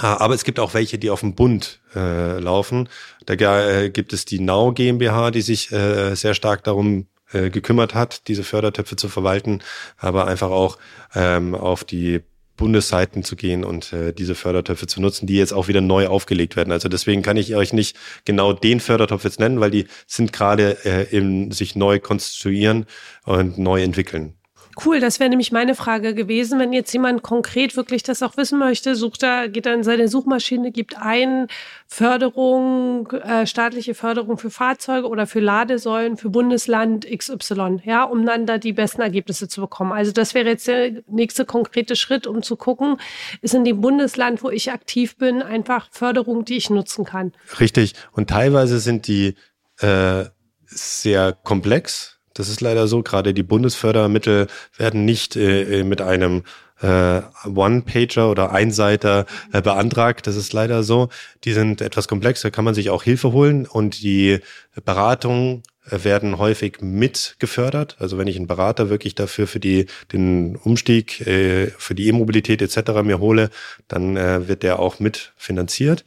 Ah, 0.00 0.16
aber 0.20 0.34
es 0.34 0.44
gibt 0.44 0.60
auch 0.60 0.74
welche, 0.74 0.96
die 0.96 1.10
auf 1.10 1.20
dem 1.20 1.34
Bund 1.34 1.80
äh, 1.96 2.38
laufen. 2.38 2.88
Da 3.26 3.34
äh, 3.34 3.90
gibt 3.90 4.12
es 4.12 4.24
die 4.24 4.38
Nau 4.38 4.70
GmbH, 4.70 5.32
die 5.32 5.40
sich 5.42 5.72
äh, 5.72 6.14
sehr 6.14 6.34
stark 6.34 6.62
darum 6.62 7.08
äh, 7.32 7.50
gekümmert 7.50 7.94
hat, 7.94 8.28
diese 8.28 8.44
Fördertöpfe 8.44 8.96
zu 8.96 9.08
verwalten, 9.08 9.62
aber 9.96 10.26
einfach 10.26 10.50
auch 10.50 10.78
ähm, 11.14 11.54
auf 11.54 11.84
die 11.84 12.22
Bundesseiten 12.58 13.24
zu 13.24 13.36
gehen 13.36 13.64
und 13.64 13.92
äh, 13.94 14.12
diese 14.12 14.34
Fördertöpfe 14.34 14.86
zu 14.86 15.00
nutzen, 15.00 15.26
die 15.26 15.36
jetzt 15.36 15.52
auch 15.52 15.68
wieder 15.68 15.80
neu 15.80 16.08
aufgelegt 16.08 16.56
werden. 16.56 16.72
Also 16.72 16.88
deswegen 16.88 17.22
kann 17.22 17.38
ich 17.38 17.54
euch 17.54 17.72
nicht 17.72 17.96
genau 18.26 18.52
den 18.52 18.80
Fördertopf 18.80 19.24
jetzt 19.24 19.40
nennen, 19.40 19.60
weil 19.60 19.70
die 19.70 19.86
sind 20.06 20.32
gerade 20.32 20.84
äh, 20.84 21.04
im 21.16 21.52
sich 21.52 21.76
neu 21.76 22.00
konstituieren 22.00 22.84
und 23.24 23.56
neu 23.58 23.82
entwickeln. 23.82 24.37
Cool, 24.84 25.00
das 25.00 25.18
wäre 25.18 25.28
nämlich 25.28 25.50
meine 25.50 25.74
Frage 25.74 26.14
gewesen. 26.14 26.60
Wenn 26.60 26.72
jetzt 26.72 26.92
jemand 26.92 27.22
konkret 27.22 27.76
wirklich 27.76 28.04
das 28.04 28.22
auch 28.22 28.36
wissen 28.36 28.58
möchte, 28.58 28.94
sucht 28.94 29.24
er, 29.24 29.48
geht 29.48 29.66
er 29.66 29.74
in 29.74 29.82
seine 29.82 30.06
Suchmaschine, 30.06 30.70
gibt 30.70 30.96
ein 30.96 31.48
Förderung, 31.88 33.10
äh, 33.10 33.46
staatliche 33.46 33.94
Förderung 33.94 34.38
für 34.38 34.50
Fahrzeuge 34.50 35.08
oder 35.08 35.26
für 35.26 35.40
Ladesäulen 35.40 36.16
für 36.16 36.30
Bundesland 36.30 37.06
XY, 37.06 37.80
ja, 37.84 38.04
um 38.04 38.24
dann 38.24 38.46
da 38.46 38.58
die 38.58 38.72
besten 38.72 39.02
Ergebnisse 39.02 39.48
zu 39.48 39.60
bekommen. 39.60 39.92
Also 39.92 40.12
das 40.12 40.34
wäre 40.34 40.48
jetzt 40.48 40.68
der 40.68 41.02
nächste 41.08 41.44
konkrete 41.44 41.96
Schritt, 41.96 42.28
um 42.28 42.42
zu 42.42 42.54
gucken, 42.54 42.98
ist 43.42 43.54
in 43.54 43.64
dem 43.64 43.80
Bundesland, 43.80 44.44
wo 44.44 44.50
ich 44.50 44.70
aktiv 44.70 45.16
bin, 45.16 45.42
einfach 45.42 45.88
Förderung, 45.90 46.44
die 46.44 46.56
ich 46.56 46.70
nutzen 46.70 47.04
kann. 47.04 47.32
Richtig. 47.58 47.94
Und 48.12 48.30
teilweise 48.30 48.78
sind 48.78 49.08
die 49.08 49.34
äh, 49.80 50.26
sehr 50.66 51.32
komplex 51.32 52.17
das 52.38 52.48
ist 52.48 52.60
leider 52.60 52.86
so. 52.86 53.02
Gerade 53.02 53.34
die 53.34 53.42
Bundesfördermittel 53.42 54.46
werden 54.76 55.04
nicht 55.04 55.36
äh, 55.36 55.82
mit 55.84 56.00
einem 56.00 56.44
äh, 56.80 57.22
One-Pager 57.46 58.30
oder 58.30 58.52
Einseiter 58.52 59.26
äh, 59.52 59.62
beantragt. 59.62 60.26
Das 60.26 60.36
ist 60.36 60.52
leider 60.52 60.82
so. 60.82 61.08
Die 61.44 61.52
sind 61.52 61.80
etwas 61.80 62.08
komplexer, 62.08 62.50
kann 62.50 62.64
man 62.64 62.74
sich 62.74 62.90
auch 62.90 63.02
Hilfe 63.02 63.32
holen 63.32 63.66
und 63.66 64.02
die 64.02 64.40
Beratung 64.84 65.62
werden 65.90 66.38
häufig 66.38 66.80
mit 66.80 67.36
gefördert. 67.38 67.96
Also 67.98 68.18
wenn 68.18 68.28
ich 68.28 68.36
einen 68.36 68.46
Berater 68.46 68.90
wirklich 68.90 69.14
dafür 69.14 69.46
für 69.46 69.60
die 69.60 69.86
den 70.12 70.56
Umstieg 70.56 71.26
äh, 71.26 71.68
für 71.78 71.94
die 71.94 72.08
E-Mobilität 72.08 72.62
etc. 72.62 73.02
mir 73.02 73.20
hole, 73.20 73.50
dann 73.88 74.16
äh, 74.16 74.48
wird 74.48 74.62
der 74.62 74.78
auch 74.78 75.00
mit 75.00 75.32
finanziert. 75.36 76.04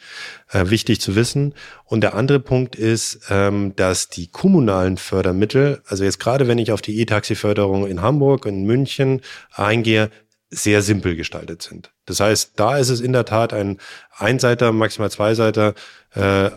Äh, 0.52 0.70
wichtig 0.70 1.02
zu 1.02 1.16
wissen. 1.16 1.54
Und 1.86 2.02
der 2.02 2.14
andere 2.14 2.40
Punkt 2.40 2.76
ist, 2.76 3.22
ähm, 3.30 3.74
dass 3.76 4.10
die 4.10 4.28
kommunalen 4.28 4.98
Fördermittel, 4.98 5.82
also 5.88 6.04
jetzt 6.04 6.20
gerade 6.20 6.48
wenn 6.48 6.58
ich 6.58 6.72
auf 6.72 6.82
die 6.82 7.00
E-Taxi-Förderung 7.00 7.88
in 7.88 8.02
Hamburg 8.02 8.46
und 8.46 8.64
München 8.64 9.22
eingehe, 9.54 10.10
sehr 10.52 10.82
simpel 10.82 11.16
gestaltet 11.16 11.62
sind. 11.62 11.94
Das 12.06 12.20
heißt, 12.20 12.54
da 12.58 12.78
ist 12.78 12.90
es 12.90 13.00
in 13.00 13.14
der 13.14 13.24
Tat 13.24 13.54
ein 13.54 13.78
Einseiter, 14.16 14.74
maximal 14.74 15.10
Zweiseiter. 15.10 15.74
Äh, 16.14 16.52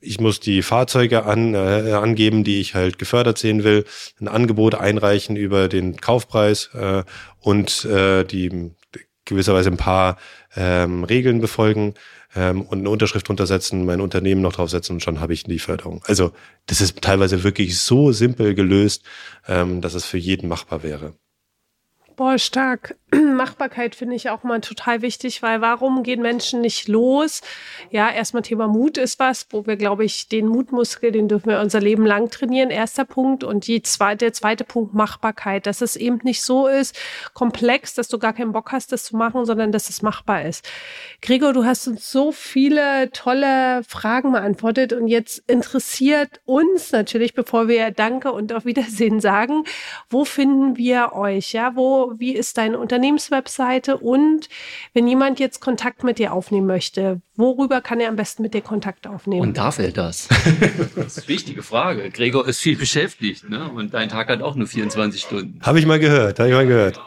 ich 0.00 0.20
muss 0.20 0.40
die 0.40 0.62
Fahrzeuge 0.62 1.24
an, 1.24 1.54
äh, 1.54 1.92
angeben, 1.92 2.42
die 2.42 2.60
ich 2.60 2.74
halt 2.74 2.98
gefördert 2.98 3.38
sehen 3.38 3.62
will, 3.62 3.84
ein 4.20 4.26
Angebot 4.26 4.74
einreichen 4.74 5.36
über 5.36 5.68
den 5.68 5.98
Kaufpreis 5.98 6.70
äh, 6.74 7.04
und 7.38 7.84
äh, 7.84 8.24
die 8.24 8.72
gewisserweise 9.24 9.70
ein 9.70 9.76
paar 9.76 10.16
ähm, 10.56 11.04
Regeln 11.04 11.40
befolgen 11.40 11.94
ähm, 12.34 12.62
und 12.62 12.80
eine 12.80 12.90
Unterschrift 12.90 13.30
untersetzen, 13.30 13.84
mein 13.84 14.00
Unternehmen 14.00 14.40
noch 14.40 14.54
draufsetzen 14.54 14.96
und 14.96 15.00
schon 15.00 15.20
habe 15.20 15.32
ich 15.32 15.44
die 15.44 15.58
Förderung. 15.60 16.02
Also 16.06 16.32
das 16.66 16.80
ist 16.80 17.00
teilweise 17.02 17.44
wirklich 17.44 17.78
so 17.78 18.10
simpel 18.10 18.54
gelöst, 18.54 19.04
ähm, 19.46 19.80
dass 19.80 19.94
es 19.94 20.04
für 20.04 20.18
jeden 20.18 20.48
machbar 20.48 20.82
wäre. 20.82 21.14
Boah, 22.18 22.36
stark. 22.36 22.96
Machbarkeit 23.14 23.94
finde 23.94 24.16
ich 24.16 24.28
auch 24.28 24.42
mal 24.42 24.60
total 24.60 25.02
wichtig, 25.02 25.40
weil 25.40 25.60
warum 25.60 26.02
gehen 26.02 26.20
Menschen 26.20 26.60
nicht 26.60 26.88
los? 26.88 27.42
Ja, 27.90 28.10
erstmal 28.10 28.42
Thema 28.42 28.66
Mut 28.66 28.98
ist 28.98 29.20
was, 29.20 29.46
wo 29.50 29.66
wir, 29.66 29.76
glaube 29.76 30.04
ich, 30.04 30.28
den 30.28 30.48
Mutmuskel, 30.48 31.12
den 31.12 31.28
dürfen 31.28 31.48
wir 31.48 31.60
unser 31.60 31.80
Leben 31.80 32.04
lang 32.04 32.28
trainieren. 32.28 32.70
Erster 32.70 33.04
Punkt. 33.04 33.44
Und 33.44 33.68
die 33.68 33.82
zweite, 33.82 34.24
der 34.24 34.32
zweite 34.32 34.64
Punkt, 34.64 34.94
Machbarkeit. 34.94 35.64
Dass 35.64 35.80
es 35.80 35.94
eben 35.94 36.18
nicht 36.24 36.42
so 36.42 36.66
ist, 36.66 36.98
komplex, 37.34 37.94
dass 37.94 38.08
du 38.08 38.18
gar 38.18 38.32
keinen 38.32 38.50
Bock 38.50 38.72
hast, 38.72 38.90
das 38.90 39.04
zu 39.04 39.16
machen, 39.16 39.44
sondern 39.44 39.70
dass 39.70 39.88
es 39.88 40.02
machbar 40.02 40.42
ist. 40.42 40.68
Gregor, 41.22 41.52
du 41.52 41.64
hast 41.64 41.86
uns 41.86 42.10
so 42.10 42.32
viele 42.32 43.12
tolle 43.12 43.84
Fragen 43.86 44.32
beantwortet 44.32 44.92
und 44.92 45.06
jetzt 45.06 45.48
interessiert 45.48 46.40
uns 46.46 46.90
natürlich, 46.90 47.34
bevor 47.34 47.68
wir 47.68 47.92
Danke 47.92 48.32
und 48.32 48.52
auf 48.52 48.64
Wiedersehen 48.64 49.20
sagen, 49.20 49.62
wo 50.10 50.24
finden 50.24 50.76
wir 50.76 51.12
euch? 51.12 51.52
Ja, 51.52 51.76
wo 51.76 52.07
wie 52.16 52.34
ist 52.34 52.58
deine 52.58 52.78
Unternehmenswebseite 52.78 53.96
und 53.96 54.48
wenn 54.94 55.06
jemand 55.06 55.40
jetzt 55.40 55.60
Kontakt 55.60 56.04
mit 56.04 56.18
dir 56.18 56.32
aufnehmen 56.32 56.66
möchte, 56.66 57.20
worüber 57.36 57.80
kann 57.80 58.00
er 58.00 58.08
am 58.08 58.16
besten 58.16 58.42
mit 58.42 58.54
dir 58.54 58.62
Kontakt 58.62 59.06
aufnehmen? 59.06 59.42
Und 59.42 59.56
darf 59.56 59.78
er 59.78 59.92
das? 59.92 60.28
das 60.96 61.16
ist 61.16 61.18
eine 61.18 61.28
wichtige 61.28 61.62
Frage. 61.62 62.10
Gregor 62.10 62.46
ist 62.46 62.60
viel 62.60 62.76
beschäftigt 62.76 63.48
ne? 63.48 63.70
und 63.70 63.94
dein 63.94 64.08
Tag 64.08 64.28
hat 64.28 64.42
auch 64.42 64.54
nur 64.54 64.66
24 64.66 65.20
Stunden. 65.20 65.60
Habe 65.62 65.78
ich 65.78 65.86
mal 65.86 65.98
gehört, 65.98 66.38
habe 66.38 66.48
ich 66.48 66.54
mal 66.54 66.66
gehört. 66.66 67.00